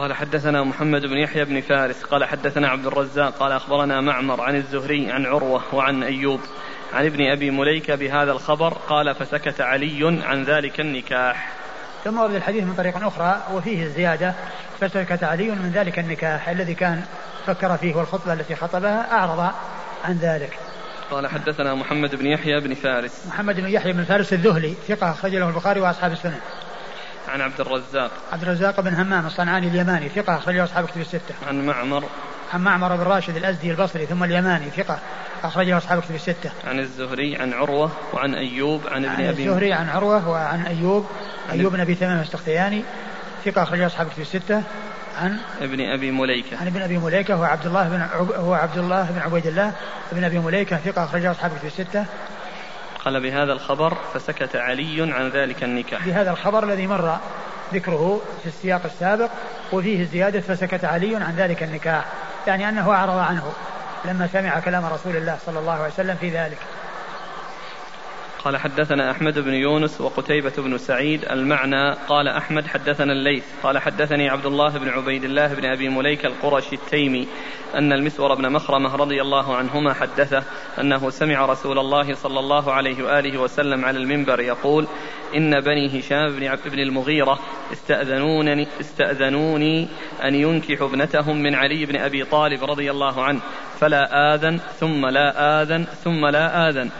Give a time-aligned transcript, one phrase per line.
[0.00, 4.56] قال حدثنا محمد بن يحيى بن فارس قال حدثنا عبد الرزاق قال أخبرنا معمر عن
[4.56, 6.40] الزهري عن عروة وعن أيوب
[6.92, 11.52] عن ابن أبي مليكة بهذا الخبر قال فسكت علي عن ذلك النكاح.
[12.04, 14.34] ثم ورد الحديث من طريق أخرى وفيه الزيادة
[14.80, 17.02] فسكت علي من ذلك النكاح الذي كان
[17.46, 19.52] فكر فيه والخطبة التي خطبها أعرض
[20.04, 20.58] عن ذلك.
[21.10, 23.26] قال حدثنا محمد بن يحيى بن فارس.
[23.26, 26.40] محمد بن يحيى بن فارس الذهلي ثقة أخرج له البخاري وأصحاب السنن
[27.28, 31.34] عن عبد الرزاق عبد الرزاق بن همام الصنعاني اليماني ثقة أخرج له أصحاب كتب الستة
[31.48, 32.04] عن معمر
[32.54, 34.98] عن معمر بن راشد الأزدي البصري ثم اليماني ثقة
[35.44, 36.50] أخرجه أصحاب كتب الستة.
[36.66, 41.06] عن الزهري عن عروة وعن أيوب عن ابن أبي الزهري عن عروة وعن أيوب
[41.52, 42.82] أيوب بن أبي تمام السختياني
[43.44, 44.62] ثقة أخرجه أصحاب كتب الستة.
[45.18, 48.32] عن ابن أبي مليكة عن ابن أبي مليكة هو عبد الله بن عب...
[48.32, 49.72] هو عبد الله بن عبيد الله
[50.12, 52.04] ابن أبي مليكة ثقة أخرجه أصحاب كتب الستة.
[53.04, 56.06] قال بهذا الخبر فسكت علي عن ذلك النكاح.
[56.06, 57.16] بهذا الخبر الذي مر
[57.74, 59.30] ذكره في السياق السابق
[59.72, 62.04] وفيه زيادة فسكت علي عن ذلك النكاح
[62.46, 63.52] يعني أنه أعرض عنه
[64.04, 66.58] لما سمع كلام رسول الله صلى الله عليه وسلم في ذلك.
[68.44, 74.28] قال حدثنا أحمد بن يونس وقتيبة بن سعيد المعنى قال أحمد حدثنا الليث قال حدثني
[74.28, 77.28] عبد الله بن عبيد الله بن أبي مليك القرشي التيمي
[77.74, 80.42] أن المسور بن مخرمة رضي الله عنهما حدثه
[80.80, 84.86] أنه سمع رسول الله صلى الله عليه وآله وسلم على المنبر يقول
[85.36, 87.38] إن بني هشام بن بن المغيرة
[87.72, 89.88] استأذنونني استأذنوني
[90.24, 93.40] أن ينكحوا ابنتهم من علي بن أبي طالب رضي الله عنه
[93.80, 96.90] فلا آذن ثم لا آذن ثم لا آذن.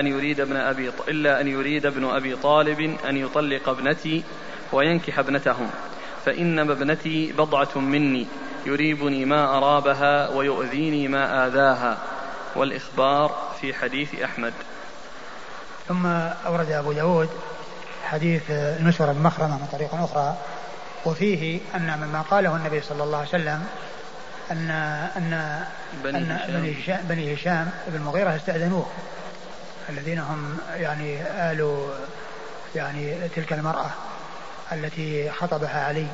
[0.00, 4.24] أن يريد ابن أبي إلا أن يريد ابن أبي طالب أن يطلق ابنتي
[4.72, 5.70] وينكح ابنتهم.
[6.24, 8.26] فإنما ابنتي بضعة مني
[8.66, 11.98] يريبني ما أرابها ويؤذيني ما آذاها.
[12.56, 14.52] والإخبار في حديث أحمد.
[15.88, 16.06] ثم
[16.46, 17.28] أورد أبو داود
[18.04, 20.36] حديث المسور بن مخرمة من طريق أخرى
[21.04, 23.64] وفيه أن مما قاله النبي صلى الله عليه وسلم
[24.50, 24.70] أن
[25.16, 25.64] أن
[26.04, 26.60] بني أن هشام.
[26.60, 28.86] بني هشام بني هشام بن المغيرة استأذنوه.
[29.88, 31.88] الذين هم يعني آل
[32.74, 33.90] يعني تلك المرأة
[34.72, 36.06] التي خطبها علي.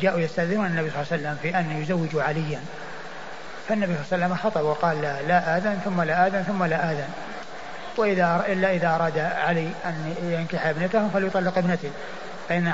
[0.00, 2.60] جاءوا يستأذنون النبي صلى الله عليه وسلم في أن يزوجوا عليا.
[3.68, 6.92] فالنبي صلى الله عليه وسلم خطب وقال لا, لا آذن ثم لا آذن ثم لا
[6.92, 7.08] آذن.
[7.96, 11.90] وإذا إلا إذا أراد علي أن ينكح ابنته فليطلق ابنته.
[12.48, 12.72] فإن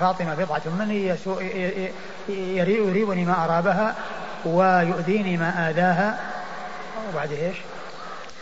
[0.00, 1.14] فاطمة بضعة مني
[2.28, 3.94] يريبني ما أرابها
[4.44, 6.18] ويؤذيني ما آذاها.
[7.12, 7.56] وبعد إيش؟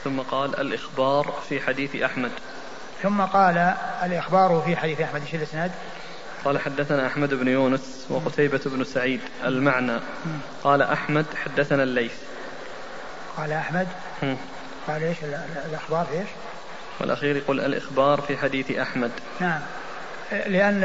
[0.04, 2.30] ثم قال الإخبار في حديث أحمد.
[3.02, 3.58] ثم قال
[4.02, 5.70] الإخبار في حديث أحمد إيش الإسناد؟
[6.44, 10.00] قال حدثنا أحمد بن يونس وقتيبة بن سعيد المعنى.
[10.64, 12.12] قال أحمد حدثنا الليث.
[13.36, 13.86] قال أحمد.
[14.88, 16.28] قال ال- الأخبار في إيش؟
[17.00, 19.10] والأخير يقول الإخبار في حديث أحمد.
[19.40, 19.60] نعم.
[20.32, 20.80] لأن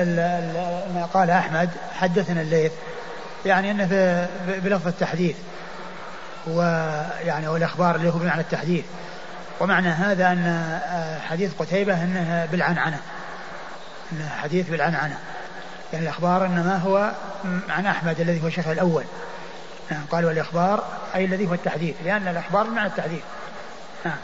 [0.95, 2.71] ما قال أحمد حدثنا الليث
[3.45, 3.85] يعني أنه
[4.47, 5.35] بلفظ التحديث.
[6.47, 8.85] ويعني أو الأخبار اللي هو بمعنى التحديث.
[9.59, 10.45] ومعنى هذا أن
[10.85, 12.99] آه، حديث قتيبة أنه بالعنعنة.
[14.11, 15.17] أنه حديث بالعنعنة.
[15.93, 17.11] يعني الأخبار إنما هو
[17.69, 19.03] عن أحمد الذي هو الشيخ الأول.
[19.91, 20.83] نعم قال والإخبار
[21.15, 23.21] أي الذي هو التحديث لأن الأخبار بمعنى التحديث.
[24.05, 24.17] نعم.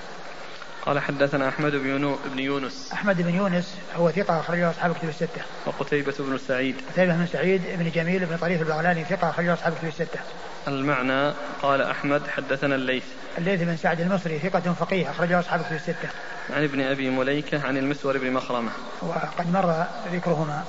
[0.86, 2.90] قال حدثنا أحمد بن يونس.
[2.94, 5.42] أحمد بن يونس هو ثقة أخرجه أصحاب كتب الستة.
[5.66, 6.76] وقتيبة بن سعيد.
[6.92, 10.20] قتيبة بن سعيد بن جميل بن طريف البغلاني ثقة أخرجه أصحاب كتب الستة.
[10.68, 13.04] المعنى قال أحمد حدثنا الليث.
[13.38, 16.10] الليث بن سعد المصري ثقة فقيه أخرجه أصحاب كتب الستة.
[16.50, 18.72] عن ابن أبي مليكة عن المسور بن مخرمة.
[19.02, 20.64] وقد مر ذكرهما.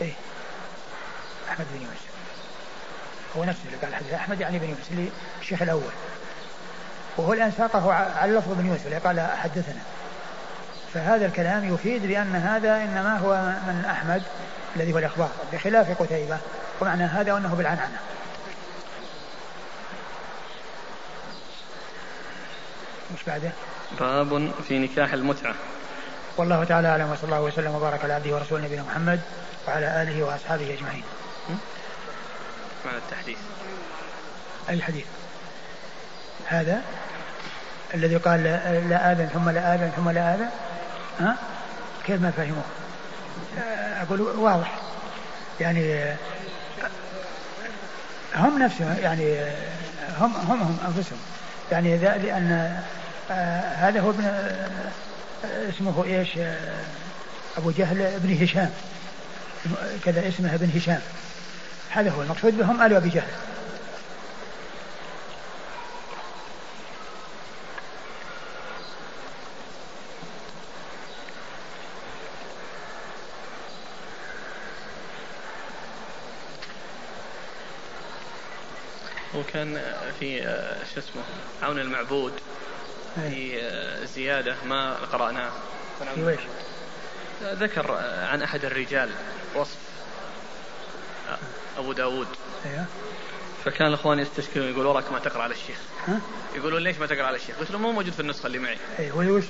[0.00, 0.12] إيه.
[1.48, 2.00] أحمد بن يونس.
[3.36, 5.08] هو نفسه اللي قال حدث أحمد يعني بن يونس اللي
[5.40, 5.92] الشيخ الأول.
[7.16, 9.80] وهو الآن ساقه على لفظ بن اللي قال حدثنا.
[10.94, 13.36] فهذا الكلام يفيد بأن هذا إنما هو
[13.66, 14.22] من أحمد
[14.76, 16.38] الذي هو الإخبار بخلاف قتيبة
[16.80, 17.98] ومعنى هذا أنه بالعنعنة.
[23.14, 23.50] مش بعده؟
[24.00, 25.54] باب في نكاح المتعة.
[26.36, 29.20] والله تعالى أعلم وصلى الله وسلم وبارك على عبده ورسوله نبينا محمد
[29.68, 31.04] وعلى آله وأصحابه أجمعين.
[32.86, 33.38] معنى التحديث.
[34.68, 35.04] أي حديث؟
[36.46, 36.82] هذا؟
[37.94, 38.42] الذي قال
[38.88, 40.48] لا, آذن ثم لا آذن ثم لا آذن
[41.20, 41.36] ها؟
[42.06, 42.64] كيف ما فهموه؟
[44.02, 44.72] أقول واضح
[45.60, 46.04] يعني
[48.36, 49.36] هم نفسهم يعني
[50.20, 51.18] هم هم هم أنفسهم
[51.72, 52.76] يعني ذا لأن
[53.30, 54.68] آه، هذا هو ابن آه،
[55.68, 56.56] اسمه إيش؟ آه،
[57.56, 58.70] أبو جهل ابن هشام
[60.04, 61.00] كذا اسمه ابن هشام
[61.90, 63.32] هذا هو المقصود بهم آل أبي جهل
[79.54, 79.80] وكان
[80.20, 80.40] في
[80.94, 81.22] شو اسمه
[81.62, 82.32] عون المعبود
[83.14, 83.60] في
[84.14, 85.52] زيادة ما قرأناه؟
[87.42, 87.92] ذكر
[88.30, 89.10] عن أحد الرجال
[89.54, 89.76] وصف
[91.78, 92.26] أبو داود.
[92.66, 92.84] أيوه.
[93.64, 95.78] فكان الإخوان يستشكلون يقول وراك ما تقرأ على الشيخ؟
[96.54, 98.78] يقولون ليش ما تقرأ على الشيخ؟ قلت له مو موجود في النسخة اللي معي.
[98.98, 99.44] اي وش وش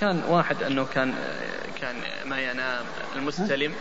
[0.00, 1.14] كان واحد أنه كان
[1.80, 2.84] كان ما ينام
[3.16, 3.74] المستلم.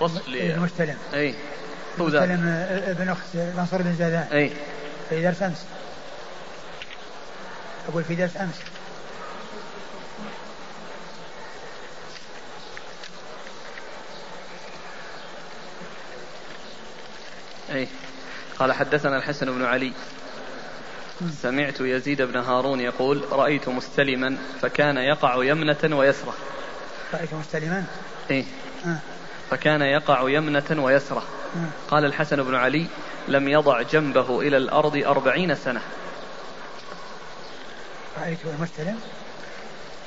[0.00, 0.54] وصف لي.
[0.54, 0.98] المستلم.
[1.14, 1.34] أي
[2.00, 4.52] هو المستلم ابن أخت منصور بن زادان أي.
[5.10, 5.66] في درس أمس.
[7.88, 8.54] أقول في درس أمس.
[17.72, 17.88] أي.
[18.58, 19.92] قال حدثنا الحسن بن علي.
[21.42, 26.34] سمعت يزيد بن هارون يقول رأيت مستلما فكان يقع يمنة ويسرة
[27.14, 27.84] رأيت مستلما
[28.30, 28.44] إيه
[28.86, 28.98] آه.
[29.50, 31.22] فكان يقع يمنة ويسرة
[31.56, 31.90] آه.
[31.90, 32.86] قال الحسن بن علي
[33.28, 35.80] لم يضع جنبه إلى الأرض أربعين سنة
[38.20, 39.00] رأيت المستلم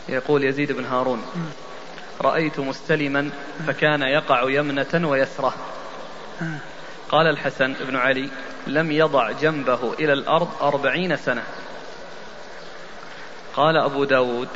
[0.10, 2.24] يقول يزيد بن هارون آه.
[2.24, 3.30] رأيت مستلما
[3.68, 5.54] فكان يقع يمنة ويسرة.
[7.10, 8.30] قال الحسن بن علي
[8.68, 11.44] لم يضع جنبه إلى الأرض أربعين سنة
[13.54, 14.48] قال أبو داود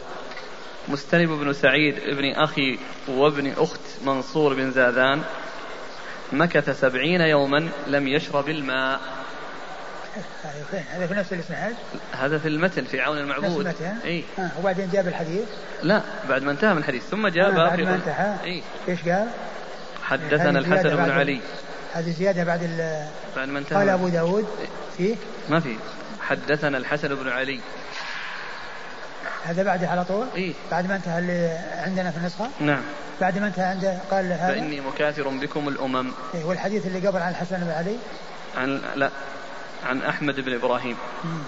[0.87, 5.21] مستنب بن سعيد ابن أخي وابن أخت منصور بن زاذان
[6.31, 8.99] مكث سبعين يوما لم يشرب الماء
[10.91, 11.75] هذا في نفس الإسناد؟
[12.11, 15.45] هذا في المتن في عون المعبود نفس المتن؟ إي آه وبعدين جاب الحديث؟
[15.83, 19.27] لا بعد ما انتهى من الحديث ثم جاء آه بعد ما انتهى؟ إيش قال؟
[20.03, 21.41] حدثنا الحسن بن علي
[21.93, 24.47] هذه زيادة بعد ال بعد ما انتهى قال أبو داود
[24.97, 25.15] فيه
[25.49, 25.75] ما في
[26.21, 27.59] حدثنا الحسن بن علي
[29.45, 32.81] هذا بعده على طول؟ إيه؟ بعد ما انتهى اللي عندنا في النسخة؟ نعم
[33.21, 37.31] بعد ما انتهى عنده قال هذا فإني مكاثر بكم الأمم إيه والحديث اللي قبل عن
[37.31, 37.97] الحسن بن علي؟
[38.57, 39.09] عن لا
[39.85, 41.43] عن أحمد بن إبراهيم مم.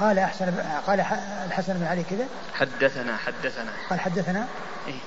[0.00, 0.54] قال أحسن
[0.86, 1.00] قال
[1.46, 4.46] الحسن بن علي كذا؟ حدثنا حدثنا قال حدثنا؟
[4.88, 4.98] إيه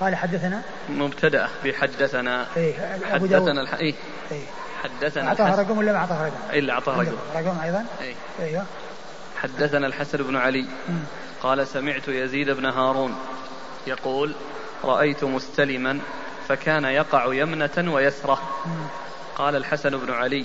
[0.00, 2.46] قال حدثنا؟ مبتدأ بحدثنا.
[2.56, 2.74] إيه
[3.12, 3.74] حدثنا الح...
[3.74, 3.94] إيه.
[4.32, 4.44] إيه.
[4.82, 7.16] حدثنا أعطاه رقم ولا ما أعطاه رقم؟ اللي أعطاه رقم.
[7.34, 8.14] رقم أيضا؟ إيه.
[8.40, 8.64] أيوه.
[9.36, 10.66] حدثنا الحسن بن علي.
[10.88, 10.98] مم.
[11.42, 13.14] قال سمعت يزيد بن هارون
[13.86, 14.34] يقول
[14.84, 16.00] رأيت مستلما
[16.48, 18.42] فكان يقع يمنة ويسرة.
[18.66, 18.86] مم.
[19.36, 20.44] قال الحسن بن علي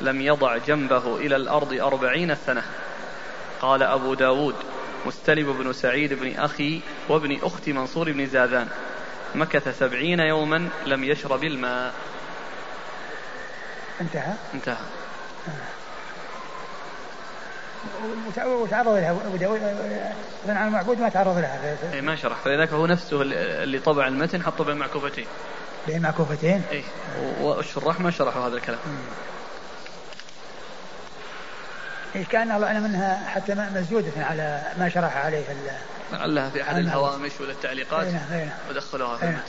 [0.00, 2.62] لم يضع جنبه إلى الأرض أربعين سنة.
[3.60, 4.54] قال أبو داود
[5.06, 8.68] مستلم بن سعيد بن أخي وابن أخت منصور بن زاذان.
[9.34, 11.94] مكث سبعين يوما لم يشرب الماء.
[14.00, 14.76] انتهى؟ انتهى.
[18.46, 19.60] وتعرض لها ابو داود
[20.44, 21.76] ابن عن المعبود ما تعرض لها.
[21.92, 22.36] اي ما شرح.
[22.44, 25.26] فلذلك هو نفسه اللي طبع المتن حطه بين معكوفتين.
[25.86, 26.84] بين معكوفتين؟ اي
[27.40, 28.78] والشراح ما شرحوا هذا الكلام.
[28.86, 29.39] إيه
[32.14, 35.44] كأن الله أعلم أنها حتى مزودة على ما شرح عليه
[36.12, 39.42] لعلها في أحد الهوامش ولا التعليقات هنا هنا ودخلوها في المتن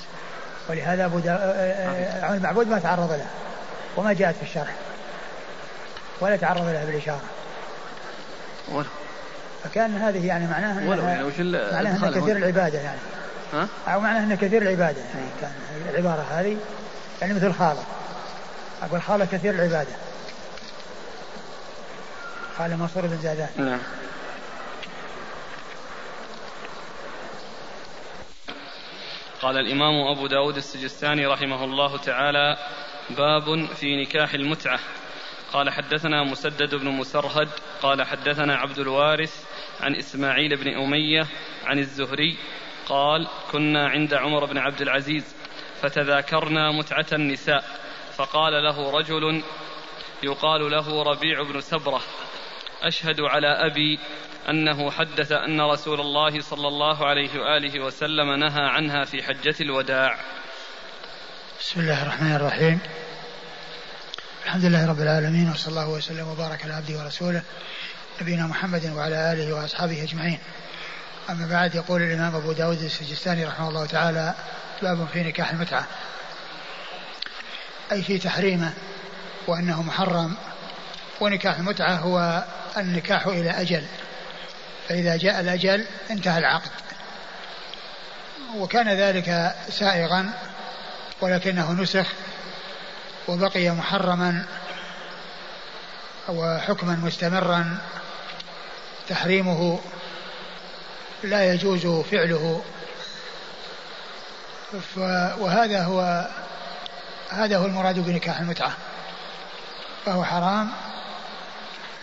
[0.69, 1.31] ولهذا أبو دا...
[2.23, 3.29] عون المعبود ما تعرض لها
[3.97, 4.75] وما جاءت في الشرح.
[6.19, 7.21] ولا تعرض لها بالإشارة.
[8.71, 8.85] ولا.
[9.63, 12.99] فكأن هذه يعني معناها ولو يعني وش معناها أنها كثير العبادة يعني.
[13.53, 15.29] ها؟ أو معناها أنها كثير العبادة يعني.
[15.41, 15.51] كان
[15.89, 16.57] العبارة هذه
[17.21, 17.83] يعني مثل خالة
[18.83, 19.91] أقول خالة كثير العبادة.
[22.59, 23.79] قال منصور بن زادان نعم.
[29.41, 32.57] قال الإمام أبو داود السجستاني رحمه الله تعالى
[33.09, 34.79] باب في نكاح المتعة.
[35.53, 37.49] قال حدثنا مسدد بن مسرهد
[37.81, 39.45] قال حدثنا عبد الوارث
[39.81, 41.27] عن إسماعيل بن أمية
[41.65, 42.37] عن الزهري
[42.85, 45.35] قال كنا عند عمر بن عبد العزيز
[45.81, 47.63] فتذاكرنا متعة النساء
[48.15, 49.43] فقال له رجل
[50.23, 52.01] يقال له ربيع بن سبرة.
[52.81, 53.99] أشهد على أبي
[54.49, 60.17] أنه حدث أن رسول الله صلى الله عليه وآله وسلم نهى عنها في حجة الوداع.
[61.59, 62.79] بسم الله الرحمن الرحيم.
[64.45, 67.41] الحمد لله رب العالمين وصلى الله وسلم وبارك على عبده ورسوله
[68.21, 70.39] نبينا محمد وعلى آله وأصحابه أجمعين.
[71.29, 74.33] أما بعد يقول الإمام أبو داود السجستاني رحمه الله تعالى
[74.81, 75.87] باب في نكاح المتعة.
[77.91, 78.73] أي في تحريمه
[79.47, 80.35] وأنه محرم
[81.21, 82.43] ونكاح المتعة هو
[82.77, 83.83] النكاح إلى أجل.
[84.89, 86.71] فإذا جاء الأجل انتهى العقد.
[88.55, 90.31] وكان ذلك سائغا
[91.21, 92.07] ولكنه نسخ
[93.27, 94.45] وبقي محرما
[96.29, 97.77] وحكما مستمرا.
[99.09, 99.79] تحريمه
[101.23, 102.63] لا يجوز فعله.
[105.39, 106.27] وهذا هو
[107.29, 108.73] هذا هو المراد بنكاح المتعة.
[110.05, 110.71] فهو حرام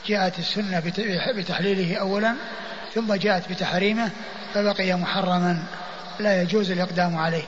[0.08, 0.82] جاءت السنة
[1.36, 2.34] بتحليله أولا
[2.94, 4.10] ثم جاءت بتحريمه
[4.54, 5.62] فبقي محرما.
[6.18, 7.44] لا يجوز الإقدام عليه.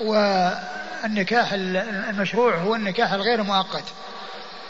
[0.00, 3.84] والنكاح المشروع هو النكاح الغير مؤقت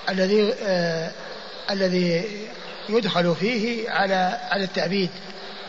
[0.09, 1.11] الذي آه
[1.71, 2.25] الذي
[2.89, 5.11] يدخل فيه على على التأبيد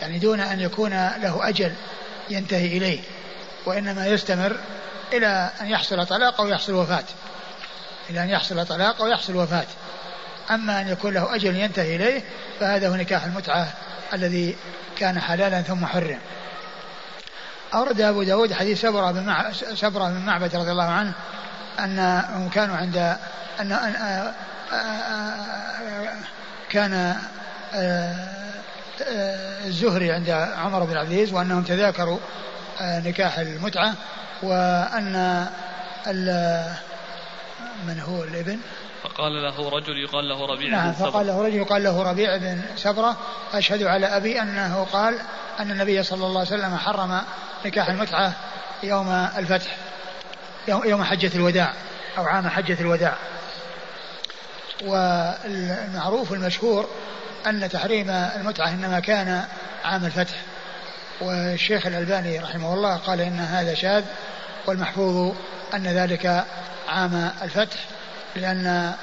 [0.02, 1.74] يعني دون أن يكون له أجل
[2.30, 3.00] ينتهي إليه
[3.66, 4.58] وإنما يستمر
[5.14, 7.04] إلى أن يحصل طلاق أو يحصل وفاة.
[8.10, 9.66] إلى أن يحصل طلاق أو يحصل وفاة.
[10.52, 12.24] أما أن يكون له أجل ينتهي إليه
[12.60, 13.68] فهذا هو نكاح المتعة
[14.14, 14.56] الذي
[14.98, 16.20] كان حلالا ثم حرم
[17.74, 19.52] أورد أبو داود حديث سبرة بن مع...
[19.52, 21.14] سبرة بن معبد رضي الله عنه
[21.80, 23.18] أنهم كانوا عند
[23.60, 24.34] أن.
[26.70, 27.16] كان
[29.66, 32.20] الزهري عند عمر بن عبد العزيز وأنهم تذاكروا
[32.82, 33.94] نكاح المتعة
[34.44, 35.48] وأن
[37.88, 38.60] من هو الابن
[39.06, 42.38] فقال له رجل يقال له ربيع نعم بن سبرة فقال له رجل يقال له ربيع
[42.38, 43.18] بن سبرة
[43.54, 45.20] أشهد على أبي أنه قال
[45.60, 47.22] أن النبي صلى الله عليه وسلم حرم
[47.66, 48.34] نكاح المتعة
[48.84, 49.78] يوم الفتح
[50.68, 51.74] يوم حجة الوداع
[52.18, 53.14] أو عام حجة الوداع.
[54.84, 56.90] والمعروف المشهور
[57.48, 59.44] أن تحريم المتعة إنما كان
[59.84, 60.36] عام الفتح.
[61.22, 64.04] والشيخ الألباني رحمه الله قال إن هذا شاذ
[64.68, 65.36] والمحفوظ
[65.74, 66.46] أن ذلك
[66.88, 67.78] عام الفتح.
[68.36, 68.94] لأن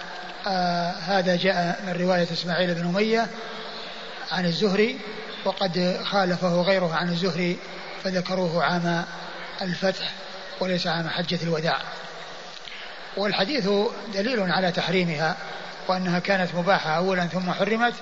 [0.46, 3.26] آه هذا جاء من رواية إسماعيل بن أمية
[4.32, 4.98] عن الزهري
[5.44, 7.58] وقد خالفه غيره عن الزهري
[8.04, 9.04] فذكروه عام
[9.62, 10.10] الفتح
[10.60, 11.78] وليس عام حجة الوداع.
[13.16, 13.68] والحديث
[14.14, 15.36] دليل على تحريمها
[15.88, 17.94] وأنها كانت مباحة أولا ثم حرمت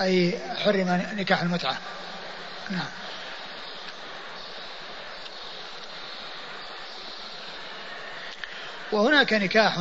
[0.00, 1.76] أي حرم نكاح المتعة.
[2.70, 2.88] نعم.
[8.92, 9.78] وهناك نكاح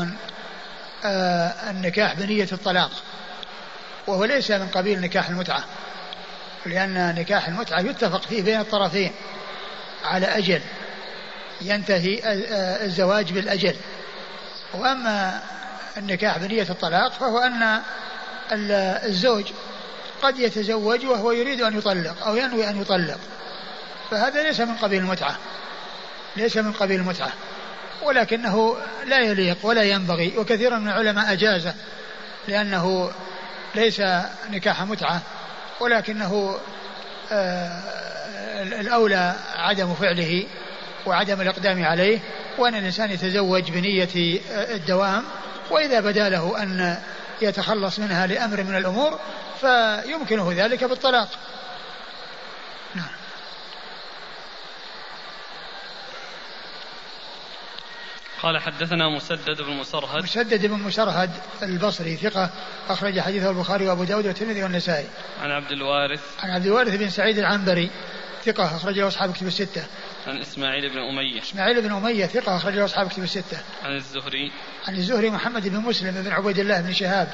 [1.05, 2.91] آه النكاح بنية الطلاق
[4.07, 5.63] وهو ليس من قبيل نكاح المتعة
[6.65, 9.11] لأن نكاح المتعة يتفق فيه بين الطرفين
[10.03, 10.61] على أجل
[11.61, 12.19] ينتهي
[12.85, 13.75] الزواج بالأجل.
[14.73, 15.41] وأما
[15.97, 17.81] النكاح بنية الطلاق فهو أن
[19.03, 19.45] الزوج
[20.21, 23.19] قد يتزوج وهو يريد أن يطلق أو ينوي أن يطلق
[24.11, 25.37] فهذا ليس من قبيل المتعة
[26.35, 27.31] ليس من قبيل المتعة.
[28.03, 31.73] ولكنه لا يليق ولا ينبغي وكثير من العلماء أجازه
[32.47, 33.11] لأنه
[33.75, 34.01] ليس
[34.49, 35.21] نكاح متعة
[35.79, 36.59] ولكنه
[37.31, 38.07] آه
[38.61, 40.45] الأولى عدم فعله
[41.05, 42.19] وعدم الإقدام عليه
[42.57, 45.23] وأن الإنسان يتزوج بنية الدوام
[45.71, 46.97] وإذا بدا له أن
[47.41, 49.19] يتخلص منها لأمر من الأمور
[49.61, 51.29] فيمكنه ذلك بالطلاق.
[52.95, 53.26] نعم.
[58.43, 60.23] قال حدثنا مسدد بن مسرهد.
[60.23, 61.29] مسدد بن مسرهد
[61.63, 62.49] البصري ثقة
[62.89, 65.07] أخرج حديثه البخاري وأبو داود والترمذي والنسائي.
[65.41, 66.21] عن عبد الوارث.
[66.39, 67.89] عن عبد الوارث بن سعيد العنبري
[68.45, 69.85] ثقة أخرج له أصحاب كتب الستة.
[70.27, 71.41] عن إسماعيل بن أمية.
[71.41, 73.57] إسماعيل بن أمية ثقة أخرج له أصحاب كتب الستة.
[73.83, 74.51] عن الزهري.
[74.87, 77.27] عن الزهري محمد بن مسلم بن عبيد الله بن شهاب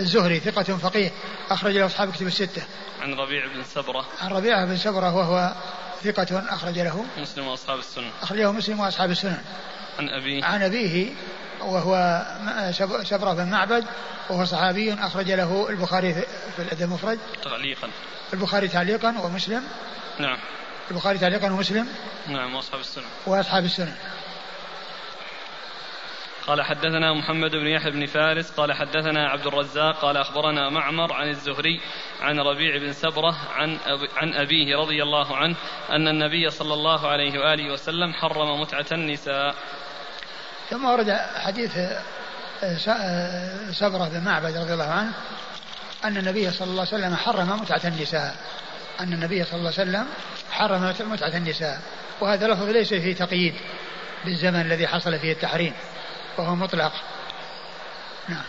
[0.00, 1.10] الزهري ثقة فقيه
[1.50, 2.62] أخرج له أصحاب كتب الستة.
[3.02, 4.06] عن ربيع بن سبرة.
[4.20, 5.52] عن ربيعة بن سبرة وهو
[6.04, 7.04] ثقة أخرج له.
[7.18, 8.10] مسلم وأصحاب السنة.
[8.22, 9.38] أخرجه مسلم وأصحاب السنن
[9.98, 10.44] عن أبيه.
[10.44, 11.12] عن أبيه
[11.60, 12.22] وهو
[13.02, 13.84] سبرة بن معبد
[14.30, 16.14] وهو صحابي أخرج له البخاري
[16.56, 17.18] في الأدب المفرد.
[17.42, 17.90] تعليقا.
[18.32, 19.62] البخاري تعليقا ومسلم.
[20.18, 20.38] نعم.
[20.90, 21.88] البخاري تعليقا ومسلم.
[22.28, 23.04] نعم وأصحاب السنة.
[23.26, 23.94] وأصحاب السنن
[26.46, 31.28] قال حدثنا محمد بن يحيى بن فارس قال حدثنا عبد الرزاق قال أخبرنا معمر عن
[31.28, 31.80] الزهري
[32.20, 35.56] عن ربيع بن سبرة عن أبي عن أبيه رضي الله عنه
[35.90, 39.54] أن النبي صلى الله عليه وآله وسلم حرم متعة النساء.
[40.70, 41.72] ثم ورد حديث
[43.72, 45.12] سبرة بن معبد رضي الله عنه
[46.04, 48.36] أن النبي صلى الله عليه وسلم حرم متعة النساء.
[49.00, 50.06] أن النبي صلى الله عليه وسلم
[50.50, 51.80] حرم متعة النساء
[52.20, 53.54] وهذا لفظ ليس فيه تقييد
[54.24, 55.72] بالزمن الذي حصل فيه التحريم.
[56.38, 56.92] وهو مطلق
[58.28, 58.44] نعم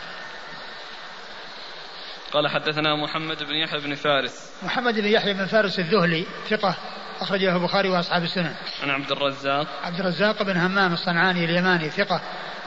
[2.31, 6.75] قال حدثنا محمد بن يحيى بن فارس محمد بن يحيى بن فارس الذهلي ثقة
[7.21, 8.55] أخرج له البخاري وأصحاب السنن.
[8.83, 9.67] عن عبد الرزاق.
[9.83, 12.21] عبد الرزاق بن همام الصنعاني اليماني ثقة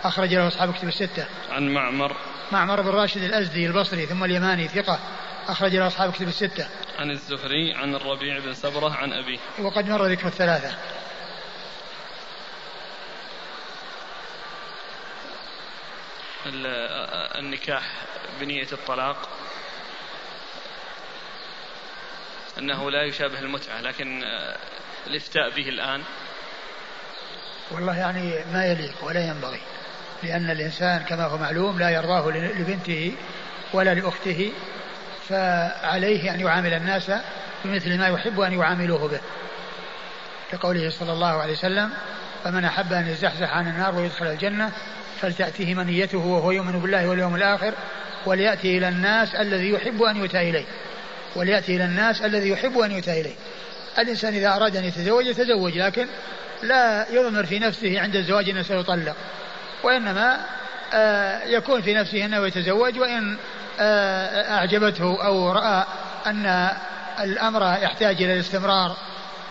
[0.05, 1.27] أخرج له أصحاب كتب الستة.
[1.51, 2.17] عن معمر.
[2.53, 4.99] معمر بن راشد الأزدي البصري ثم اليماني ثقة
[5.49, 6.69] أخرج له أصحاب كتب الستة.
[6.99, 9.39] عن الزهري عن الربيع بن سبرة عن أبيه.
[9.59, 10.77] وقد مر ذكر الثلاثة.
[17.39, 17.83] النكاح
[18.41, 19.29] بنية الطلاق.
[22.59, 24.57] أنه لا يشابه المتعة لكن آه،
[25.07, 26.03] الإفتاء به الآن.
[27.71, 29.61] والله يعني ما يليق ولا ينبغي
[30.23, 33.13] لأن الإنسان كما هو معلوم لا يرضاه لبنته
[33.73, 34.53] ولا لأخته
[35.29, 37.13] فعليه أن يعامل الناس
[37.65, 39.21] بمثل ما يحب أن يعاملوه به.
[40.53, 41.91] لقوله صلى الله عليه وسلم
[42.45, 44.73] فمن أحب أن يزحزح عن النار ويدخل الجنة
[45.21, 47.75] فلتأتيه منيته وهو يؤمن بالله واليوم الآخر
[48.27, 50.65] وليأتي إلى الناس الذي يحب أن يؤتى إليه.
[51.37, 53.35] وليأتي إلى الناس الذي يحب أن يؤتى إليه.
[53.99, 56.07] الإنسان إذا أراد أن يتزوج يتزوج لكن
[56.63, 59.17] لا يضمر في نفسه عند الزواج أنه سيطلق.
[59.83, 60.41] وإنما
[60.95, 63.37] آه، يكون في نفسه أنه يتزوج وإن
[63.81, 65.85] آه، أعجبته أو رأى
[66.27, 66.71] أن
[67.21, 68.97] الأمر يحتاج إلى الاستمرار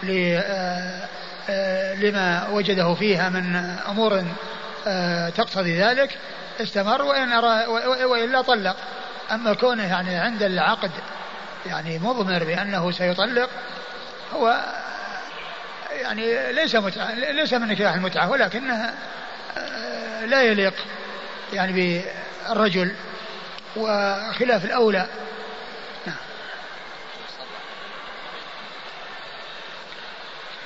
[0.10, 3.55] آه، لما وجده فيها من
[3.89, 4.24] أمور
[5.36, 6.17] تقتضي ذلك
[6.62, 7.34] استمر وإن
[8.05, 8.75] وإلا طلق.
[9.31, 10.91] أما كونه يعني عند العقد
[11.67, 13.50] يعني مضمر بأنه سيطلق
[14.33, 14.63] هو
[15.91, 18.93] يعني ليس متعة ليس من نكاح المتعة ولكنها
[19.57, 20.74] آه، لا يليق
[21.53, 22.95] يعني بالرجل
[23.75, 25.07] وخلاف الأولى.
[26.05, 26.15] نعم.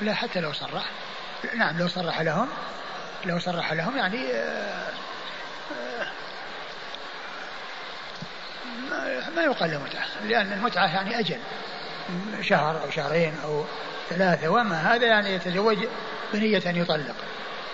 [0.01, 0.85] لا حتى لو صرح.
[1.55, 2.49] نعم لو صرح لهم
[3.25, 4.89] لو صرح لهم يعني آه،
[5.71, 6.07] آه،
[9.35, 11.37] ما يقال له متعة لأن المتعة يعني أجل
[12.41, 13.65] شهر أو شهرين أو
[14.09, 15.77] ثلاثة وأما هذا يعني يتزوج
[16.33, 17.15] بنية أن يطلق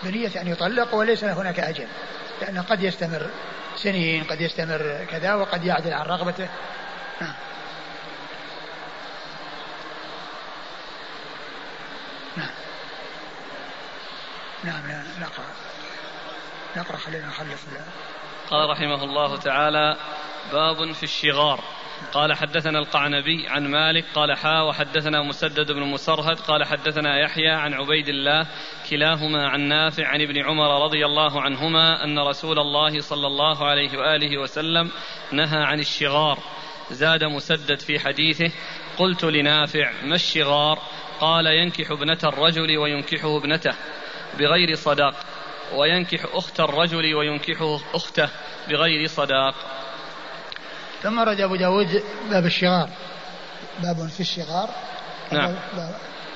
[0.04, 1.88] بنية أن يطلق وليس هناك أجل
[2.42, 3.30] لأنه قد يستمر
[3.76, 6.48] سنين قد يستمر كذا وقد يعدل عن رغبته
[7.22, 7.34] نعم
[14.64, 15.46] نعم نعم نقرأ
[16.78, 17.62] نقرأ خلينا نخلص
[18.50, 19.98] قال رحمه الله تعالى
[20.51, 21.63] باب في الشغار.
[22.13, 27.74] قال حدثنا القعنبي عن مالك قال حا وحدثنا مسدد بن مسرهد قال حدثنا يحيى عن
[27.74, 28.48] عبيد الله
[28.90, 33.98] كلاهما عن نافع عن ابن عمر رضي الله عنهما أن رسول الله صلى الله عليه
[33.98, 34.92] وآله وسلم
[35.31, 36.40] نهى عن الشغار.
[36.92, 38.51] زاد مسدد في حديثه
[38.98, 40.79] قلت لنافع ما الشغار؟
[41.20, 43.74] قال ينكح ابنة الرجل وينكحه ابنته.
[44.40, 45.16] بغير صداق.
[45.75, 48.30] وينكح أخت الرجل وينكحه أخته
[48.70, 49.56] بغير صداق.
[51.03, 52.90] ثم رد أبو داود باب الشغار.
[53.84, 54.70] باب في الشغار.
[55.32, 55.56] نعم.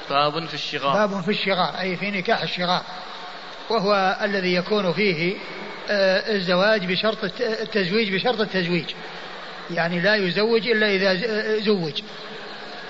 [0.09, 0.93] باب في الشغار.
[0.93, 2.81] باب في الشغار أي في نكاح الشغار.
[3.69, 5.35] وهو الذي يكون فيه
[5.89, 8.89] آه، الزواج بشرط التزويج بشرط التزويج.
[9.71, 12.01] يعني لا يزوج إلا إذا زوج.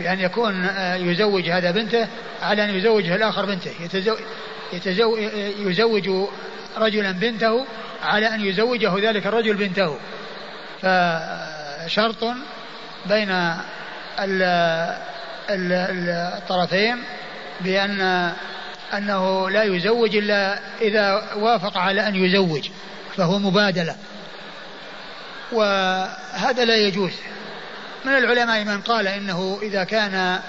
[0.01, 2.07] بأن يكون آه، يزوج هذا بنته
[2.41, 3.71] على أن يزوجه الآخر بنته.
[3.79, 4.17] يتزوج,
[4.73, 5.19] يتزوج
[5.59, 6.27] يزوج
[6.77, 7.65] رجلا بنته
[8.03, 9.97] على أن يزوجه ذلك الرجل بنته.
[10.81, 10.85] ف
[11.87, 12.23] شرط
[13.05, 13.53] بين
[15.49, 16.97] الطرفين
[17.61, 18.31] بأن
[18.93, 22.69] أنه لا يزوج إلا إذا وافق على أن يزوج
[23.17, 23.95] فهو مبادلة.
[25.51, 27.11] وهذا لا يجوز.
[28.05, 30.39] من العلماء من قال إنه إذا كان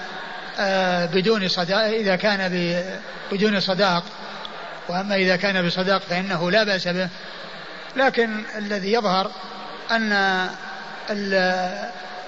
[0.59, 2.73] آه، بدون صداق إذا كان
[3.31, 4.03] بدون صداق
[4.89, 7.09] وأما إذا كان بصداق فإنه لا بأس به.
[7.95, 9.31] لكن الذي يظهر
[9.91, 10.47] أن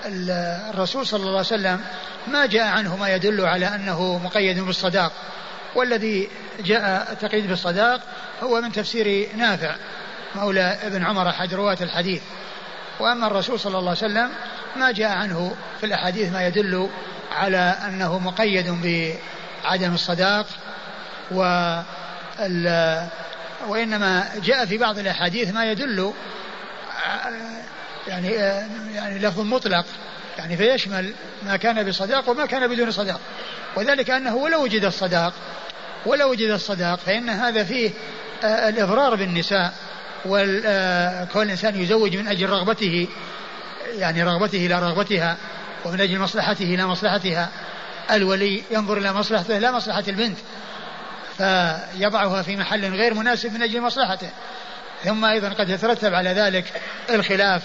[0.05, 1.81] الرسول صلى الله عليه وسلم
[2.27, 5.11] ما جاء عنه ما يدل على أنه مقيد بالصداق.
[5.75, 8.01] والذي جاء التقييد بالصداق
[8.43, 9.75] هو من تفسير نافع
[10.35, 12.21] مولى ابن عمر أحد رواة الحديث.
[12.99, 14.29] وأما الرسول صلى الله عليه وسلم
[14.75, 16.89] ما جاء عنه في الأحاديث ما يدل
[17.31, 18.67] على أنه مقيد
[19.63, 20.45] بعدم الصداق
[21.31, 21.41] و
[23.67, 26.13] وإنما جاء في بعض الأحاديث ما يدل
[28.07, 28.29] يعني
[28.93, 29.85] يعني لفظ مطلق
[30.37, 31.13] يعني فيشمل
[31.45, 33.19] ما كان بصداق وما كان بدون صداق.
[33.75, 35.33] وذلك أنه ولو وجد الصداق
[36.05, 37.91] ولو وجد الصداق فإن هذا فيه
[38.43, 39.73] الإضرار بالنساء.
[40.25, 43.07] وكون آه، الانسان يزوج من أجل رغبته
[43.97, 45.37] يعني رغبته إلى رغبتها
[45.85, 47.49] ومن أجل مصلحته إلى مصلحتها.
[48.11, 50.37] الولي ينظر إلى مصلحته لا مصلحة البنت.
[51.37, 54.29] فيضعها في محل غير مناسب من أجل مصلحته.
[55.03, 57.61] ثم أيضا قد يترتب على ذلك الخلاف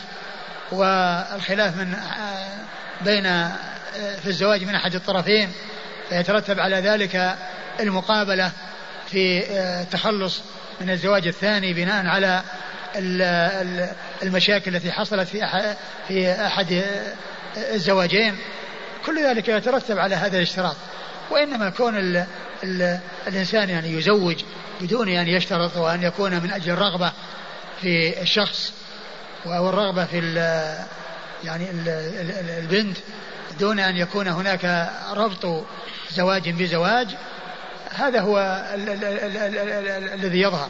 [0.72, 1.96] والخلاف من
[3.04, 3.48] بين
[4.22, 5.52] في الزواج من أحد الطرفين.
[6.08, 7.36] فيترتب على ذلك
[7.80, 8.50] المقابلة
[9.06, 9.44] في
[9.82, 10.42] التخلص
[10.80, 12.42] من الزواج الثاني بناء على
[14.22, 15.66] المشاكل التي حصلت في
[16.08, 16.84] في أحد
[17.56, 18.36] الزواجين.
[19.06, 20.76] كل ذلك يترتب على هذا الاشتراط.
[21.30, 22.26] وإنما كون ال
[22.64, 24.44] ال الإنسان يعني يزوج
[24.80, 27.12] بدون أن يشترط وأن يكون من أجل الرغبة
[27.80, 28.72] في الشخص
[29.46, 30.18] أو الرغبة في
[31.44, 31.70] يعني
[32.58, 32.96] البنت
[33.60, 35.64] دون أن يكون هناك ربط
[36.10, 37.08] زواج بزواج
[37.94, 38.64] هذا هو
[40.14, 40.68] الذي يظهر.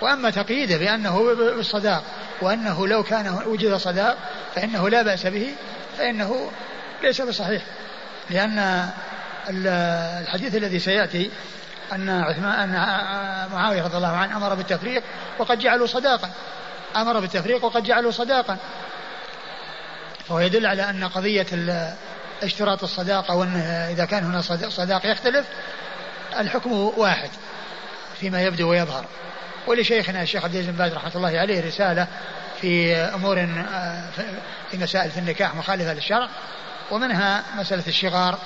[0.00, 2.02] وأما تقييده بأنه بالصداق
[2.42, 4.16] وأنه لو كان وجد صداق
[4.54, 5.54] فإنه لا بأس به
[5.98, 6.50] فإنه
[7.02, 7.62] ليس بصحيح.
[8.30, 8.88] لأن
[9.48, 11.30] الحديث الذي سيأتي
[11.92, 12.72] أن عثمان أن
[13.52, 15.02] معاوية رضي الله عنه أمر بالتفريق
[15.38, 16.30] وقد جعلوا صداقا.
[16.96, 18.56] أمر بالتفريق وقد جعلوا صداقا.
[20.28, 21.46] فهو يدل على أن قضية
[22.42, 23.56] اشتراط الصداقة وأن
[23.90, 25.46] إذا كان هنا صداق يختلف
[26.40, 27.30] الحكم واحد
[28.20, 29.04] فيما يبدو ويظهر.
[29.66, 32.06] ولشيخنا الشيخ عبد العزيز بن باز رحمة الله عليه رسالة
[32.60, 34.08] في أمور آه،
[34.70, 36.28] في مسائل في النكاح مخالفة للشرع
[36.90, 38.38] ومنها مسألة الشغار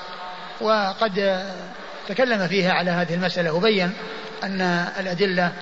[0.61, 1.44] وقد
[2.09, 3.92] تكلم فيها على هذه المسألة وبين
[4.44, 4.61] أن
[5.01, 5.53] الأدلة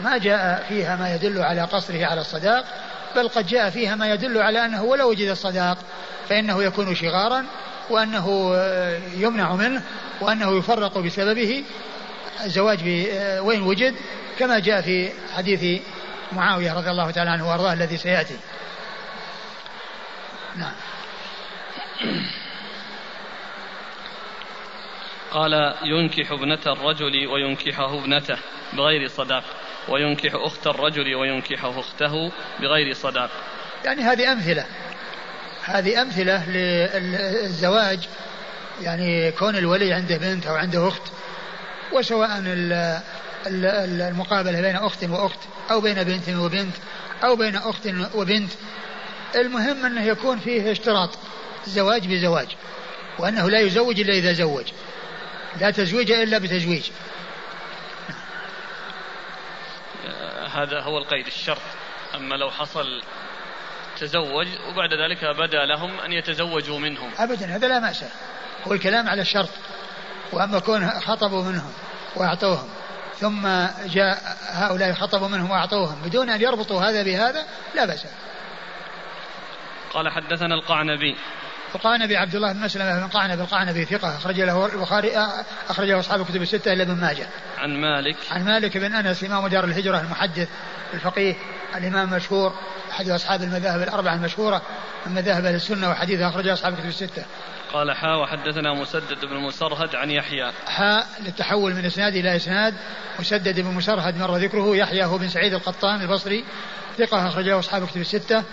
[0.00, 2.64] ما جاء فيها ما يدل على قصره على الصداق
[3.16, 5.78] بل قد جاء فيها ما يدل على أنه ولو وجد الصداق
[6.28, 7.44] فإنه يكون شغارا
[7.90, 9.82] وأنه آه، يمنع منه
[10.20, 11.64] وأنه يفرق بسببه
[12.44, 12.78] الزواج
[13.12, 13.94] آه، وين وجد
[14.38, 15.82] كما جاء في حديث
[16.32, 18.36] معاوية رضي الله تعالى عنه وأرضاه الذي سيأتي.
[20.56, 20.72] نعم.
[25.30, 28.38] قال ينكح ابنة الرجل وينكحه ابنته
[28.72, 29.44] بغير صداق
[29.88, 33.30] وينكح أخت الرجل وينكحه أخته بغير صداق.
[33.84, 34.66] يعني هذه أمثلة.
[35.64, 38.08] هذه أمثلة للزواج
[38.82, 41.02] يعني كون الولي عنده بنت أو عنده أخت
[41.92, 42.42] وسواء
[43.46, 45.38] المقابلة بين أخت وأخت
[45.70, 46.74] أو بين بنت وبنت
[47.24, 48.52] أو بين أخت وبنت
[49.34, 51.18] المهم أنه يكون فيه اشتراط
[51.66, 52.48] زواج بزواج
[53.18, 54.66] وأنه لا يزوج إلا إذا زوج
[55.60, 56.90] لا تزويج إلا بتزويج.
[60.52, 61.62] هذا هو القيد الشرط.
[62.14, 63.02] أما لو حصل
[64.00, 67.10] تزوج وبعد ذلك بدا لهم أن يتزوجوا منهم.
[67.18, 68.08] أبدا هذا لا مأسى
[68.66, 69.50] هو الكلام على الشرط.
[70.32, 71.72] وأما كون خطبوا منهم
[72.16, 72.68] وأعطوهم
[73.18, 73.48] ثم
[73.86, 78.06] جاء هؤلاء خطبوا منهم وأعطوهم بدون أن يربطوا هذا بهذا لا بأس.
[79.92, 81.16] قال حدثنا القعنبي.
[81.74, 85.10] القعنبي عبد الله بن مسلمة بن قعنبي القعنبي ثقة أخرج له البخاري
[85.68, 87.26] أخرج له أصحاب الكتب الستة إلا ابن ماجه.
[87.58, 90.48] عن مالك عن مالك بن أنس إمام دار الهجرة المحدث
[90.94, 91.34] الفقيه
[91.76, 92.54] الإمام المشهور
[92.90, 94.62] أحد أصحاب المذاهب الأربعة المشهورة
[95.06, 97.24] من مذاهب أهل السنة وحديثه أخرجه أصحاب الكتب الستة.
[97.72, 102.74] قال حاء وحدثنا مسدد بن مسرهد عن يحيى حاء للتحول من إسناد إلى إسناد
[103.18, 106.44] مسدد بن مسرهد مر ذكره يحيى هو بن سعيد القطان البصري
[106.98, 108.44] ثقة أخرجه أصحاب كتب الستة.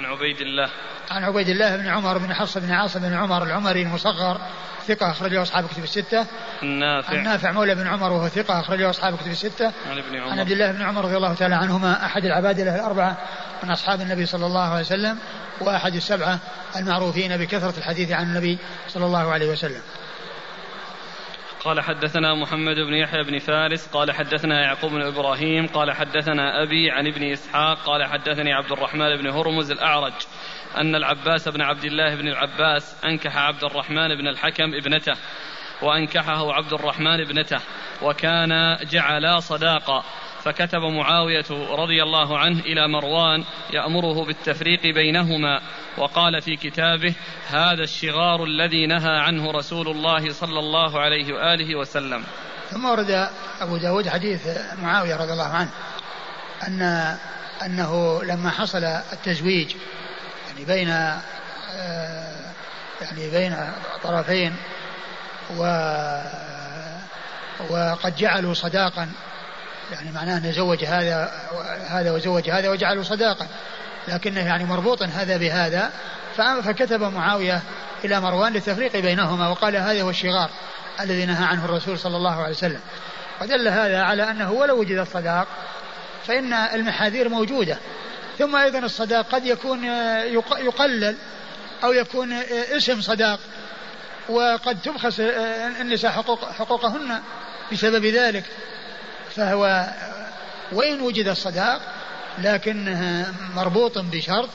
[0.00, 0.70] عن عبيد الله
[1.10, 4.40] عن عبيد الله بن عمر بن حفص بن عاصم بن عمر العمري المصغر
[4.86, 6.26] ثقة أخرجه أصحاب كتب الستة.
[6.62, 9.72] النافع النافع مولى بن عمر وهو ثقة أخرجه أصحاب كتب الستة.
[9.90, 13.16] عن ابن عمر عن عبد الله بن عمر رضي الله تعالى عنهما أحد العبادلة الأربعة
[13.62, 15.18] من أصحاب النبي صلى الله عليه وسلم
[15.60, 16.38] وأحد السبعة
[16.76, 18.58] المعروفين بكثرة الحديث عن النبي
[18.88, 19.82] صلى الله عليه وسلم
[21.64, 26.90] قال حدثنا محمد بن يحيى بن فارس قال حدثنا يعقوب بن إبراهيم قال حدثنا أبي
[26.90, 30.12] عن ابن إسحاق قال حدثني عبد الرحمن بن هرمز الأعرج
[30.76, 35.14] أن العباس بن عبد الله بن العباس أنكح عبد الرحمن بن الحكم ابنته
[35.82, 37.60] وأنكحه عبد الرحمن ابنته
[38.02, 40.04] وكان جعلا صداقا.
[40.44, 45.60] فكتب معاوية رضي الله عنه إلى مروان يأمره بالتفريق بينهما
[45.98, 47.14] وقال في كتابه
[47.48, 52.24] هذا الشغار الذي نهى عنه رسول الله صلى الله عليه وآله وسلم.
[52.70, 53.28] ثم ورد
[53.60, 54.40] أبو داود حديث
[54.82, 55.70] معاوية رضي الله عنه
[56.68, 56.82] أن
[57.66, 59.74] أنه لما حصل التزويج
[60.48, 62.52] يعني بين آه،
[63.00, 63.56] يعني بين
[64.02, 64.56] طرفين
[65.56, 65.62] و
[67.70, 69.08] وقد جعلوا صداقا
[69.92, 71.32] يعني معناه أنه زوج هذا
[71.88, 73.46] هذا وزوج هذا وجعلوا صداقة.
[74.08, 75.90] لكنه يعني مربوط هذا بهذا
[76.36, 77.62] فكتب معاوية
[78.04, 80.50] إلى مروان للتفريق بينهما وقال هذا هو الشغار
[81.00, 82.80] الذي نهى عنه الرسول صلى الله عليه وسلم.
[83.42, 85.48] ودل هذا على أنه ولو وجد الصداق
[86.26, 87.76] فإن المحاذير موجودة.
[88.38, 89.84] ثم أيضا الصداق قد يكون
[90.58, 91.16] يقلل
[91.84, 92.32] أو يكون
[92.76, 93.40] اسم صداق
[94.28, 95.20] وقد تبخس
[95.80, 97.20] النساء حقوق حقوقهن
[97.72, 98.44] بسبب ذلك.
[99.40, 99.86] فهو
[100.72, 101.80] وإن وجد الصداق
[102.38, 103.26] لكنه
[103.56, 104.48] مربوط بشرط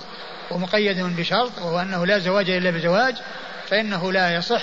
[0.51, 3.15] ومقيد بشرط وهو أنه لا زواج إلا بزواج
[3.67, 4.61] فإنه لا يصح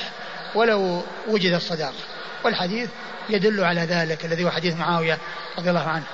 [0.55, 1.93] ولو وجد الصداق.
[2.45, 2.91] والحديث
[3.29, 5.19] يدل على ذلك الذي هو حديث معاوية
[5.59, 6.05] رضي الله عنه.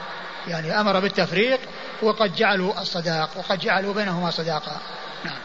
[0.47, 1.61] يعني أمر بالتفريق
[2.03, 4.81] وقد جعلوا الصداق وقد جعلوا بينهما صداقة
[5.25, 5.38] نعم.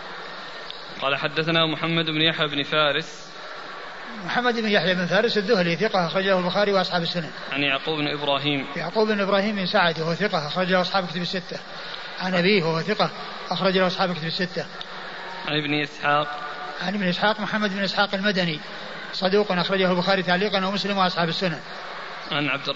[1.02, 3.22] قال حدثنا محمد بن يحيى بن فارس
[4.26, 7.32] محمد بن يحيى بن فارس الذهلي ثقة أخرجه البخاري وأصحاب السنن.
[7.52, 8.67] عن يعقوب بن إبراهيم.
[8.76, 11.60] يعقوب بن إبراهيم بن سعد وهو ثقة أخرجه أصحاب كتب الستة.
[12.19, 13.10] عن أبيه وهو ثقة
[13.49, 14.65] أخرجه أصحاب كتب الستة.
[15.47, 16.28] عن ابن إسحاق
[16.82, 18.60] عن ابن إسحاق محمد بن إسحاق المدني
[19.13, 21.60] صدوق أخرجه البخاري تعليقا ومسلم وأصحاب السنن
[22.32, 22.69] عن عبد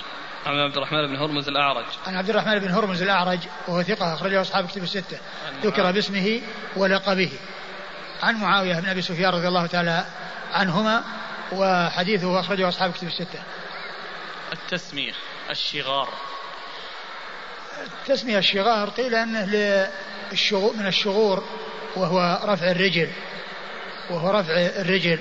[0.46, 4.42] عن عبد الرحمن بن هرمز الأعرج عن عبد الرحمن بن هرمز الأعرج وهو ثقة أخرجه
[4.42, 5.18] أصحاب كتب الستة
[5.64, 6.42] ذكر باسمه
[6.76, 7.32] ولقبه
[8.24, 10.06] عن معاوية بن أبي سفيان رضي الله تعالى
[10.54, 11.04] عنهما
[11.52, 13.40] وحديثه أخرجه أصحاب كتب الستة.
[14.54, 15.14] التسمية
[15.50, 16.10] الشغار.
[17.84, 19.46] التسمية الشغار قيل أنه
[20.32, 21.44] للشغور من الشغور
[21.96, 23.10] وهو رفع الرجل.
[24.10, 25.20] وهو رفع الرجل.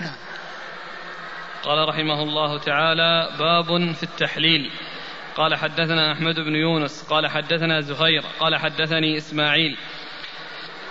[0.00, 0.16] نعم.
[1.62, 4.70] قال رحمه الله تعالى باب في التحليل.
[5.36, 9.76] قال حدثنا أحمد بن يونس قال حدثنا زهير قال حدثني إسماعيل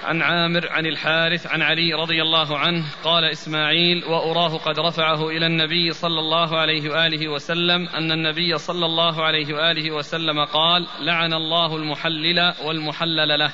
[0.04, 5.46] عن عامر عن الحارث عن علي رضي الله عنه قال إسماعيل وأراه قد رفعه إلى
[5.46, 11.34] النبي صلى الله عليه وآله وسلم أن النبي صلى الله عليه وآله وسلم قال لعن
[11.34, 13.52] الله المحلل والمحلل له.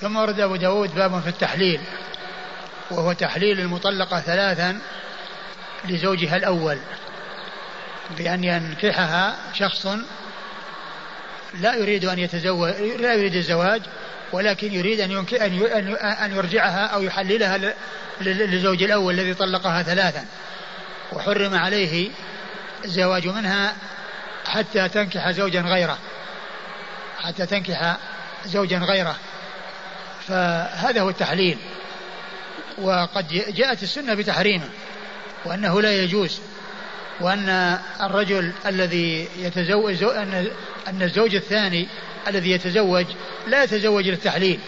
[0.00, 1.80] ثم ورد أبو داود باب في التحليل
[2.90, 4.80] وهو تحليل المطلقة ثلاثا
[5.84, 6.78] لزوجها الأول
[8.18, 9.86] بأن ينكحها شخص
[11.60, 13.82] لا يريد أن يتزوج لا يريد الزواج
[14.32, 15.34] ولكن يريد أن ينك...
[16.02, 17.74] أن يرجعها أو يحللها
[18.20, 20.24] للزوج الأول الذي طلقها ثلاثا.
[21.12, 22.10] وحرم عليه
[22.84, 23.74] الزواج منها
[24.46, 25.98] حتى تنكح زوجا غيره.
[27.18, 27.96] حتى تنكح
[28.44, 29.16] زوجا غيره.
[30.28, 31.58] فهذا هو التحليل.
[32.78, 34.68] وقد جاءت السنة بتحريمه
[35.44, 36.40] وأنه لا يجوز.
[37.20, 40.02] وأن الرجل الذي يتزوج
[40.88, 41.88] أن الزوج الثاني
[42.28, 43.06] الذي يتزوج
[43.46, 44.60] لا يتزوج للتحليل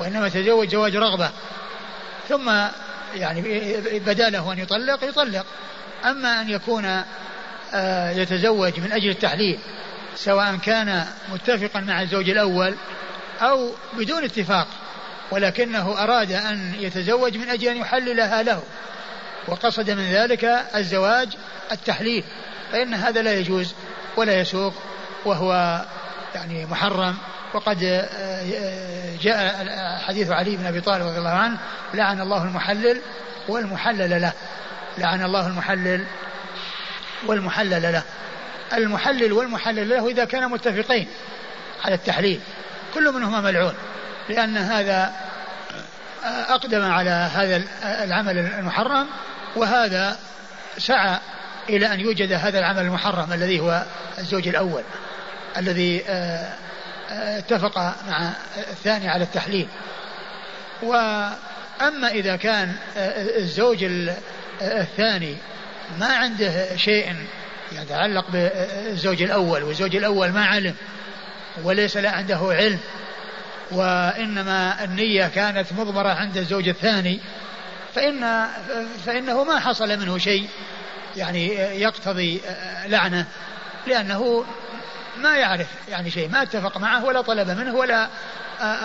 [0.00, 1.30] وإنما يتزوج زواج رغبة.
[2.28, 2.50] ثم
[3.14, 3.42] يعني
[4.06, 5.46] بدأ له أن يطلق يطلق.
[6.04, 7.02] أما أن يكون
[7.74, 9.58] آه، يتزوج من أجل التحليل
[10.16, 12.74] سواء كان متفقا مع الزوج الأول
[13.40, 14.66] أو بدون اتفاق
[15.30, 18.62] ولكنه أراد أن يتزوج من أجل أن يحللها له.
[19.48, 21.28] وقصد من ذلك الزواج
[21.72, 22.24] التحليل
[22.72, 23.74] فإن هذا لا يجوز
[24.16, 24.74] ولا يسوق
[25.24, 25.82] وهو
[26.34, 27.16] يعني محرم.
[27.54, 29.66] وقد آه، جاء
[30.06, 31.58] حديث علي بن أبي طالب رضي الله عنه
[31.94, 33.00] لعن الله المحلل
[33.48, 34.32] والمحلل له.
[34.98, 36.04] لعن الله المحلل
[37.26, 38.02] والمحلل له.
[38.72, 41.08] المحلل والمحلل له إذا كانا متفقين
[41.84, 42.40] على التحليل
[42.94, 43.74] كل منهما ملعون
[44.28, 45.12] لأن هذا
[46.24, 47.62] أقدم على هذا
[48.04, 49.06] العمل المحرم
[49.56, 50.18] وهذا
[50.78, 51.18] سعى
[51.68, 53.84] إلى أن يوجد هذا العمل المحرم الذي هو
[54.18, 54.82] الزوج الأول
[55.56, 56.54] الذي آه،
[57.10, 59.68] آه، اتفق مع الثاني على التحليل.
[60.82, 63.84] وأما إذا كان آه، الزوج
[64.62, 65.36] الثاني
[65.98, 67.14] ما عنده شيء
[67.72, 70.74] يتعلق بالزوج الأول والزوج الأول ما علم
[71.62, 72.78] وليس لا عنده علم
[73.70, 77.20] وإنما النية كانت مضمرة عند الزوج الثاني
[77.94, 78.48] فإن
[79.06, 80.48] فإنه ما حصل منه شيء
[81.16, 82.40] يعني يقتضي
[82.86, 83.26] لعنة
[83.86, 84.44] لأنه
[85.16, 88.08] ما يعرف يعني شيء ما اتفق معه ولا طلب منه ولا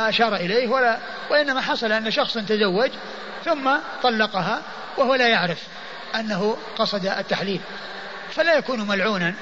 [0.10, 0.98] أشار إليه ولا
[1.30, 2.92] وإنما حصل أن شخص تزوج
[3.46, 3.72] ثم
[4.04, 4.62] طلقها
[4.98, 5.64] وهو لا يعرف
[6.16, 7.62] أنه قصد التحليل.
[8.32, 9.34] فلا يكون ملعونا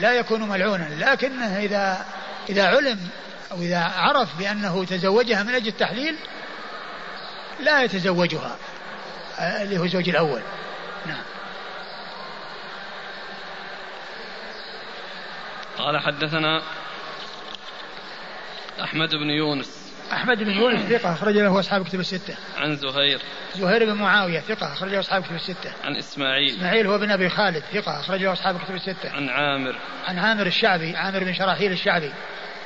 [0.00, 2.06] لا يكون ملعونا لكنه إذا
[2.48, 2.98] إذا علم
[3.52, 6.16] أو إذا عرف بأنه تزوجها من أجل التحليل
[7.62, 8.56] لا يتزوجها
[9.40, 10.42] اللي هو الزوج الأول
[11.06, 11.22] نعم
[15.78, 16.62] قال حدثنا
[18.82, 22.34] أحمد بن يونس أحمد بن يونس ثقة أخرج له أصحاب كتب الستة.
[22.56, 23.20] عن زهير.
[23.54, 25.72] زهير بن معاوية ثقة أخرج له أصحاب كتب الستة.
[25.84, 26.56] عن إسماعيل.
[26.56, 29.10] إسماعيل هو بن أبي خالد ثقة أخرج له أصحاب كتب الستة.
[29.10, 29.74] عن عامر.
[30.06, 32.12] عن عامر الشعبي عامر بن شراحيل الشعبي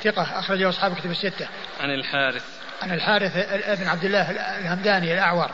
[0.03, 1.47] ثقة أخرج له أصحاب كتب الستة.
[1.79, 2.43] عن الحارث.
[2.81, 3.37] عن الحارث
[3.79, 5.51] بن عبد الله الهمداني الأعور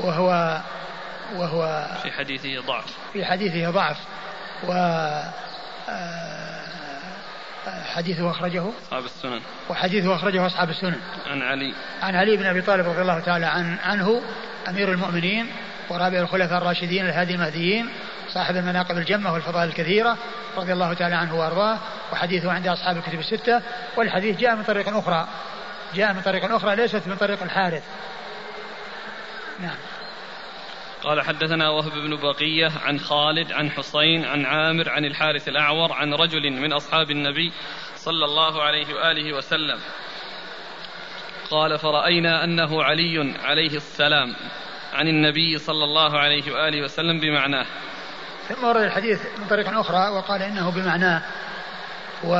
[0.00, 0.60] وهو
[1.36, 2.84] وهو في حديثه ضعف.
[3.12, 3.96] في حديثه ضعف
[4.64, 4.72] و
[5.88, 6.62] آه
[7.96, 12.88] حديثه أخرجه أصحاب السنن وحديثه أخرجه أصحاب السنن عن علي عن علي بن أبي طالب
[12.88, 14.22] رضي الله تعالى عن عنه
[14.68, 15.46] أمير المؤمنين
[15.90, 17.88] ورابع الخلفاء الراشدين الهادي المهديين
[18.36, 20.18] صاحب المناقب الجمة والفضائل الكثيرة
[20.56, 21.78] رضي الله تعالى عنه وأرضاه
[22.12, 23.62] وحديثه عند أصحاب الكتب الستة
[23.96, 25.28] والحديث جاء من طريق أخرى
[25.94, 27.84] جاء من طريق أخرى ليست من طريق الحارث.
[29.60, 29.76] نعم.
[31.02, 36.14] قال حدثنا وهب بن بقية عن خالد عن حسين عن عامر عن الحارث الأعور عن
[36.14, 37.52] رجل من أصحاب النبي
[37.96, 39.78] صلى الله عليه وآله وسلم.
[41.50, 44.36] قال فرأينا أنه علي عليه السلام
[44.94, 47.66] عن النبي صلى الله عليه وآله وسلم بمعناه.
[48.48, 51.22] ثم ورد الحديث من طريق أخرى وقال إنه بمعناه
[52.24, 52.34] و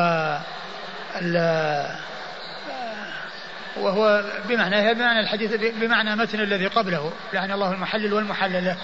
[3.76, 7.12] وهو بمعنى بمعنى الحديث بمعنى متن الذي قبله.
[7.32, 8.64] لعن الله المحلل والمحلل.
[8.64, 8.76] له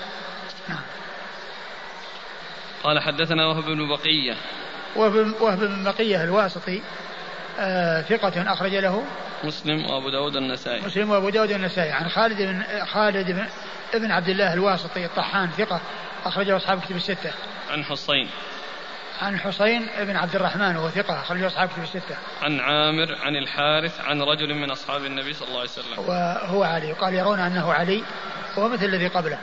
[0.69, 0.81] نعم.
[2.83, 4.37] قال حدثنا وهب بن بقية.
[5.41, 6.83] وهب بن بقية الواسطي
[7.59, 9.05] آه ثقة أخرج له
[9.45, 10.81] مسلم وأبو داود النسائي.
[10.81, 11.93] مسلم وأبو داود النسائي.
[11.93, 13.47] عن خالد بن خالد بن
[13.95, 15.81] ابن عبد الله الواسطي الطحان ثقة
[16.25, 17.31] أخرجه أصحاب كتب الستة
[17.71, 18.29] عن حصين
[19.23, 22.17] عن حسين بن عبد الرحمن وهو ثقة أخرجه أصحاب كتب الستة.
[22.43, 25.99] عن عامر عن الحارث عن رجل من أصحاب النبي صلى الله عليه وسلم.
[25.99, 28.03] وهو علي قال يرون أنه علي
[28.57, 29.39] وهو مثل الذي قبله.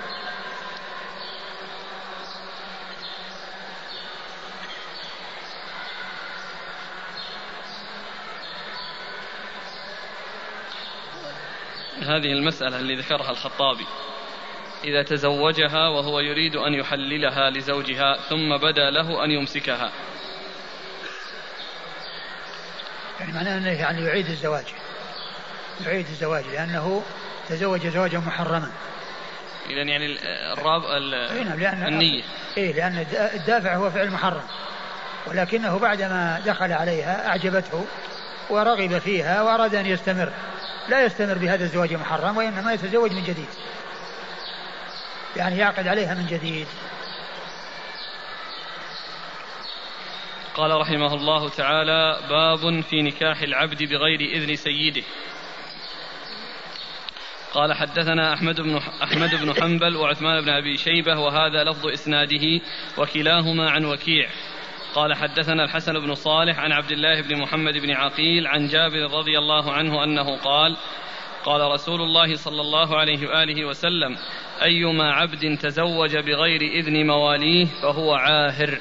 [12.01, 13.85] هذه المسألة اللي ذكرها الخطابي
[14.83, 19.91] إذا تزوجها وهو يريد أن يحللها لزوجها ثم بدا له أن يمسكها.
[23.19, 24.65] يعني معناه أنه يعني يعيد الزواج.
[25.85, 27.03] يعيد الزواج لأنه
[27.49, 28.71] تزوج زواجا محرما.
[29.69, 30.17] إذا يعني
[30.53, 30.81] الراب
[31.45, 32.23] نعم لأن النية.
[32.57, 34.43] إيه لأن الدافع هو فعل محرم.
[35.27, 37.85] ولكنه بعدما دخل عليها أعجبته
[38.49, 40.31] ورغب فيها وأراد أن يستمر.
[40.89, 43.49] لا يستمر بهذا الزواج المحرم وإنما يتزوج من جديد.
[45.35, 46.67] يعني يعقد عليها من جديد.
[50.55, 55.03] قال رحمه الله تعالى باب في نكاح العبد بغير إذن سيده.
[57.53, 62.61] قال حدثنا أحمد بن أحمد بن حنبل وعثمان بن أبي شيبة وهذا لفظ إسناده
[62.97, 64.29] وكلاهما عن وكيع.
[64.95, 69.37] قال حدثنا الحسن بن صالح عن عبد الله بن محمد بن عقيل عن جابر رضي
[69.37, 70.77] الله عنه أنه قال
[71.49, 74.17] قال رسول الله صلى الله عليه وآله وسلم
[74.62, 78.77] أيما عبد تزوج بغير إذن مواليه فهو عاهر.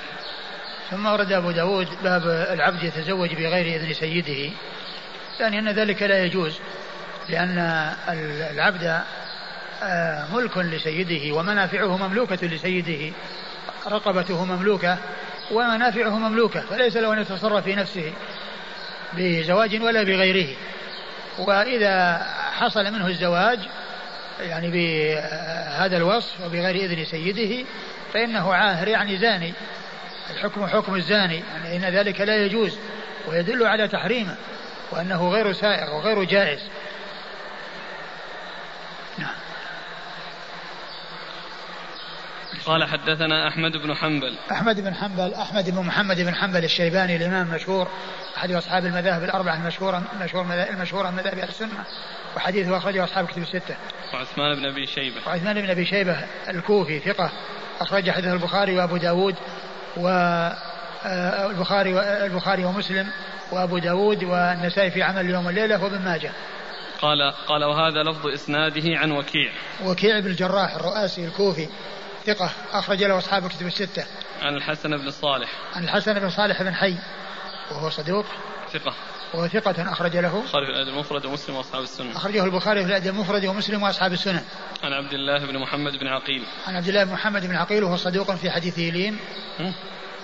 [0.90, 4.52] ثم ورد أبو داود باب العبد يتزوج بغير إذن سيده.
[5.40, 6.59] يعني أن ذلك لا يجوز
[7.28, 7.59] لأن
[8.52, 9.00] العبد
[9.83, 13.12] آه، ملك لسيده ومنافعه مملوكة لسيده
[13.87, 14.98] رقبته مملوكة
[15.50, 18.12] ومنافعه مملوكة فليس له أن يتصرف في نفسه
[19.12, 20.57] بزواج ولا بغيره.
[21.38, 23.59] وإذا حصل منه الزواج
[24.40, 27.66] يعني بهذا الوصف وبغير إذن سيده
[28.14, 29.53] فإنه عاهر يعني زاني.
[30.31, 32.79] الحكم حكم الزاني يعني إن ذلك لا يجوز
[33.29, 34.37] ويدل على تحريمه
[34.90, 36.61] وأنه غير سائر وغير جائز.
[39.18, 39.35] نعم.
[42.68, 47.48] قال حدثنا أحمد بن حنبل أحمد بن حنبل أحمد بن محمد بن حنبل الشيباني الإمام
[47.48, 47.88] المشهور
[48.37, 51.85] أحد أصحاب المذاهب الأربعة المشهورة المشهور المشهورة من مذاهب أهل السنة
[52.37, 53.76] وحديثه أخرجه أصحاب كتب الستة.
[54.14, 55.16] وعثمان بن أبي شيبة.
[55.26, 56.16] وعثمان بن أبي شيبة
[56.48, 57.31] الكوفي ثقة
[57.81, 59.35] أخرج حديث البخاري وأبو داود
[59.96, 63.09] والبخاري آه، البخاري ومسلم
[63.52, 66.33] وأبو داود والنسائي في عمل اليوم والليلة وابن ماجه.
[67.02, 69.52] قال قال وهذا لفظ إسناده عن وكيع.
[69.85, 71.68] وكيع بن الجراح الرؤاسي الكوفي
[72.28, 74.04] ثقة أخرج له أصحاب الكتب الستة.
[74.42, 75.50] عن الحسن بن صالح.
[75.74, 76.94] عن الحسن بن صالح بن حي.
[77.70, 78.26] وهو صدوق.
[78.72, 78.94] ثقة.
[79.34, 80.36] وهو ثقة أخرج له.
[80.36, 82.16] البخاري في الأدب المفرد ومسلم وأصحاب السنة.
[82.16, 84.44] أخرجه البخاري في الأدب المفرد ومسلم وأصحاب السنة.
[84.82, 86.42] عن عبد الله بن محمد بن عقيل.
[86.66, 89.18] عن عبد الله بن محمد بن عقيل وهو صدوق في حديثه لين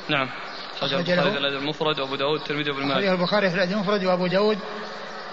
[0.08, 0.28] نعم.
[0.76, 2.98] أخرجه البخاري في الأدب المفرد وأبو داود والترمذي وابن ماجه.
[2.98, 4.58] أخرجه البخاري في الأدب المفرد وأبو داود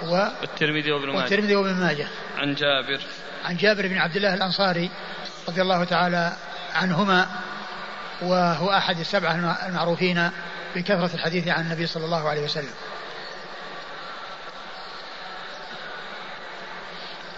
[0.04, 1.18] و والترمذي وابن ماجه.
[1.18, 2.08] والترمذي وابن ماجه.
[2.38, 3.02] عن جابر.
[3.46, 4.90] عن جابر بن عبد الله الأنصاري.
[5.50, 6.34] رضي الله تعالى
[6.74, 7.28] عنهما
[8.22, 10.32] وهو أحد السبعة المعروفين
[10.76, 12.74] بكثرة الحديث عن النبي صلى الله عليه وسلم.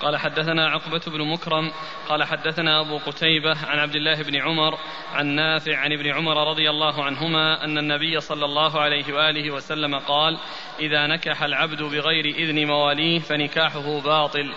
[0.02, 1.72] قال حدثنا عقبة بن مكرم
[2.10, 4.80] قال حدثنا أبو قتيبة عن عبد الله بن عمر
[5.14, 10.00] عن نافع عن ابن عمر رضي الله عنهما أن النبي صلى الله عليه وآله وسلم
[10.00, 10.38] قال
[10.80, 14.54] إذا نكح العبد بغير إذن مواليه فنكاحه باطل.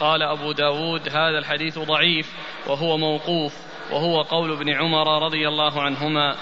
[0.00, 2.26] قال أبو داود هذا الحديث ضعيف
[2.66, 3.52] وهو موقوف
[3.90, 6.36] وهو قول ابن عمر رضي الله عنهما.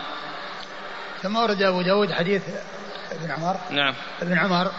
[1.23, 2.43] ثم ورد أبو داود حديث
[3.13, 3.57] ابن عمر.
[3.71, 3.95] نعم.
[4.23, 4.71] ابن عمر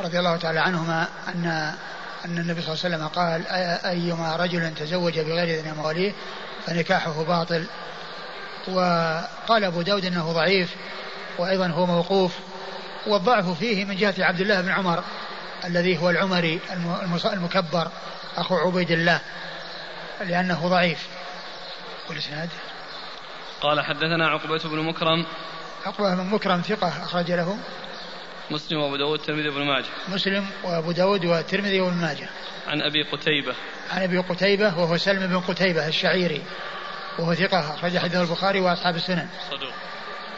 [0.00, 1.74] رضي الله تعالى عنهما أن
[2.24, 3.46] أن النبي صلى الله عليه وسلم قال
[3.86, 6.12] أيما رجل تزوج بغير إذن مواليه
[6.66, 7.66] فنكاحه باطل.
[8.68, 10.74] وقال أبو داود أنه ضعيف
[11.38, 12.38] وأيضا هو موقوف.
[13.06, 15.04] والضعف فيه من جهة عبد الله بن عمر.
[15.66, 16.60] الذي هو العمري
[17.24, 17.88] المكبر
[18.36, 19.20] أخو عبيد الله
[20.20, 21.08] لأنه ضعيف.
[22.08, 22.48] والإسناد
[23.60, 25.26] قال حدثنا عقبة بن مكرم.
[25.86, 27.58] عقبة بن مكرم ثقة أخرج له.
[28.50, 29.86] مسلم وأبو داود والترمذي وابن ماجه.
[30.08, 32.28] مسلم وأبو داود والترمذي وابن ماجه.
[32.66, 33.54] عن أبي قتيبة.
[33.90, 36.42] عن أبي قتيبة وهو سلم بن قتيبة الشعيري
[37.18, 39.28] وهو ثقة أخرج حديث البخاري وأصحاب السنن.
[39.50, 39.72] صدوق.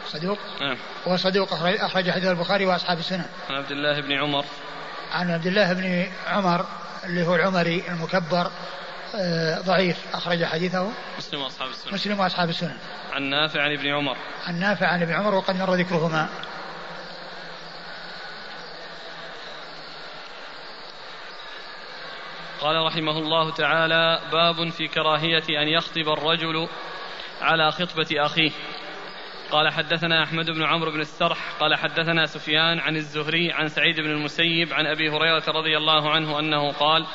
[0.07, 0.77] صدوق؟ نعم.
[1.05, 3.25] وهو صدوق أخرج حديث البخاري وأصحاب السنن.
[3.49, 4.45] عن عبد الله بن عمر.
[5.11, 6.65] عن عبد الله بن عمر
[7.03, 8.51] اللي هو العمري المكبر
[9.15, 10.91] آه، ضعيف أخرج حديثه.
[11.17, 12.77] مسلم وأصحاب السنن مسلم وأصحاب السنن
[13.11, 14.17] عن نافع عن ابن عمر.
[14.47, 16.29] عن نافع عن ابن عمر وقد مر ذكرهما.
[22.61, 26.67] قال رحمه الله تعالى باب في كراهية أن يخطب الرجل
[27.41, 28.51] على خطبة أخيه.
[29.51, 34.09] قال حدثنا أحمد بن عمرو بن السرح قال حدثنا سفيان عن الزهري عن سعيد بن
[34.09, 37.05] المسيب عن أبي هريرة رضي الله عنه أنه قال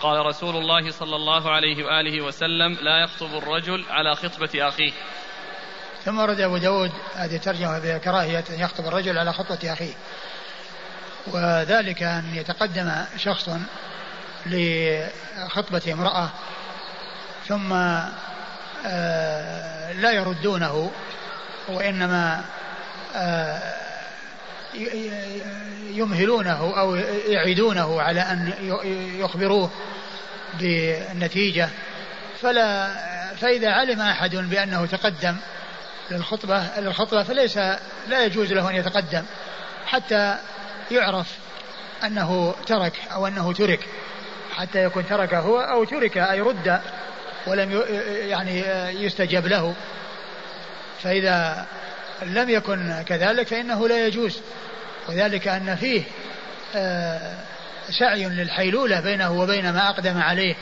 [0.00, 4.92] قال رسول الله صلى الله عليه وآله وسلم لا يخطب الرجل على خطبة أخيه.
[6.04, 9.94] ثم ورد أبو داود هذه ترجمة بكراهية أن يخطب الرجل على خطبة أخيه.
[11.26, 13.50] وذلك أن يتقدم شخص
[14.46, 16.30] لخطبة امرأة
[17.46, 17.72] ثم
[18.86, 20.90] آه، لا يردونه.
[21.68, 22.44] وإنما
[23.16, 23.74] آه،
[25.90, 26.94] يمهلونه أو
[27.26, 28.52] يعيدونه على أن
[29.20, 29.70] يخبروه
[30.60, 31.68] بالنتيجة
[32.40, 32.94] فلا
[33.34, 35.36] فإذا علم أحد بأنه تقدم
[36.10, 37.56] للخطبة للخطبة فليس
[38.08, 39.22] لا يجوز له أن يتقدم
[39.86, 40.36] حتى
[40.90, 41.26] يعرف
[42.04, 43.80] أنه ترك أو أنه ترك
[44.56, 46.80] حتى يكون ترك هو أو ترك أي رد
[47.46, 47.82] ولم
[48.28, 48.64] يعني
[49.04, 49.74] يستجب له.
[51.02, 51.66] فإذا
[52.22, 54.40] لم يكن كذلك فإنه لا يجوز.
[55.08, 56.02] وذلك أن فيه
[56.76, 57.34] آه،
[57.90, 60.54] سعي للحيلولة بينه وبين ما أقدم عليه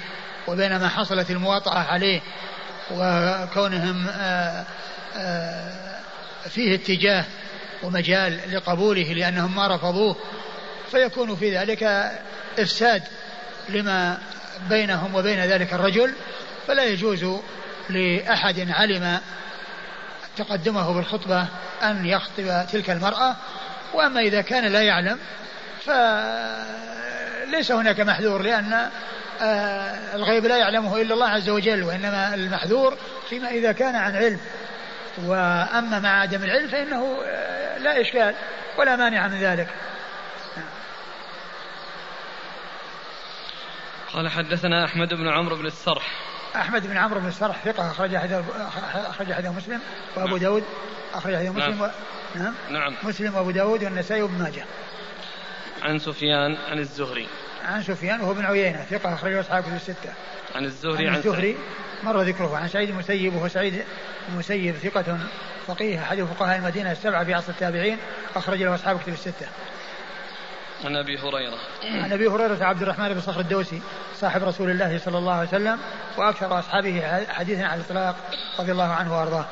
[0.47, 2.20] وبين ما حصلت المواطأة عليه
[2.91, 4.64] وكونهم آه،
[5.16, 6.01] آه،
[6.49, 7.24] فيه اتجاه
[7.82, 10.16] ومجال لقبوله لأنهم ما رفضوه
[10.91, 11.82] فيكون في ذلك
[12.59, 13.03] إفساد
[13.68, 14.18] لما
[14.68, 16.14] بينهم وبين ذلك الرجل
[16.66, 17.26] فلا يجوز
[17.91, 19.20] لأحد علم
[20.37, 21.47] تقدمه بالخطبة
[21.83, 23.37] أن يخطب تلك المرأة
[23.95, 25.18] وأما إذا كان لا يعلم
[25.85, 28.91] فليس هناك محذور لأن
[29.43, 32.97] آه، الغيب لا يعلمه إلا الله عز وجل وإنما المحذور
[33.28, 34.41] فيما إذا كان عن علم.
[35.24, 38.35] وأما مع عدم العلم فإنه آه، لا إشكال
[38.78, 39.68] ولا مانع من ذلك.
[44.12, 46.12] قال حدثنا أحمد بن عمرو بن السرح.
[46.57, 48.38] أحمد بن عمرو بن السرح ثقة أخرج حديث
[48.94, 49.80] أخرج حديث مسلم
[50.16, 50.38] وأبو نعم.
[50.38, 50.64] داود
[51.14, 51.80] أخرج حديث مسلم نعم.
[51.80, 51.90] و...
[52.34, 52.55] نعم.
[52.70, 52.94] نعم.
[53.03, 54.64] مسلم وأبو داود والنسائي وابن ماجه.
[55.82, 57.26] عن سفيان عن الزهري.
[57.64, 60.12] عن سفيان وهو بن عيينة ثقة أخرجه أصحاب كتب الستة.
[60.55, 61.57] عن الزهري عن الزهري
[62.03, 63.84] مر ذكره عن سعيد المسيب وهو سعيد
[64.28, 65.18] المسيب ثقة
[65.66, 67.98] فقيه أحد فقهاء المدينة السبعة في عصر التابعين
[68.36, 69.46] أخرج له أصحاب كتب الستة.
[70.85, 71.59] عن أبي هريرة.
[71.85, 73.83] عن أبي هريرة عبد الرحمن بن صخر الدوسي
[74.14, 75.78] صاحب رسول الله صلى الله عليه وسلم
[76.16, 78.16] وأكثر أصحابه حديثا على الإطلاق
[78.61, 79.47] رضي الله عنه وأرضاه.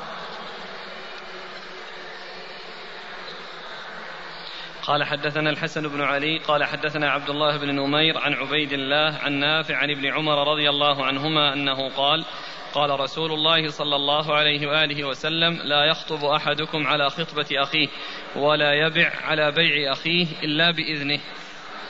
[4.83, 9.33] قال حدثنا الحسن بن علي قال حدثنا عبد الله بن نمير عن عبيد الله عن
[9.33, 12.25] نافع عن ابن عمر رضي الله عنهما أنه قال
[12.73, 17.87] قال رسول الله صلى الله عليه وآله وسلم لا يخطب أحدكم على خطبة أخيه
[18.35, 21.19] ولا يبع على بيع أخيه إلا بإذنه.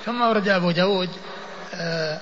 [0.05, 1.09] ثم ورد أبو داود
[1.73, 2.19] آه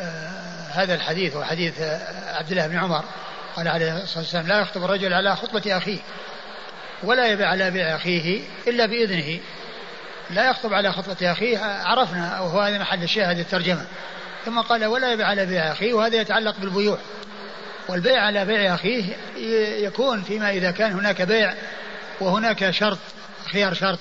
[0.00, 3.04] آه هذا الحديث وحديث آه، عبد الله بن عمر.
[3.56, 5.98] قال عليه الصلاة والسلام لا يخطب الرجل على خطبة أخيه
[7.02, 9.40] ولا يبع على بيع أخيه إلا بإذنه.
[10.30, 13.86] لا يخطب على خطبة أخيه عرفنا وهو هذا محل الشاهد الترجمة.
[14.44, 16.98] ثم قال ولا يبيع على بيع أخيه وهذا يتعلق بالبيوع.
[17.88, 19.16] والبيع على بيع أخيه
[19.86, 21.54] يكون فيما إذا كان هناك بيع
[22.20, 22.98] وهناك شرط
[23.52, 23.98] خيار شرط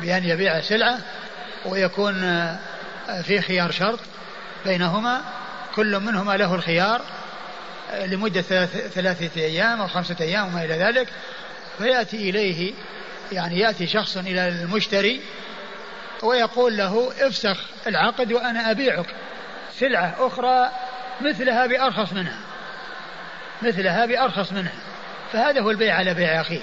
[0.00, 0.98] بأن يبيع سلعة
[1.64, 2.14] ويكون
[3.22, 3.98] في خيار شرط
[4.64, 5.20] بينهما
[5.74, 7.02] كل منهما له الخيار
[8.04, 11.08] لمدة ثلاثة أيام أو خمسة أيام وما إلى ذلك
[11.78, 12.72] فيأتي إليه
[13.32, 15.20] يعني يأتي شخص إلى المشتري
[16.22, 19.06] ويقول له افسخ العقد وأنا أبيعك.
[19.78, 20.70] سلعة أخرى
[21.20, 22.38] مثلها بأرخص منها.
[23.62, 24.72] مثلها بأرخص منها.
[25.32, 26.62] فهذا هو البيع على بيع أخيه.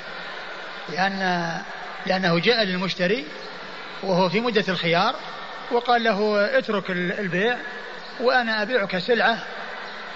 [0.89, 1.52] لأن
[2.06, 3.26] لأنه جاء للمشتري
[4.04, 5.16] وهو في مدة الخيار
[5.72, 7.58] وقال له اترك البيع
[8.20, 9.38] وأنا أبيعك سلعة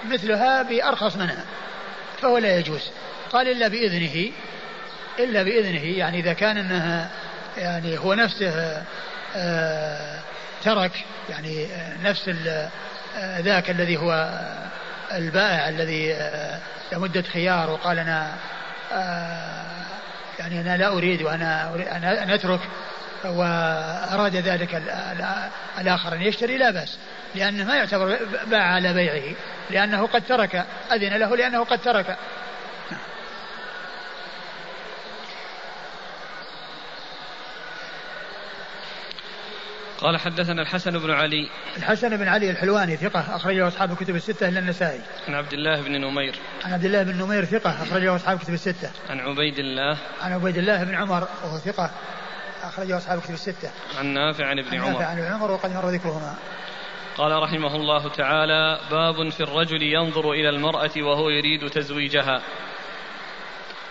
[0.05, 1.45] مثلها بأرخص منها.
[2.21, 2.91] فهو لا يجوز.
[3.31, 4.31] قال إلا بإذنه
[5.19, 5.97] إلا بإذنه.
[5.97, 7.09] يعني إذا كان أنها
[7.57, 8.83] يعني هو نفسه
[9.35, 10.19] آه،
[10.63, 10.91] ترك
[11.29, 11.67] يعني
[12.03, 12.29] نفس
[13.39, 14.39] ذاك الذي هو
[15.11, 16.59] البائع الذي آه،
[16.93, 18.31] لمدة خيار وقال أنا
[20.39, 22.59] يعني أنا لا أريد وأنا أريد أن أترك
[23.25, 24.81] وأراد ذلك
[25.79, 26.97] الآخر أن يشتري لا بأس
[27.35, 29.35] لأنه ما يعتبر باع على بيعه
[29.69, 32.17] لأنه قد ترك أذن له لأنه قد ترك.
[40.01, 41.49] قال حدثنا الحسن بن علي.
[41.77, 44.99] الحسن بن علي الحلواني ثقة أخرجه أصحاب الكتب الستة إلا النسائي.
[45.27, 46.35] عن عبد الله بن نمير.
[46.65, 48.91] عن عبد الله بن نمير ثقة أخرجه أصحاب الكتب الستة.
[49.09, 49.97] عن عبيد الله.
[50.21, 51.91] عن عبيد الله بن عمر وهو ثقة
[52.63, 53.71] أخرجه أصحاب الكتب الستة.
[53.97, 54.91] عن نافع عن ابن عمر.
[54.91, 56.35] نافع عن ابن عمر وقد مر ذكرهما.
[57.17, 62.41] قال رحمه الله تعالى باب في الرجل ينظر إلى المرأة وهو يريد تزويجها.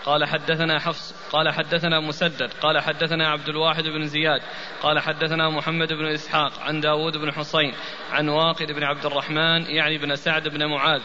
[0.05, 4.41] قال حدثنا حفص قال حدثنا مسدد قال حدثنا عبد الواحد بن زياد
[4.81, 7.73] قال حدثنا محمد بن إسحاق عن داود بن حسين
[8.11, 11.01] عن واقد بن عبد الرحمن يعني بن سعد بن معاذ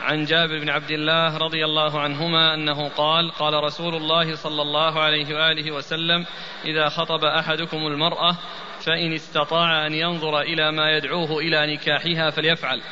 [0.00, 5.00] عن جابر بن عبد الله رضي الله عنهما أنه قال قال رسول الله صلى الله
[5.00, 6.26] عليه وآله وسلم
[6.64, 8.36] إذا خطب أحدكم المرأة
[8.80, 12.82] فإن استطاع أن ينظر إلى ما يدعوه إلى نكاحها فليفعل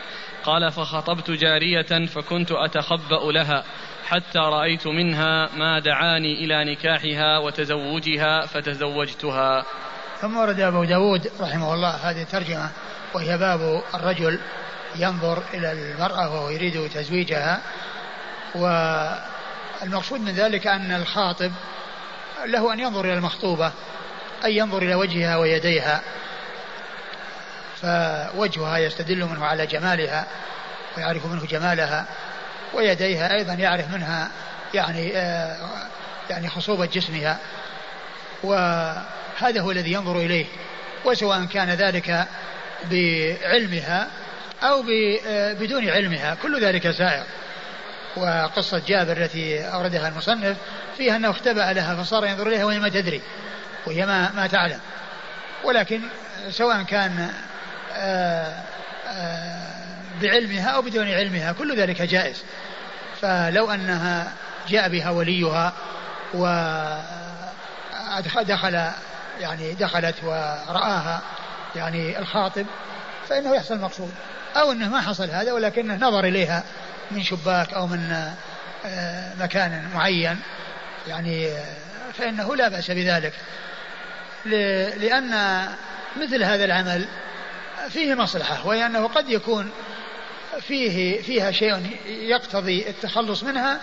[0.45, 3.65] قال فخطبت جارية فكنت أتخبأ لها
[4.09, 9.65] حتى رأيت منها ما دعاني إلى نكاحها وتزوجها فتزوجتها.
[10.21, 12.71] ثم ورد أبو داود رحمه الله هذه الترجمة
[13.15, 14.39] وهي باب الرجل
[14.97, 17.61] ينظر إلى المرأة وهو يريد تزويجها
[18.55, 21.53] والمقصود من ذلك أن الخاطب
[22.47, 23.73] له أن ينظر إلى المخطوبة
[24.45, 26.03] أي ينظر إلى وجهها ويديها
[27.83, 30.27] فوجهها يستدل منه على جمالها
[30.97, 32.07] ويعرف منه جمالها.
[32.75, 34.31] ويديها أيضا يعرف منها
[34.75, 35.57] يعني آه
[36.31, 37.39] يعني خصوبة جسمها.
[38.43, 40.47] وهذا هو الذي ينظر إليه
[41.05, 42.27] وسواء كان ذلك
[42.91, 44.09] بعلمها
[44.63, 44.85] أو
[45.27, 46.35] آه، بدون علمها.
[46.43, 47.25] كل ذلك سائر.
[48.17, 50.57] وقصة جابر التي أوردها المصنف
[50.97, 53.21] فيها أنه اختبأ لها فصار ينظر إليها وهي ما تدري
[53.87, 54.81] وهي ما, ما تعلم.
[55.65, 56.01] ولكن
[56.51, 57.31] سواء كان
[57.97, 58.63] آه،
[60.23, 62.43] بعلمها أو بدون علمها كل ذلك جائز.
[63.25, 64.33] فلو أنها
[64.69, 65.73] جاء بها وليها
[68.15, 68.91] ودخل
[69.41, 71.21] يعني دخلت ورآها
[71.77, 72.67] يعني الخاطب
[73.29, 74.13] فإنه يحصل المقصود
[74.57, 76.63] أو أنه ما حصل هذا ولكنه نظر إليها
[77.11, 78.33] من شباك أو من
[78.87, 80.41] آه، مكان معين.
[81.09, 81.65] يعني آه،
[82.19, 83.33] فإنه لا بأس بذلك.
[84.97, 85.67] لأن
[86.17, 87.05] مثل هذا العمل
[87.89, 89.71] فيه مصلحة وهي أنه قد يكون
[90.61, 93.81] فيه فيها شيء يقتضي التخلص منها